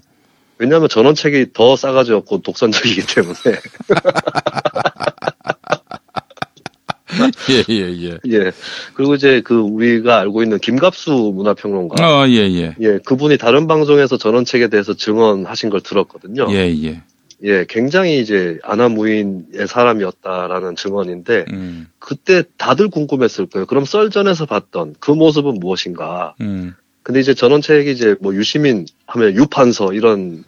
[0.58, 3.36] 왜냐하면 전원책이 더 싸가지 없고 독선적이기 때문에
[7.50, 8.18] 예, 예, 예.
[8.26, 8.52] 예
[8.94, 12.74] 그리고 이제 그 우리가 알고 있는 김갑수 문화평론가 어, 예, 예.
[12.80, 16.46] 예 그분이 다른 방송에서 전원책에 대해서 증언하신 걸 들었거든요.
[16.50, 17.02] 예, 예.
[17.44, 21.86] 예, 굉장히 이제 아나무인의 사람이었다라는 증언인데 음.
[21.98, 23.66] 그때 다들 궁금했을 거예요.
[23.66, 26.34] 그럼 썰전에서 봤던 그 모습은 무엇인가?
[26.40, 26.74] 음.
[27.02, 30.44] 근데 이제 전원책이 이제 뭐 유시민 하면 유판서 이런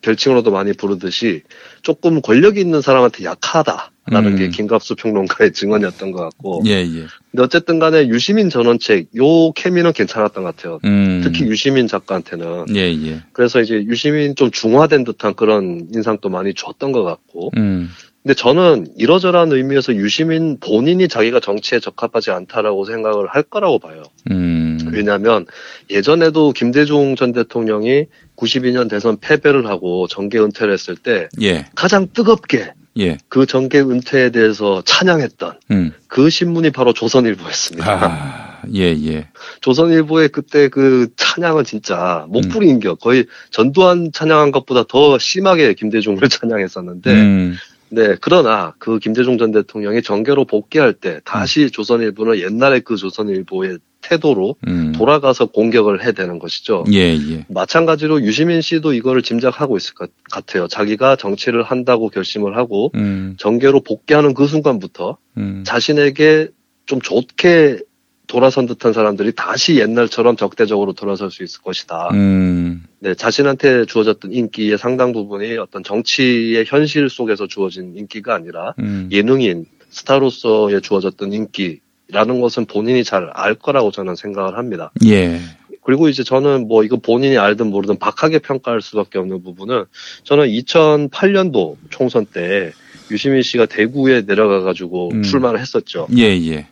[0.00, 1.42] 별칭으로도 많이 부르듯이
[1.82, 3.92] 조금 권력이 있는 사람한테 약하다.
[4.10, 4.36] 라는 음.
[4.36, 6.62] 게 김갑수 평론가의 증언이었던 것 같고.
[6.66, 7.06] 예, 예.
[7.30, 10.80] 근데 어쨌든 간에 유시민 전원책, 요 케미는 괜찮았던 것 같아요.
[10.84, 11.20] 음.
[11.22, 12.74] 특히 유시민 작가한테는.
[12.74, 13.22] 예, 예.
[13.32, 17.52] 그래서 이제 유시민 좀 중화된 듯한 그런 인상도 많이 줬던 것 같고.
[17.56, 17.90] 음.
[18.22, 24.02] 근데 저는 이러저러한 의미에서 유시민 본인이 자기가 정치에 적합하지 않다라고 생각을 할 거라고 봐요.
[24.30, 24.78] 음.
[24.92, 25.46] 왜냐하면
[25.88, 28.06] 예전에도 김대중 전 대통령이
[28.36, 31.66] 92년 대선 패배를 하고 정계 은퇴를 했을 때 예.
[31.74, 33.18] 가장 뜨겁게 예.
[33.28, 35.92] 그 정계 은퇴에 대해서 찬양했던 음.
[36.06, 37.90] 그 신문이 바로 조선일보였습니다.
[37.90, 39.28] 아, 예, 예.
[39.60, 42.32] 조선일보의 그때 그 찬양은 진짜 음.
[42.32, 47.56] 목불인격 거의 전두환 찬양한 것보다 더 심하게 김대중을 찬양했었는데 음.
[47.88, 54.56] 네 그러나 그 김대중 전 대통령이 정계로 복귀할 때 다시 조선일보는 옛날에 그 조선일보의 태도로
[54.66, 54.92] 음.
[54.92, 56.84] 돌아가서 공격을 해야 되는 것이죠.
[56.92, 57.44] 예, 예.
[57.48, 60.68] 마찬가지로 유시민 씨도 이거를 짐작하고 있을 것 같아요.
[60.68, 63.36] 자기가 정치를 한다고 결심을 하고 음.
[63.38, 65.62] 정계로 복귀하는 그 순간부터 음.
[65.66, 66.48] 자신에게
[66.86, 67.80] 좀 좋게
[68.26, 72.10] 돌아선 듯한 사람들이 다시 옛날처럼 적대적으로 돌아설 수 있을 것이다.
[72.12, 72.84] 음.
[73.00, 79.08] 네, 자신한테 주어졌던 인기의 상당 부분이 어떤 정치의 현실 속에서 주어진 인기가 아니라 음.
[79.10, 81.80] 예능인, 스타로서의 주어졌던 인기
[82.12, 84.92] 라는 것은 본인이 잘 알 거라고 저는 생각을 합니다.
[85.04, 85.40] 예.
[85.82, 89.84] 그리고 이제 저는 뭐 이거 본인이 알든 모르든 박하게 평가할 수밖에 없는 부분은
[90.24, 92.72] 저는 2008년도 총선 때
[93.10, 95.22] 유시민 씨가 대구에 내려가 가지고 음.
[95.22, 96.06] 출마를 했었죠.
[96.16, 96.68] 예, 예.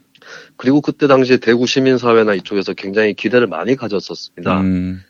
[0.57, 4.61] 그리고 그때 당시에 대구 시민사회나 이쪽에서 굉장히 기대를 많이 가졌었습니다.
[4.61, 5.03] 음.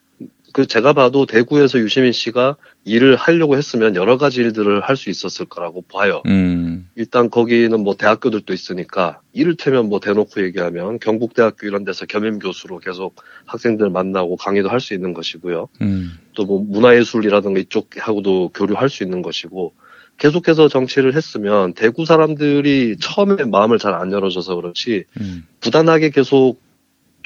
[0.58, 5.46] 그 제가 봐도 대구에서 유시민 씨가 일을 하려고 했으면 여러 가지 일들을 할 수 있었을
[5.46, 6.20] 거라고 봐요.
[6.26, 6.88] 음.
[6.96, 13.14] 일단 거기는 뭐 대학교들도 있으니까 이를테면 뭐 대놓고 얘기하면 경북대학교 이런 데서 겸임 교수로 계속
[13.46, 15.68] 학생들 만나고 강의도 할 수 있는 것이고요.
[15.80, 16.18] 음.
[16.34, 19.74] 또뭐 문화예술이라든가 이쪽하고도 교류할 수 있는 것이고
[20.16, 25.46] 계속해서 정치를 했으면 대구 사람들이 처음에 마음을 잘 안 열어줘서 그렇지 음.
[25.60, 26.60] 부단하게 계속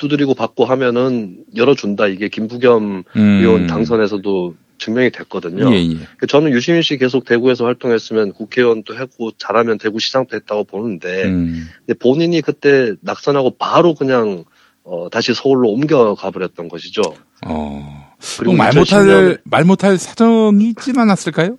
[0.03, 3.41] 두드리고 받고 하면은 열어준다 이게 김부겸 음.
[3.41, 5.73] 의원 당선에서도 증명이 됐거든요.
[5.73, 5.97] 예, 예.
[6.19, 11.69] 그 저는 유시민 씨 계속 대구에서 활동했으면 국회의원도 했고 잘하면 대구 시장도 했다고 보는데 음.
[11.87, 14.45] 근데 본인이 그때 낙선하고 바로 그냥
[14.83, 17.03] 어, 다시 서울로 옮겨가 버렸던 것이죠.
[17.47, 18.13] 어.
[18.39, 21.59] 그리고 말2010 못할, 말 못할 사정이 있진 않았을까요?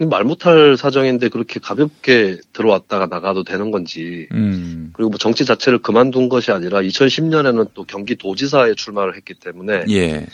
[0.00, 4.90] 말 못할 사정인데 그렇게 가볍게 들어왔다가 나가도 되는 건지 음.
[4.92, 10.26] 그리고 뭐 정치 자체를 그만둔 것이 아니라 2010년에는 또 경기도지사에 출마를 했기 때문에 예.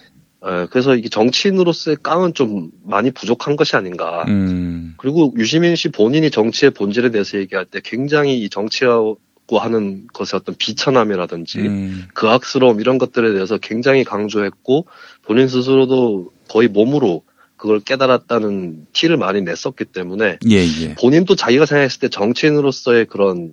[0.42, 4.24] 에, 그래서 이게 정치인으로서의 깡은 좀 많이 부족한 것이 아닌가.
[4.28, 4.94] 음.
[4.96, 9.18] 그리고 유시민 씨 본인이 정치의 본질에 대해서 얘기할 때 굉장히 이 정치하고
[9.58, 12.04] 하는 것의 어떤 비천함이라든지 음.
[12.14, 14.86] 그악스러움 이런 것들에 대해서 굉장히 강조했고
[15.22, 17.24] 본인 스스로도 거의 몸으로
[17.60, 20.94] 그걸 깨달았다는 티를 많이 냈었기 때문에 예, 예.
[20.94, 23.52] 본인도 자기가 생각했을 때 정치인으로서의 그런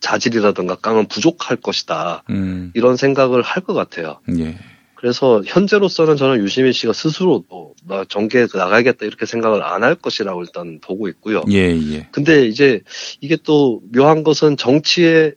[0.00, 2.24] 자질이라든가 깡은 부족할 것이다.
[2.30, 2.72] 음.
[2.74, 4.18] 이런 생각을 할 것 같아요.
[4.38, 4.58] 예.
[4.96, 10.80] 그래서 현재로서는 저는 유시민 씨가 스스로도 나 정계에 나가야겠다 이렇게 생각을 안 할 것이라고 일단
[10.80, 11.44] 보고 있고요.
[11.52, 12.08] 예, 예.
[12.10, 12.80] 근데 이제
[13.20, 15.34] 이게 또 묘한 것은 정치에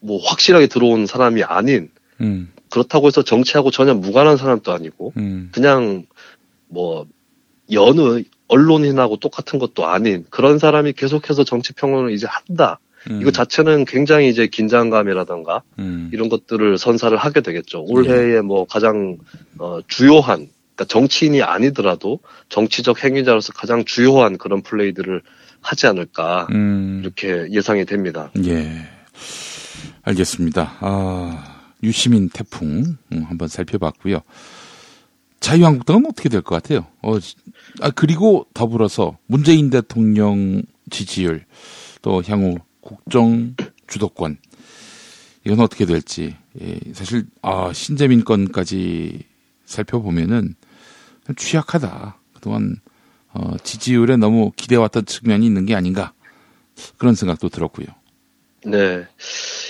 [0.00, 1.90] 뭐 확실하게 들어온 사람이 아닌
[2.22, 2.50] 음.
[2.70, 5.50] 그렇다고 해서 정치하고 전혀 무관한 사람도 아니고 음.
[5.52, 6.06] 그냥
[6.68, 7.06] 뭐
[7.72, 12.80] 여느 언론인하고 똑같은 것도 아닌 그런 사람이 계속해서 정치 평론을 이제 한다.
[13.10, 13.20] 음.
[13.20, 16.10] 이거 자체는 굉장히 이제 긴장감이라던가 음.
[16.12, 17.84] 이런 것들을 선사를 하게 되겠죠.
[17.86, 19.18] 올해에 뭐 가장
[19.58, 25.22] 어, 주요한 그러니까 정치인이 아니더라도 정치적 행위자로서 가장 주요한 그런 플레이들을
[25.60, 27.00] 하지 않을까 음.
[27.02, 28.30] 이렇게 예상이 됩니다.
[28.44, 28.86] 예.
[30.02, 30.76] 알겠습니다.
[30.80, 34.20] 아, 유시민 태풍 음, 한번 살펴봤고요.
[35.40, 36.86] 자유한국당은 어떻게 될 것 같아요?
[37.02, 37.16] 어,
[37.80, 41.44] 아, 그리고 더불어서 문재인 대통령 지지율
[42.02, 43.54] 또 향후 국정
[43.86, 44.38] 주도권
[45.44, 49.24] 이건 어떻게 될지 예, 사실 아, 신재민 건까지
[49.64, 50.54] 살펴보면은
[51.26, 52.18] 좀 취약하다.
[52.34, 52.76] 그동안
[53.32, 56.12] 어, 지지율에 너무 기대왔던 측면이 있는 게 아닌가
[56.96, 57.86] 그런 생각도 들었고요.
[58.64, 59.06] 네.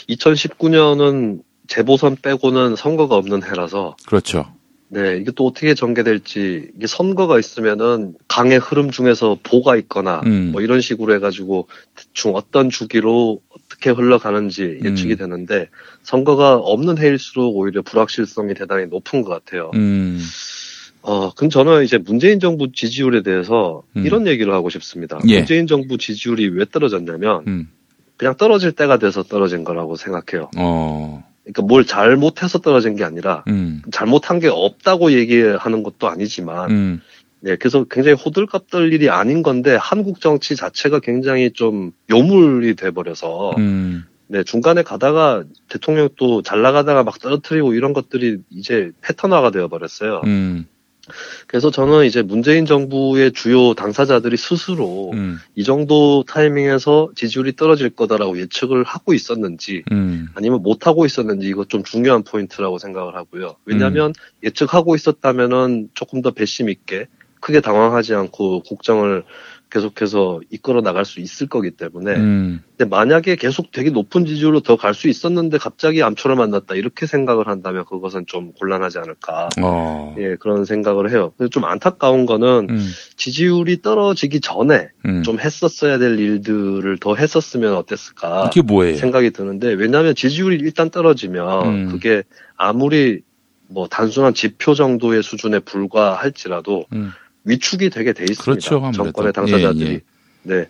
[0.08, 4.52] 2019년은 재보선 빼고는 선거가 없는 해라서 그렇죠.
[4.90, 10.50] 네, 이게 또 어떻게 전개될지, 이게 선거가 있으면은 강의 흐름 중에서 보가 있거나, 음.
[10.52, 15.16] 뭐 이런 식으로 해가지고 대충 어떤 주기로 어떻게 흘러가는지 예측이 음.
[15.18, 15.68] 되는데,
[16.02, 19.70] 선거가 없는 해일수록 오히려 불확실성이 대단히 높은 것 같아요.
[19.74, 20.22] 음,
[21.02, 24.06] 어, 그럼 저는 이제 문재인 정부 지지율에 대해서 음.
[24.06, 25.18] 이런 얘기를 하고 싶습니다.
[25.28, 25.38] 예.
[25.38, 27.68] 문재인 정부 지지율이 왜 떨어졌냐면, 음,
[28.16, 30.50] 그냥 떨어질 때가 돼서 떨어진 거라고 생각해요.
[30.56, 37.00] 어, 그러니까 뭘 잘못해서 떨어진 게 아니라, 음, 잘못한 게 없다고 얘기하는 것도 아니지만, 음,
[37.40, 42.90] 네, 그래서 굉장히 호들갑 떨 일이 아닌 건데 한국 정치 자체가 굉장히 좀 요물이 돼
[42.90, 44.04] 버려서 음.
[44.26, 50.20] 네, 중간에 가다가 대통령 또 잘 나가다가 막 떨어뜨리고 이런 것들이 이제 패턴화가 되어 버렸어요.
[50.26, 50.66] 음.
[51.46, 55.38] 그래서 저는 이제 문재인 정부의 주요 당사자들이 스스로 음.
[55.54, 60.28] 이 정도 타이밍에서 지지율이 떨어질 거다라고 예측을 하고 있었는지 음.
[60.34, 63.48] 아니면 못 하고 있었는지 이거 좀 중요한 포인트라고 생각을 하고요.
[63.48, 63.54] 음.
[63.64, 64.12] 왜냐하면
[64.42, 67.06] 예측하고 있었다면은 조금 더 배심 있게
[67.40, 69.24] 크게 당황하지 않고 국정을
[69.70, 72.62] 계속해서 이끌어 나갈 수 있을 거기 때문에 음.
[72.76, 77.48] 근데 만약에 계속 되게 높은 지지율로 더 갈 수 있었는데 갑자기 암초를 만났다 이렇게 생각을
[77.48, 80.14] 한다면 그것은 좀 곤란하지 않을까 어.
[80.18, 81.32] 예 그런 생각을 해요.
[81.36, 82.90] 그래서 좀 안타까운 거는 음.
[83.16, 85.22] 지지율이 떨어지기 전에 음.
[85.22, 88.96] 좀 했었어야 될 일들을 더 했었으면 어땠을까 이게 뭐예요?
[88.96, 91.88] 생각이 드는데 왜냐하면 지지율이 일단 떨어지면 음.
[91.90, 92.22] 그게
[92.56, 93.20] 아무리
[93.70, 97.10] 뭐 단순한 지표 정도의 수준에 불과할지라도 음.
[97.44, 98.42] 위축이 되게 돼 있습니다.
[98.42, 99.04] 그렇죠, 아무래도.
[99.04, 99.86] 정권의 당사자들이.
[99.86, 100.00] 예, 예.
[100.42, 100.66] 네.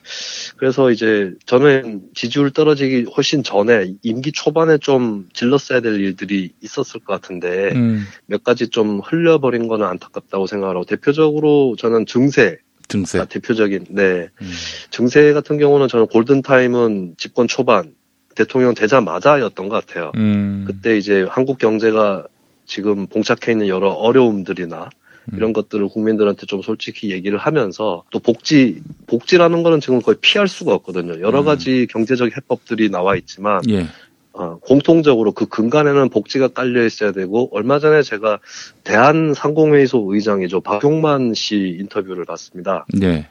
[0.57, 7.12] 그래서 이제 저는 지지율 떨어지기 훨씬 전에 임기 초반에 좀 질렀어야 될 일들이 있었을 것
[7.20, 8.05] 같은데 음.
[8.27, 12.59] 몇 가지 좀 흘려버린 거는 안타깝다고 생각하고 대표적으로 저는 증세
[12.89, 13.24] 증세.
[13.28, 14.51] 대표적인 네 음.
[14.90, 17.95] 증세 같은 경우는 저는 골든 타임은 집권 초반
[18.35, 20.12] 대통령 되자마자였던 것 같아요.
[20.16, 20.65] 음.
[20.66, 22.27] 그때 이제 한국 경제가
[22.66, 25.08] 지금 봉착해 있는 여러 어려움들이나 음.
[25.37, 30.75] 이런 것들을 국민들한테 좀 솔직히 얘기를 하면서 또 복지 복지라는 거는 지금 거의 피할 수가
[30.75, 31.21] 없거든요.
[31.21, 31.45] 여러 음.
[31.45, 33.87] 가지 경제적 해법들이 나와 있지만 예.
[34.33, 38.39] 어, 공통적으로 그 근간에는 복지가 깔려 있어야 되고 얼마 전에 제가
[38.85, 42.87] 대한 상공회의소 의장이죠 박용만 씨 인터뷰를 봤습니다.
[42.95, 43.29] 네.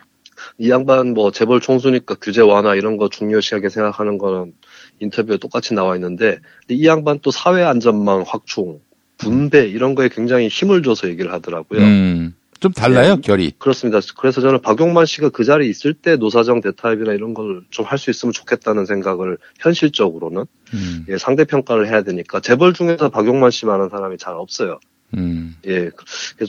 [0.58, 4.54] 이 양반 뭐 재벌 총수니까 규제 완화 이런 거 중요시하게 생각하는 거는
[5.00, 8.80] 인터뷰에 똑같이 나와 있는데 이 양반 또 사회 안전망 확충,
[9.18, 11.82] 분배 이런 거에 굉장히 힘을 줘서 얘기를 하더라고요.
[11.82, 12.34] 음.
[12.60, 13.22] 좀 달라요, 네.
[13.22, 13.52] 결이.
[13.60, 14.00] 그렇습니다.
[14.18, 18.10] 그래서 저는 박용만 씨가 그 자리에 있을 때 노사정 대타협이나 이런 걸 좀 할 수
[18.10, 21.06] 있으면 좋겠다는 생각을 현실적으로는 음.
[21.08, 24.80] 예, 상대 평가를 해야 되니까 재벌 중에서 박용만 씨만한 사람이 잘 없어요.
[25.16, 25.56] 음.
[25.68, 25.92] 예,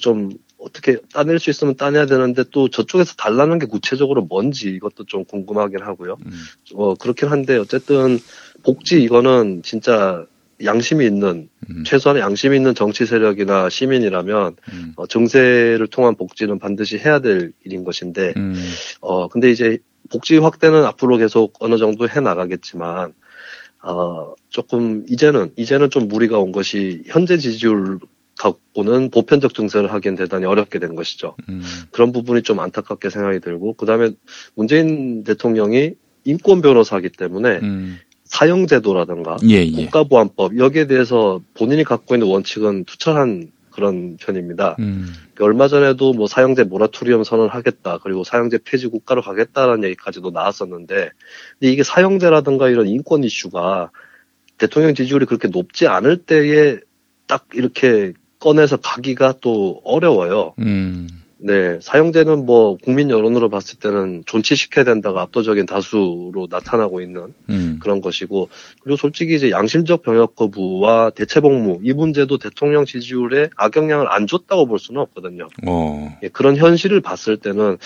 [0.01, 5.27] 좀 어떻게 따낼 수 있으면 따내야 되는데 또 저쪽에서 달라는 게 구체적으로 뭔지 이것도 좀
[5.27, 6.17] 궁금하긴 하고요.
[6.25, 6.33] 음.
[6.75, 8.19] 어 그렇긴 한데 어쨌든
[8.65, 10.25] 복지 이거는 진짜
[10.65, 11.85] 양심이 있는 음.
[11.85, 14.93] 최소한의 양심이 있는 정치 세력이나 시민이라면 음.
[14.97, 18.55] 어, 증세를 통한 복지는 반드시 해야 될 일인 것인데 음.
[19.01, 19.79] 어 근데 이제
[20.11, 23.13] 복지 확대는 앞으로 계속 어느 정도 해 나가겠지만
[23.83, 27.99] 어 조금 이제는 이제는 좀 무리가 온 것이 현재 지지율
[28.39, 31.37] 갖고는 보편적 증세를 하기엔 대단히 어렵게 된 것이죠.
[31.49, 31.63] 음.
[31.91, 34.11] 그런 부분이 좀 안타깝게 생각이 들고 그다음에
[34.55, 35.95] 문재인 대통령이
[36.25, 37.99] 인권 변호사이기 때문에 음.
[38.29, 39.85] 사형제도라든가 예, 예.
[39.85, 44.77] 국가보안법 여기에 대해서 본인이 갖고 있는 원칙은 투철한 그런 편입니다.
[44.81, 45.13] 음.
[45.41, 51.11] 얼마 전에도 뭐 사형제 모라토리엄 선언하겠다 그리고 사형제 폐지 국가로 가겠다라는 얘기까지도 나왔었는데
[51.59, 53.91] 근데 이게 사형제라든가 이런 인권 이슈가
[54.59, 56.79] 대통령 지지율이 그렇게 높지 않을 때에
[57.29, 60.55] 딱 이렇게 꺼내서 가기가 또 어려워요.
[60.59, 61.09] 음.
[61.41, 67.79] 네, 사형제는 뭐 국민 여론으로 봤을 때는 존치시켜야 된다가 압도적인 다수로 나타나고 있는 음.
[67.81, 68.49] 그런 것이고
[68.83, 74.67] 그리고 솔직히 이제 양심적 병역 거부와 대체 복무 이 문제도 대통령 지지율에 악영향을 안 줬다고
[74.67, 75.49] 볼 수는 없거든요.
[75.67, 76.19] 어.
[76.25, 77.79] 예, 그런 현실을 봤을 때는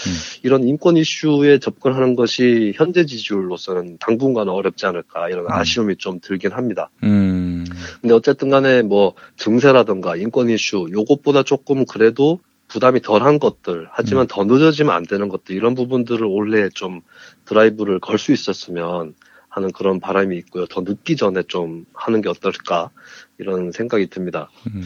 [0.42, 6.88] 이런 인권 이슈에 접근하는 것이 현재 지지율로서는 당분간은 어렵지 않을까 이런 아쉬움이 좀 들긴 합니다.
[7.02, 7.66] 음.
[8.00, 12.40] 근데 어쨌든 간에 뭐 증세라든가 인권 이슈 요것보다 조금 그래도
[12.72, 17.02] 부담이 덜한 것들 하지만 더 늦어지면 안 되는 것들 이런 부분들을 올해 좀
[17.44, 19.14] 드라이브를 걸 수 있었으면
[19.48, 20.66] 하는 그런 바람이 있고요.
[20.66, 22.90] 더 늦기 전에 좀 하는 게 어떨까
[23.38, 24.50] 이런 생각이 듭니다.
[24.68, 24.82] 음.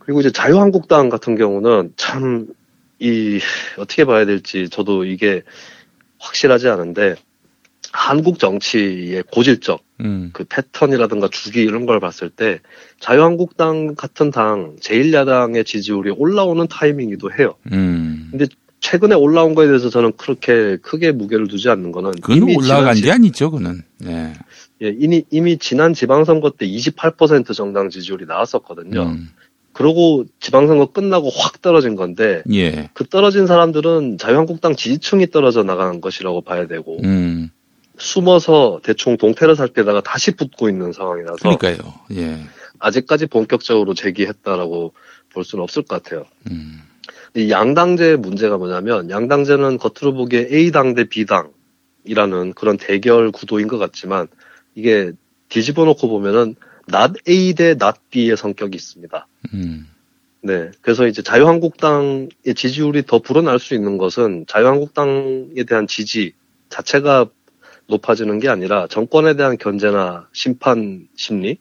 [0.00, 2.46] 그리고 이제 자유한국당 같은 경우는 참
[3.00, 3.40] 이
[3.78, 5.42] 어떻게 봐야 될지 저도 이게
[6.18, 7.16] 확실하지 않은데
[7.92, 10.30] 한국 정치의 고질적 음.
[10.32, 12.60] 그 패턴이라든가 주기 이런 걸 봤을 때
[13.00, 17.54] 자유한국당 같은 당 제1야당의 지지율이 올라오는 타이밍이기도 해요.
[17.72, 18.28] 음.
[18.30, 18.46] 근데
[18.80, 23.10] 최근에 올라온 거에 대해서 저는 그렇게 크게 무게를 두지 않는 거는 그건 이미 올라간 게
[23.10, 23.82] 아니죠, 그는.
[24.06, 24.32] 예.
[24.82, 29.02] 예, 이미, 이미 지난 지방선거 때 28% 정당 지지율이 나왔었거든요.
[29.02, 29.28] 음.
[29.72, 32.90] 그러고 지방선거 끝나고 확 떨어진 건데 예.
[32.94, 37.50] 그 떨어진 사람들은 자유한국당 지지층이 떨어져 나가는 것이라고 봐야 되고 음.
[38.00, 41.94] 숨어서 대충 동태를 살 때다가 다시 붙고 있는 상황이라서 그러니까요.
[42.12, 42.38] 예.
[42.78, 44.94] 아직까지 본격적으로 제기했다라고
[45.32, 46.24] 볼 수는 없을 것 같아요.
[46.50, 46.80] 음.
[47.34, 54.26] 이 양당제의 문제가 뭐냐면 양당제는 겉으로 보기에 A당 대 B당이라는 그런 대결 구도인 것 같지만
[54.74, 55.12] 이게
[55.48, 56.56] 뒤집어 놓고 보면은
[56.92, 59.26] not A 대 not B의 성격이 있습니다.
[59.54, 59.86] 음.
[60.42, 60.70] 네.
[60.80, 66.32] 그래서 이제 자유한국당의 지지율이 더 불어날 수 있는 것은 자유한국당에 대한 지지
[66.70, 67.26] 자체가
[67.90, 71.58] 높아지는 게 아니라 정권에 대한 견제나 심판 심리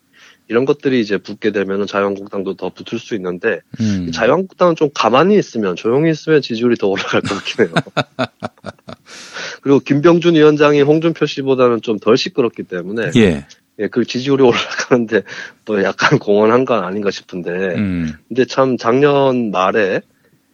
[0.47, 4.11] 이런 것들이 이제 붙게 되면은 자유한국당도 더 붙을 수 있는데 음.
[4.11, 7.73] 자유한국당은 좀 가만히 있으면 조용히 있으면 지지율이 더 올라갈 것 같긴 해요.
[9.61, 13.45] 그리고 김병준 위원장이 홍준표 씨보다는 좀 덜 시끄럽기 때문에 예.
[13.80, 15.22] 예, 그 지지율이 올라가는데
[15.65, 18.14] 또 약간 공헌한 건 아닌가 싶은데 음.
[18.27, 20.01] 근데 참 작년 말에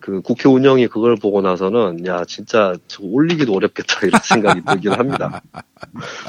[0.05, 5.41] 그 국회 운영이 그걸 보고 나서는 야 진짜 저거 올리기도 어렵겠다 이런 생각이 들긴 합니다.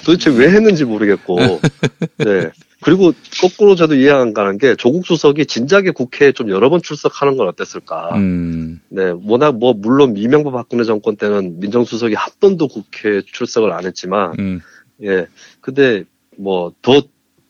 [0.02, 1.36] 도대체 왜 했는지 모르겠고
[2.16, 2.50] 네
[2.80, 3.12] 그리고
[3.42, 7.48] 거꾸로 저도 이해 안 가는 게 조국 수석이 진작에 국회에 좀 여러 번 출석하는 건
[7.48, 8.16] 어땠을까?
[8.16, 8.80] 음.
[8.88, 14.32] 네 워낙 뭐 물론 이명박 박근혜 정권 때는 민정수석이 한 번도 국회 출석을 안 했지만
[14.38, 14.60] 음.
[15.02, 15.26] 예
[15.60, 16.04] 근데
[16.38, 17.02] 뭐 더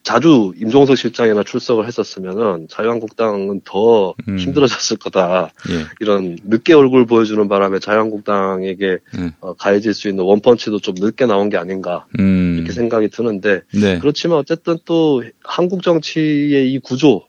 [0.06, 4.38] 자주 임종석 실장이나 출석을 했었으면은 자유한국당은 더 음.
[4.38, 5.50] 힘들어졌을 거다.
[5.68, 5.84] 예.
[5.98, 9.32] 이런 늦게 얼굴 보여주는 바람에 자유한국당에게 음.
[9.40, 12.54] 어, 가해질 수 있는 원펀치도 좀 늦게 나온 게 아닌가 음.
[12.58, 13.98] 이렇게 생각이 드는데 네.
[13.98, 17.26] 그렇지만 어쨌든 또 한국 정치의 이 구조,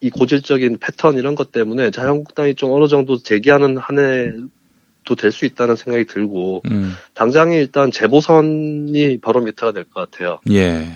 [0.00, 5.44] 이 고질적인 패턴 이런 것 때문에 자유한국당이 좀 어느 정도 재기하는 한 해도 될 수
[5.44, 6.92] 있다는 생각이 들고 음.
[7.14, 10.38] 당장에 일단 재보선이 바로 미터가 될 것 같아요.
[10.52, 10.86] 예.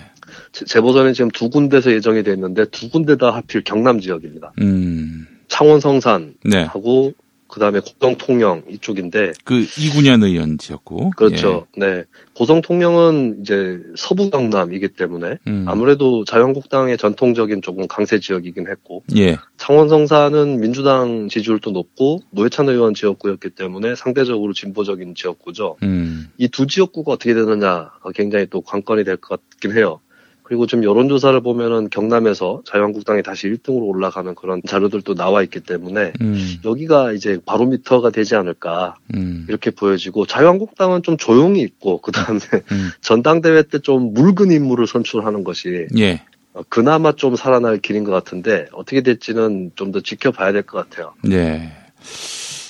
[0.51, 4.53] 재- 재보선이 지금 두 군데서 예정이 돼 있는데 두 군데 다 하필 경남 지역입니다.
[4.61, 5.27] 음.
[5.47, 6.63] 창원 성산 네.
[6.63, 7.13] 하고
[7.47, 11.11] 그다음에 고성 통영 이쪽인데 그 이군현 의원 지었고.
[11.11, 11.65] 그렇죠.
[11.77, 12.03] 네.
[12.33, 15.63] 고성 통영은 이제 서부 경남이기 때문에 음.
[15.65, 19.37] 아무래도 자유한국당의 전통적인 조금 강세 지역이긴 했고 예.
[19.55, 25.77] 창원 성산은 민주당 지지율도 높고 노회찬 의원 지역구였기 때문에 상대적으로 진보적인 지역구죠.
[25.83, 26.27] 음.
[26.37, 30.01] 이두 지역구가 어떻게 되느냐 굉장히 또 관건이 될 것 같긴 해요.
[30.47, 36.55] 그리고 좀 여론조사를 보면은 경남에서 자유한국당이 다시 1등으로 올라가는 그런 자료들도 나와 있기 때문에 음.
[36.63, 39.45] 여기가 이제 바로미터가 되지 않을까 음.
[39.49, 42.39] 이렇게 보여지고 자유한국당은 좀 조용히 있고 그 다음에
[42.71, 42.89] 음.
[43.01, 46.21] 전당대회 때 좀 묽은 인물을 선출하는 것이 예.
[46.53, 51.13] 어, 그나마 좀 살아날 길인 것 같은데 어떻게 될지는 좀 더 지켜봐야 될 것 같아요.
[51.29, 51.71] 예.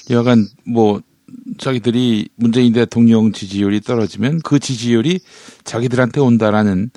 [0.09, 1.01] 여간 뭐
[1.59, 5.19] 자기들이 문재인 대통령 지지율이 떨어지면 그 지지율이
[5.63, 6.89] 자기들한테 온다라는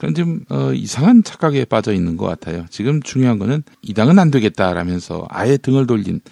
[0.00, 2.64] 그런 좀 어, 이상한 착각에 빠져 있는 것 같아요.
[2.70, 6.22] 지금 중요한 거는 이 당은 안 되겠다라면서 아예 등을 돌린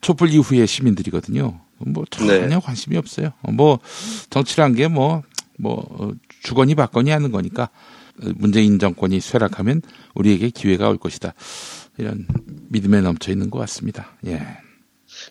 [0.00, 1.60] 촛불 이후의 시민들이거든요.
[1.78, 2.58] 뭐 전혀 네.
[2.60, 3.30] 관심이 없어요.
[3.42, 3.78] 어, 뭐
[4.30, 7.70] 정치란 게뭐뭐 주거니 받거니 하는 거니까
[8.20, 9.80] 어, 문재인 정권이 쇠락하면
[10.16, 11.34] 우리에게 기회가 올 것이다.
[11.98, 12.26] 이런
[12.68, 14.16] 믿음에 넘쳐 있는 것 같습니다.
[14.26, 14.42] 예.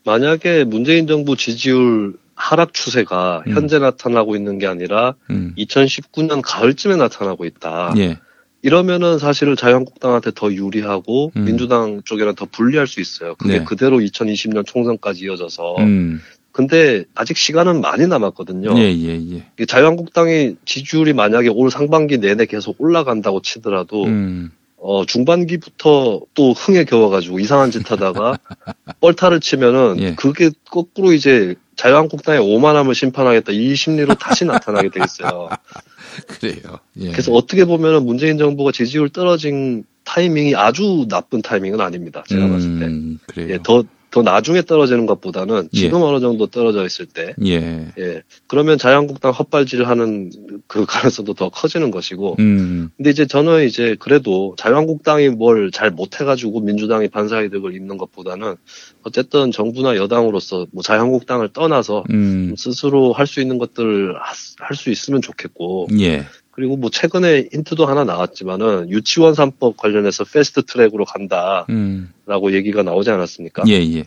[0.06, 3.54] 만약에 문재인 정부 지지율 하락 추세가 음.
[3.54, 5.54] 현재 나타나고 있는 게 아니라 음.
[5.58, 7.94] 2019년 가을쯤에 나타나고 있다.
[7.98, 8.20] 예.
[8.62, 11.46] 이러면은 사실은 자유한국당한테 더 유리하고 음.
[11.46, 13.36] 민주당 쪽에는 더 불리할 수 있어요.
[13.36, 13.64] 그게 네.
[13.66, 15.78] 그대로 2020년 총선까지 이어져서.
[15.80, 16.22] 음.
[16.52, 18.78] 근데 아직 시간은 많이 남았거든요.
[18.80, 19.66] 예, 예, 예.
[19.66, 24.52] 자유한국당이 지지율이 만약에 올 상반기 내내 계속 올라간다고 치더라도 음.
[24.78, 28.38] 어 중반기부터 또 흥에 겨워가지고 이상한 짓 하다가
[29.02, 30.16] 뻘타를 치면은 예.
[30.16, 35.49] 그게 거꾸로 이제 자유한국당의 오만함을 심판하겠다 이 심리로 다시 나타나게 돼 있어요.
[36.28, 36.80] 그래요.
[36.99, 37.12] 예.
[37.12, 42.24] 그래서 어떻게 보면은 문재인 정부가 지지율 떨어진 타이밍이 아주 나쁜 타이밍은 아닙니다.
[42.28, 42.86] 제가 봤을 때.
[42.86, 43.49] 음, 그래요.
[43.52, 45.78] 예, 더, 더 나중에 떨어지는 것보다는 예.
[45.78, 47.88] 지금 어느 정도 떨어져 있을 때, 예.
[48.00, 50.32] 예, 그러면 자유한국당 헛발질을 하는
[50.68, 52.90] 그 가능성도 더 커지는 것이고, 음.
[52.96, 58.56] 근데 이제 저는 이제 그래도 자유한국당이 뭘 잘 못해가지고 민주당이 반사이득을 입는 것보다는
[59.04, 62.56] 어쨌든 정부나 여당으로서 뭐 자유한국당을 떠나서 음.
[62.58, 64.16] 스스로 할 수 있는 것들을
[64.60, 66.26] 할 수 있으면 좋겠고, 예.
[66.58, 72.10] 그리고 뭐 최근에 힌트도 하나 나왔지만은 유치원 3법 관련해서 패스트 트랙으로 간다라고 음.
[72.26, 73.62] 얘기가 나오지 않았습니까?
[73.68, 74.06] 예, 예.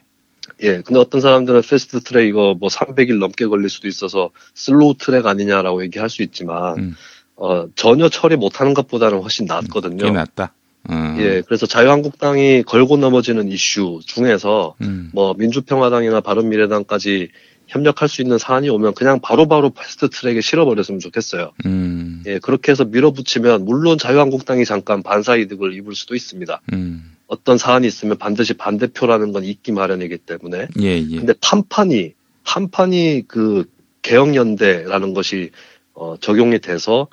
[0.62, 5.26] 예, 근데 어떤 사람들은 패스트 트랙 이거 뭐 300일 넘게 걸릴 수도 있어서 slow track
[5.26, 6.94] 아니냐라고 얘기할 수 있지만, 음.
[7.36, 10.04] 어, 전혀 처리 못하는 것보다는 훨씬 낫거든요.
[10.04, 10.52] 꽤 낫다.
[10.90, 11.18] 음.
[11.20, 15.10] 예, 그래서 자유한국당이 걸고 넘어지는 이슈 중에서 음.
[15.14, 17.28] 뭐 민주평화당이나 바른미래당까지
[17.70, 21.52] 협력할 수 있는 사안이 오면 그냥 바로바로 패스트 트랙에 실어버렸으면 좋겠어요.
[21.66, 22.22] 음.
[22.26, 26.60] 예, 그렇게 해서 밀어붙이면 물론 자유한국당이 잠깐 반사 이득을 입을 수도 있습니다.
[26.72, 27.16] 음.
[27.28, 30.66] 어떤 사안이 있으면 반드시 반대표라는 건 있기 마련이기 때문에.
[30.80, 31.16] 예, 예.
[31.16, 32.12] 근데 판판이
[32.44, 33.64] 판판이 그
[34.02, 35.50] 개혁연대라는 것이
[35.94, 37.06] 어, 적용이 돼서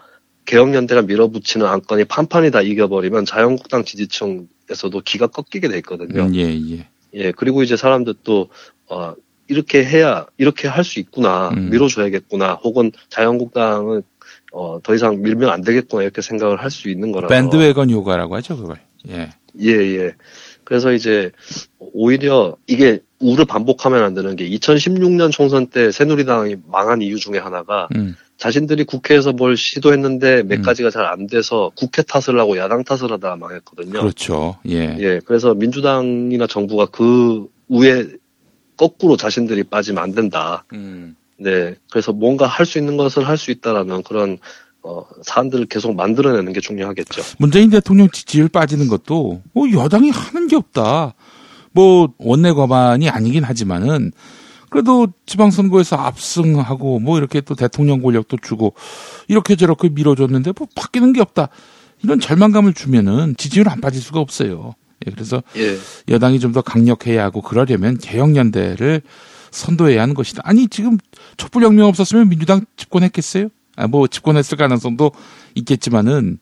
[0.45, 6.23] 개혁연대가 밀어붙이는 안건이 판판이 다 이겨버리면 자유한국당 지지층에서도 기가 꺾이게 돼 있거든요.
[6.23, 6.88] 음, 예, 예.
[7.13, 8.49] 예, 그리고 이제 사람들도,
[8.88, 9.13] 어,
[9.47, 11.69] 이렇게 해야, 이렇게 할 수 있구나, 음.
[11.69, 14.03] 밀어줘야겠구나, 혹은 자유한국당은,
[14.51, 17.33] 어, 더 이상 밀면 안 되겠구나, 이렇게 생각을 할 수 있는 거라서.
[17.33, 18.77] 밴드웨건 효과라고 하죠, 그걸.
[19.09, 19.29] 예.
[19.59, 20.13] 예, 예.
[20.63, 21.31] 그래서 이제
[21.79, 27.87] 오히려 이게 우를 반복하면 안 되는 게 2016년 총선 때 새누리당이 망한 이유 중에 하나가
[27.95, 28.15] 음.
[28.37, 30.61] 자신들이 국회에서 뭘 시도했는데 몇 음.
[30.61, 33.99] 가지가 잘 안 돼서 국회 탓을 하고 야당 탓을 하다가 망했거든요.
[33.99, 34.57] 그렇죠.
[34.67, 34.95] 예.
[34.99, 38.05] 예, 그래서 민주당이나 정부가 그 우에
[38.77, 40.63] 거꾸로 자신들이 빠지면 안 된다.
[40.73, 41.15] 음.
[41.39, 44.37] 네, 그래서 뭔가 할 수 있는 것을 할 수 있다라는 그런
[44.83, 47.21] 어, 사안들을 계속 만들어내는 게 중요하겠죠.
[47.39, 51.13] 문재인 대통령 지지율 빠지는 것도 뭐 여당이 하는 게 없다.
[51.73, 54.11] 뭐 원내 과반이 아니긴 하지만은
[54.69, 58.73] 그래도 지방선거에서 압승하고 뭐 이렇게 또 대통령 권력도 주고
[59.27, 61.49] 이렇게 저렇게 밀어줬는데 뭐 바뀌는 게 없다.
[62.03, 64.73] 이런 절망감을 주면은 지지율 안 빠질 수가 없어요.
[65.07, 65.77] 예, 그래서 예.
[66.09, 69.01] 여당이 좀 더 강력해야 하고 그러려면 개혁연대를
[69.51, 70.41] 선도해야 하는 것이다.
[70.45, 70.97] 아니 지금
[71.38, 73.49] 촛불혁명 없었으면 민주당 집권했겠어요?
[73.75, 75.11] 아, 뭐 집권했을 가능성도
[75.55, 76.39] 있겠지만은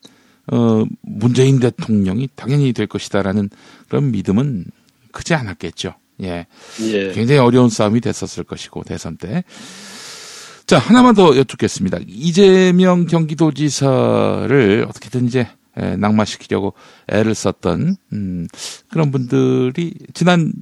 [0.52, 3.50] 어 문재인 대통령이 당연히 될 것이다라는
[3.88, 4.64] 그런 믿음은
[5.12, 5.94] 크지 않았겠죠.
[6.22, 6.46] 예.
[6.82, 7.12] 예.
[7.12, 9.44] 굉장히 어려운 싸움이 됐었을 것이고 대선 때.
[10.66, 11.98] 자 하나만 더 여쭙겠습니다.
[12.08, 15.46] 이재명 경기도지사를 어떻게든 이제
[15.76, 16.74] 에, 낙마시키려고
[17.08, 18.46] 애를 썼던 음,
[18.88, 20.52] 그런 분들이 지난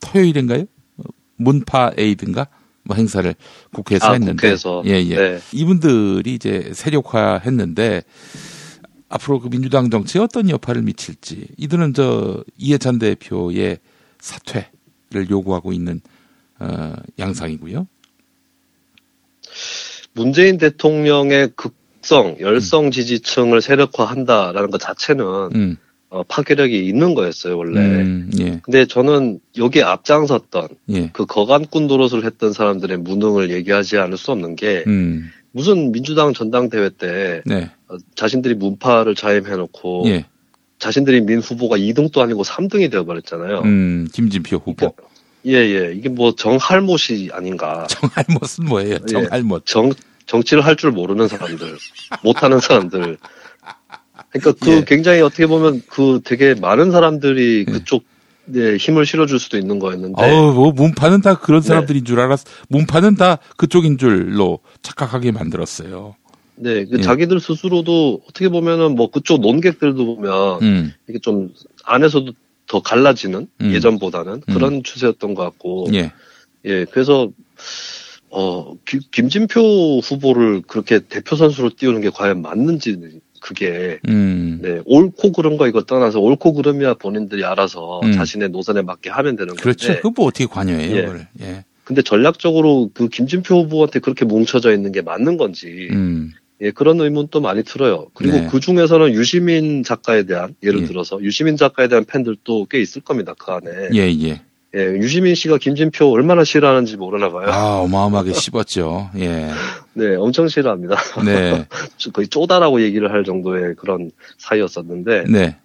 [0.00, 0.64] 토요일인가요?
[0.98, 1.02] 어,
[1.36, 2.48] 문파 에이든가
[2.84, 3.34] 뭐 행사를
[3.72, 4.82] 국회에서 아, 했는데 국회에서.
[4.86, 5.16] 예, 예.
[5.16, 5.38] 네.
[5.52, 8.02] 이분들이 이제 세력화했는데
[9.08, 13.78] 앞으로 그 민주당 정치에 어떤 여파를 미칠지 이들은 저 이해찬 대표의
[14.20, 16.00] 사퇴를 요구하고 있는
[16.58, 17.86] 어, 양상이고요.
[20.12, 21.77] 문재인 대통령의 극
[22.08, 25.24] 성, 열성 지지층을 세력화한다라는 것 자체는
[25.54, 25.76] 음,
[26.08, 27.80] 어, 파괴력이 있는 거였어요 원래.
[27.80, 34.16] 음, 예, 근데 저는 여기에 앞장섰던 예, 그 거간꾼 노릇을 했던 사람들의 무능을 얘기하지 않을
[34.16, 40.24] 수 없는 게 음, 무슨 민주당 전당대회 때 네, 어, 자신들이 문파를 자임해놓고 예,
[40.78, 43.60] 자신들이 민 후보가 2등도 아니고 3등이 되어버렸잖아요.
[43.66, 44.94] 음, 김진표 후보.
[45.44, 47.86] 예예 이게 뭐 정할못이 아닌가.
[47.92, 48.94] 정할못은 뭐예요?
[48.94, 49.06] 예.
[49.06, 49.66] 정할못.
[49.66, 49.92] 정
[50.28, 51.76] 정치를 할 줄 모르는 사람들,
[52.22, 53.18] 못하는 사람들.
[54.30, 54.84] 그러니까 그 예.
[54.86, 58.04] 굉장히 어떻게 보면 그 되게 많은 사람들이 그쪽
[58.54, 60.22] 에 힘을 실어줄 수도 있는 거였는데.
[60.22, 61.68] 어우, 뭐 문파는 다 그런 네.
[61.68, 62.44] 사람들인 줄 알았.
[62.68, 66.16] 문파는 다 그쪽인 줄로 착각하게 만들었어요.
[66.54, 67.02] 네, 그 예.
[67.02, 71.52] 자기들 스스로도 어떻게 보면은 뭐 그쪽 논객들도 보면 음, 이게 좀
[71.84, 72.32] 안에서도
[72.66, 73.72] 더 갈라지는 음.
[73.72, 75.88] 예전보다는 그런 추세였던 것 같고.
[75.92, 76.12] 예,
[76.64, 77.28] 예, 그래서
[78.30, 85.32] 어 김- 김진표 후보를 그렇게 대표 선수로 띄우는 게 과연 맞는지 그게 음, 네 옳고
[85.32, 88.12] 그른 거 이거 떠나서 옳고 그름이야 본인들이 알아서 음.
[88.12, 89.86] 자신의 노선에 맞게 하면 되는 그렇죠.
[89.86, 90.00] 건데.
[90.00, 91.02] 그거 뭐 어떻게 관여해요, 예.
[91.02, 91.26] 그걸.
[91.40, 97.00] 예, 근데 전략적으로 그 김진표 후보한테 그렇게 뭉쳐져 있는 게 맞는 건지 음, 예, 그런
[97.00, 98.08] 의문도 많이 들어요.
[98.14, 98.48] 그리고 네.
[98.50, 100.84] 그 중에서는 유시민 작가에 대한 예를 예.
[100.86, 103.70] 들어서 유시민 작가에 대한 팬들도 꽤 있을 겁니다 그 안에.
[103.94, 104.42] 예, 예.
[104.76, 107.48] 예, 유시민 씨가 김진표 얼마나 싫어하는지 모르나 봐요.
[107.48, 109.10] 아, 어마어마하게 씹었죠.
[109.16, 109.48] 예,
[109.94, 110.96] 네, 엄청 싫어합니다.
[111.24, 111.66] 네,
[112.12, 115.24] 거의 쪼다라고 얘기를 할 정도의 그런 사이였었는데.
[115.28, 115.56] 네,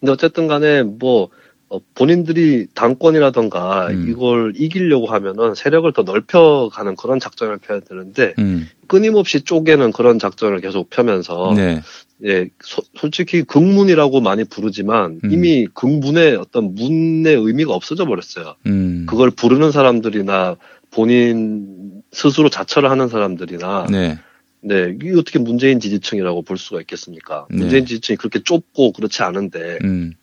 [0.00, 1.30] 근데 어쨌든 간에 뭐,
[1.68, 4.08] 어, 본인들이 당권이라던가 음.
[4.08, 10.60] 이걸 이기려고 하면은 세력을 더 넓혀가는 그런 작전을 펴야 되는데 음, 끊임없이 쪼개는 그런 작전을
[10.60, 11.82] 계속 펴면서 네,
[12.24, 15.30] 예, 소- 솔직히 극문이라고 많이 부르지만 음.
[15.30, 18.54] 이미 극문의 어떤 문의 의미가 없어져 버렸어요.
[18.66, 20.56] 음, 그걸 부르는 사람들이나
[20.90, 24.18] 본인 스스로 자처를 하는 사람들이나 네,
[24.62, 27.46] 네, 이게 어떻게 문재인 지지층이라고 볼 수가 있겠습니까?
[27.50, 27.58] 네.
[27.58, 30.14] 문재인 지지층이 그렇게 좁고 그렇지 않은데 음,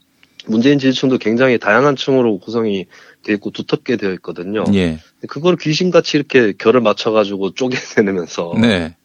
[0.47, 2.87] 문재인 지지층도 굉장히 다양한 층으로 구성이
[3.23, 4.63] 되어 있고 두텁게 되어 있거든요.
[4.73, 8.95] 예, 그걸 귀신같이 이렇게 결을 맞춰가지고 쪼개내면서 네,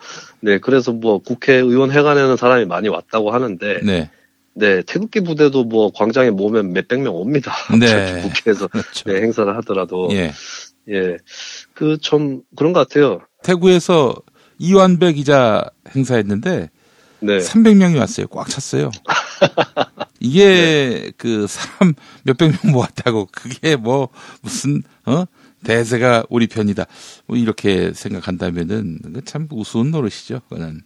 [0.41, 4.11] 네, 그래서 뭐 국회의원 회관에는 사람이 많이 왔다고 하는데 네,
[4.55, 7.53] 네, 태극기 부대도 뭐 광장에 모으면 몇백 명 옵니다.
[7.79, 8.21] 네.
[8.23, 9.11] 국회에서 그렇죠.
[9.11, 10.33] 네, 행사를 하더라도 예.
[10.91, 11.17] 예,
[11.75, 13.21] 그 좀 그런 것 같아요.
[13.45, 14.15] 태구에서
[14.59, 15.65] 이완배 기자
[15.95, 16.71] 행사했는데
[17.21, 18.27] 네, 300명이 왔어요.
[18.29, 18.91] 꽉 찼어요.
[20.21, 24.09] 이게 그 사람 몇백 명 모았다고 그게 뭐
[24.43, 25.25] 무슨 어
[25.65, 26.87] 대세가 우리 편이다.
[27.27, 30.41] 뭐 이렇게 생각한다면은 그참 우스운 노릇이죠.
[30.49, 30.83] 그거는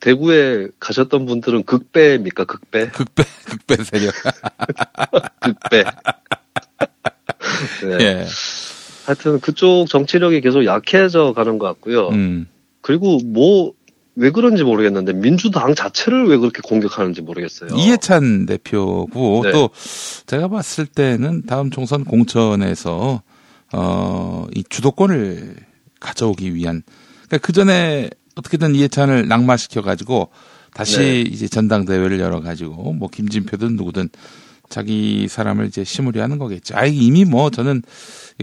[0.00, 2.44] 대구에 가셨던 분들은 극배입니까?
[2.44, 2.90] 극배?
[2.90, 4.14] 극배 극배 세력.
[5.40, 5.84] 극배.
[7.82, 7.98] 네.
[8.00, 8.26] 예.
[9.06, 12.08] 하여튼 그쪽 정치력이 계속 약해져 가는 것 같고요.
[12.10, 12.48] 음.
[12.80, 13.72] 그리고 뭐
[14.14, 17.70] 왜 그런지 모르겠는데 민주당 자체를 왜 그렇게 공격하는지 모르겠어요.
[17.76, 19.52] 이해찬 대표고 네.
[19.52, 19.70] 또
[20.26, 23.22] 제가 봤을 때는 다음 총선 공천에서
[23.72, 25.56] 어, 이 주도권을
[25.98, 26.82] 가져오기 위한
[27.26, 30.28] 그러니까 그 전에 어떻게든 이해찬을 낙마시켜 가지고
[30.74, 31.20] 다시 네.
[31.22, 34.08] 이제 전당대회를 열어 가지고 뭐 김진표든 누구든
[34.68, 36.76] 자기 사람을 이제 심으려 하는 거겠죠.
[36.76, 37.82] 아 이미 뭐 저는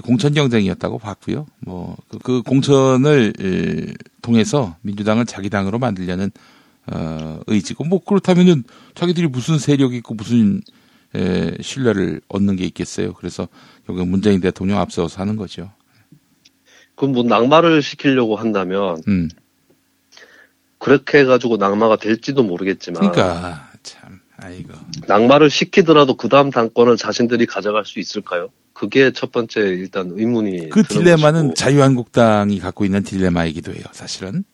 [0.01, 1.45] 공천 경쟁이었다고 봤고요.
[1.61, 6.31] 뭐그 그 공천을 에, 통해서 민주당을 자기 당으로 만들려는
[6.91, 8.63] 어, 의지고 뭐 그렇다면은
[8.95, 10.61] 자기들이 무슨 세력이 있고 무슨
[11.15, 13.13] 에, 신뢰를 얻는 게 있겠어요.
[13.13, 13.47] 그래서
[13.85, 15.71] 결국 문재인 대통령 앞서서 하는 거죠.
[16.95, 19.29] 그럼 뭐 낙마를 시키려고 한다면 음.
[20.77, 24.73] 그렇게 해가지고 낙마가 될지도 모르겠지만 그러니까 참 아이고
[25.07, 28.49] 낙마를 시키더라도 그 다음 당권을 자신들이 가져갈 수 있을까요?
[28.79, 33.83] 그게 첫 번째 일단 의문이 그 딜레마는 것이고 자유한국당이 갖고 있는 딜레마이기도 해요.
[33.91, 34.45] 사실은.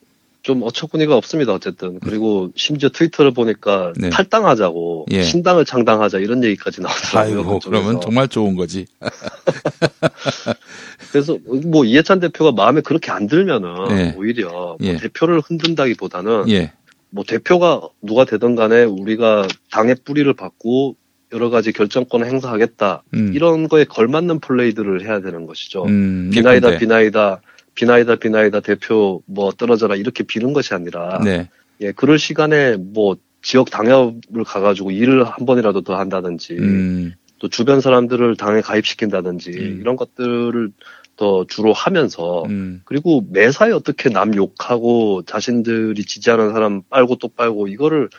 [0.42, 4.10] 좀 어처구니가 없습니다 어쨌든 그리고 심지어 트위터를 보니까 네.
[4.10, 5.24] 탈당하자고 예.
[5.24, 7.40] 신당을 창당하자 이런 얘기까지 나오더라고요.
[7.40, 7.60] 아이고.
[7.64, 8.88] 그러면 정말 좋은 거지.
[11.12, 14.16] 그래서 뭐 이해찬 대표가 마음에 그렇게 안 들면은 예.
[14.18, 14.98] 오히려 뭐 예.
[14.98, 16.74] 대표를 흔든다기보다는 예.
[17.12, 20.96] 뭐 대표가 누가 되든 간에 우리가 당의 뿌리를 받고
[21.36, 23.32] 여러 가지 결정권을 행사하겠다 음.
[23.36, 25.84] 이런 거에 걸맞는 플레이들을 해야 되는 것이죠.
[25.84, 26.78] 음, 비나이다.
[26.78, 27.42] 비나이다
[27.76, 31.50] 비나이다 비나이다 대표 뭐 떨어져라 이렇게 비는 것이 아니라 네.
[31.82, 37.14] 예 그럴 시간에 뭐 지역 당협을 가가지고 일을 한 번이라도 더 한다든지 음.
[37.38, 40.72] 또 주변 사람들을 당에 가입시킨다든지 이런 것들을
[41.18, 42.82] 더 주로 하면서 음.
[42.86, 48.10] 그리고 매사에 어떻게 남 욕하고 자신들이 지지하는 사람 빨고 또 빨고 이거를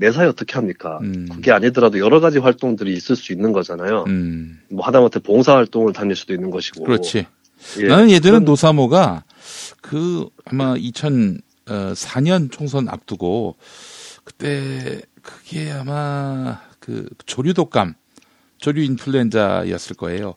[0.00, 0.98] 매사에 어떻게 합니까?
[1.02, 1.28] 음.
[1.30, 4.04] 그게 아니더라도 여러 가지 활동들이 있을 수 있는 거잖아요.
[4.08, 4.58] 음.
[4.70, 6.84] 뭐 하다못해 봉사 활동을 다닐 수도 있는 것이고.
[6.84, 7.26] 그렇지.
[7.80, 7.86] 예.
[7.86, 9.24] 나는 예전에 그런- 노사모가
[9.82, 13.56] 그 아마 2004년 총선 앞두고
[14.24, 17.94] 그때 그게 아마 그 조류 독감,
[18.56, 20.34] 조류 인플루엔자였을 거예요.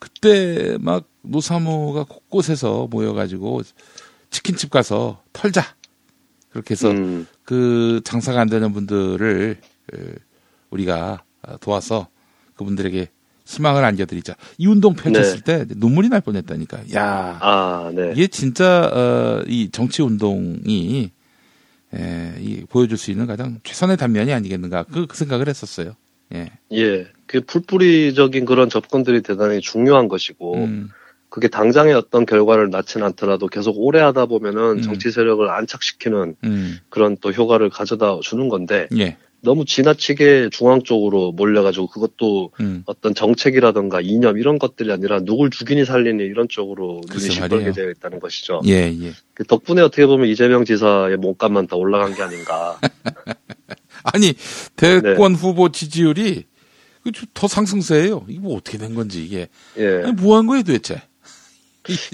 [0.00, 3.62] 그때 막 노사모가 곳곳에서 모여가지고
[4.30, 5.62] 치킨집 가서 털자.
[6.50, 7.26] 그렇게 해서 음.
[7.46, 9.56] 그 장사가 안 되는 분들을
[9.94, 9.96] 어,
[10.70, 11.22] 우리가
[11.60, 12.08] 도와서
[12.56, 13.08] 그분들에게
[13.46, 14.34] 희망을 안겨드리자.
[14.58, 16.80] 이 운동 펼쳤을 때 눈물이 날 뻔했다니까.
[16.94, 18.12] 야, 아, 네.
[18.12, 21.12] 이게 진짜 어, 이 정치 운동이
[21.94, 25.94] 에, 이 보여줄 수 있는 가장 최선의 단면이 아니겠는가 그, 그 생각을 했었어요.
[26.34, 26.50] 예.
[26.72, 27.06] 예.
[27.26, 30.88] 그 풀뿌리적인 그런 접근들이 대단히 중요한 것이고, 음,
[31.36, 34.80] 그게 당장의 어떤 결과를 낳지는 않더라도 계속 오래 하다 보면은 음.
[34.80, 39.18] 정치 세력을 안착시키는 음, 그런 또 효과를 가져다 주는 건데, 예.
[39.42, 42.84] 너무 지나치게 중앙 쪽으로 몰려가지고 그것도 음.
[42.86, 47.72] 어떤 정책이라든가 이념 이런 것들이 아니라 누굴 죽이니 살리니 이런 쪽으로 눈이 시뻘게.
[47.72, 48.62] 되어 있다는 것이죠.
[48.64, 49.12] 예, 예.
[49.34, 52.80] 그 덕분에 어떻게 보면 이재명 지사의 몸값만 더 올라간 게 아닌가.
[54.04, 54.32] 아니
[54.76, 55.38] 대권 네.
[55.38, 56.44] 후보 지지율이
[57.04, 58.24] 그더 상승세예요.
[58.26, 60.02] 이거 뭐 어떻게 된 건지 이게 예.
[60.02, 61.02] 아니, 뭐한 거예요 도대체?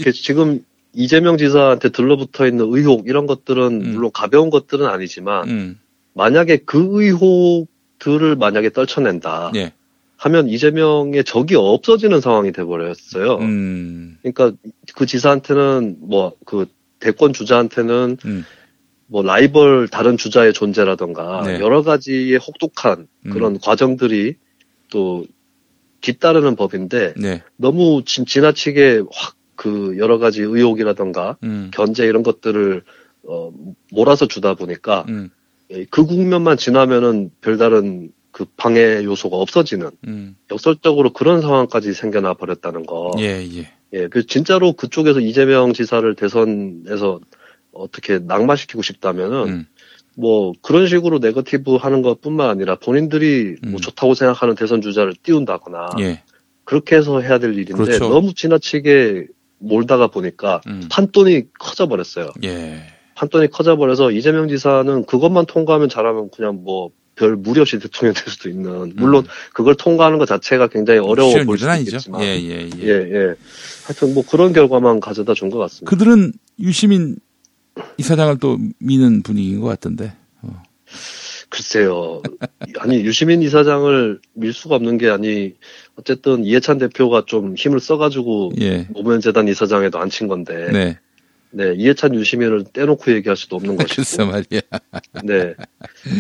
[0.03, 5.81] 그 지금 이재명 지사한테 들러붙어 있는 의혹 이런 것들은 물론 가벼운 것들은 아니지만 음,
[6.15, 9.73] 만약에 그 의혹들을 만약에 떨쳐낸다 예.
[10.16, 13.36] 하면 이재명의 적이 없어지는 상황이 돼버렸어요.
[13.36, 14.53] 음, 그러니까
[14.94, 16.66] 그 지사한테는 뭐 그
[17.03, 18.44] 대권 주자한테는 음.
[19.07, 21.61] 뭐 라이벌 다른 주자의 존재라던가 네.
[21.61, 23.31] 여러 가지의 혹독한 음.
[23.31, 24.36] 그런 과정들이
[24.90, 25.27] 또
[26.01, 27.43] 뒤따르는 법인데 네.
[27.57, 32.82] 너무 지, 지나치게 확 그 여러 가지 의혹이라던가 음, 견제 이런 것들을
[33.22, 33.52] 어,
[33.93, 35.30] 몰아서 주다 보니까 음,
[35.70, 40.36] 예, 그 국면만 지나면은 별다른 그 방해 요소가 없어지는 음.
[40.51, 43.12] 역설적으로 그런 상황까지 생겨나 버렸다는 거.
[43.20, 43.72] 예, 예.
[43.93, 47.20] 예, 그 진짜로 그쪽에서 이재명 지사를 대선에서
[47.72, 49.66] 어떻게 낙마시키고 싶다면은 음.
[50.16, 56.01] 뭐 그런 식으로 네거티브 하는 것뿐만 아니라 본인들이 뭐 좋다고 생각하는 대선 주자를 띄운다거나 음.
[56.01, 56.22] 예.
[56.64, 58.09] 그렇게 해서 해야 될 일인데 그렇죠.
[58.09, 59.28] 너무 지나치게
[59.62, 60.86] 몰다가 보니까 음.
[60.90, 62.30] 판돈이 커져 버렸어요.
[62.44, 62.82] 예.
[63.14, 68.24] 판돈이 커져 버려서 이재명 지사는 그것만 통과하면 잘하면 그냥 뭐 별 무리 없이 대통령 될
[68.28, 71.47] 수도 있는 물론 그걸 통과하는 것 자체가 굉장히 어려워 음.
[71.47, 71.90] 보일 아니죠.
[71.90, 72.82] 있겠지만 예, 예, 예.
[72.82, 73.34] 예, 예.
[73.86, 75.90] 하여튼 뭐 그런 결과만 가져다 준 것 같습니다.
[75.90, 77.16] 그들은 유시민
[77.98, 80.14] 이사장을 또 미는 분위기인 것 같던데.
[81.51, 82.22] 글쎄요.
[82.78, 85.52] 아니 유시민 이사장을 밀 수가 없는 게 아니
[85.97, 88.86] 어쨌든 이해찬 대표가 좀 힘을 써가지고 예.
[88.90, 90.98] 노무현재단 이사장에도 앉힌 건데 네.
[91.55, 94.60] 네, 이해찬 유시민을 떼놓고 얘기할 수도 없는 것이고 글쎄 말이야.
[95.23, 95.55] 네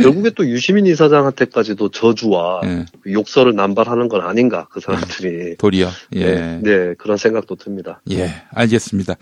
[0.02, 2.84] 결국에 또 유시민 이사장한테까지도 저주와 예.
[3.10, 5.88] 욕설을 남발하는 건 아닌가 그 사람들이 도리어.
[6.16, 6.24] 예.
[6.26, 8.02] 네, 네, 그런 생각도 듭니다.
[8.10, 9.14] 예, 알겠습니다.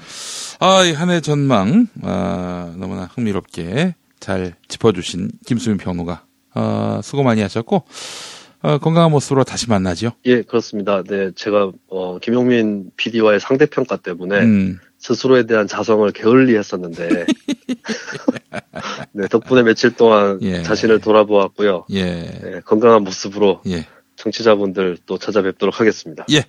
[0.58, 7.84] 아, 한해 전망, 아, 너무나 흥미롭게 잘 짚어주신 김수민 평론가, 아, 수고 많이 하셨고,
[8.62, 10.12] 어, 건강한 모습으로 다시 만나죠.
[10.26, 11.02] 예, 그렇습니다.
[11.02, 17.26] 네, 제가 어, 김용민 PD와의 상대 평가 때문에 음, 스스로에 대한 자성을 게을리 했었는데
[19.12, 20.62] 네, 덕분에 며칠 동안 예.
[20.62, 21.86] 자신을 돌아보았고요.
[21.90, 23.86] 예, 네, 건강한 모습으로 예.
[24.16, 26.26] 청취자분들 또 찾아뵙도록 하겠습니다.
[26.30, 26.44] 예.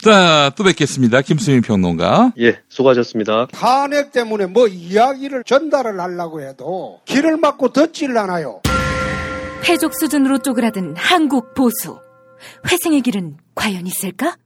[0.00, 1.20] 자, 또 뵙겠습니다.
[1.20, 2.32] 김수민 평론가.
[2.40, 3.48] 예, 수고하셨습니다.
[3.52, 8.62] 탄핵 때문에 뭐 이야기를 전달을 하려고 해도 길을 막고 듣질 않아요.
[9.62, 12.00] 패족 수준으로 쪼그라든 한국 보수.
[12.70, 14.36] 회생의 길은 과연 있을까?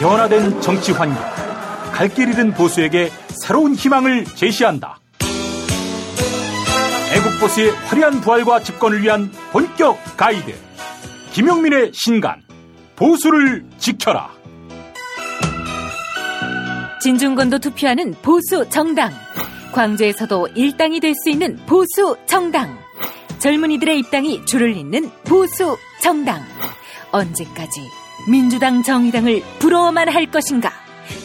[0.00, 1.16] 변화된 정치 환경.
[1.92, 3.10] 갈 길 잃은 보수에게
[3.42, 4.98] 새로운 희망을 제시한다.
[7.14, 10.54] 애국 보수의 화려한 부활과 집권을 위한 본격 가이드.
[11.32, 12.42] 김용민의 신간.
[12.96, 14.30] 보수를 지켜라.
[17.00, 19.12] 진중권도 투표하는 보수 정당.
[19.76, 22.78] 광주에서도 일당이 될 수 있는 보수 정당.
[23.38, 26.42] 젊은이들의 입당이 줄을 잇는 보수 정당.
[27.12, 27.82] 언제까지
[28.26, 30.72] 민주당 정의당을 부러워만 할 것인가?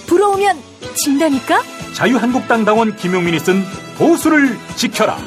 [0.08, 0.58] 부러우면
[0.96, 1.62] 진다니까?
[1.94, 3.64] 자유한국당 당원 김용민이 쓴
[3.98, 5.18] 보수를 지켜라.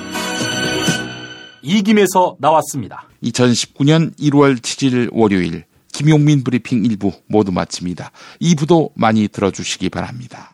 [1.62, 3.08] 이김에서 나왔습니다.
[3.22, 5.64] 2019년 1월 7일 월요일
[5.94, 8.10] 김용민 브리핑 1부 모두 마칩니다.
[8.42, 10.53] 2부도 많이 들어주시기 바랍니다.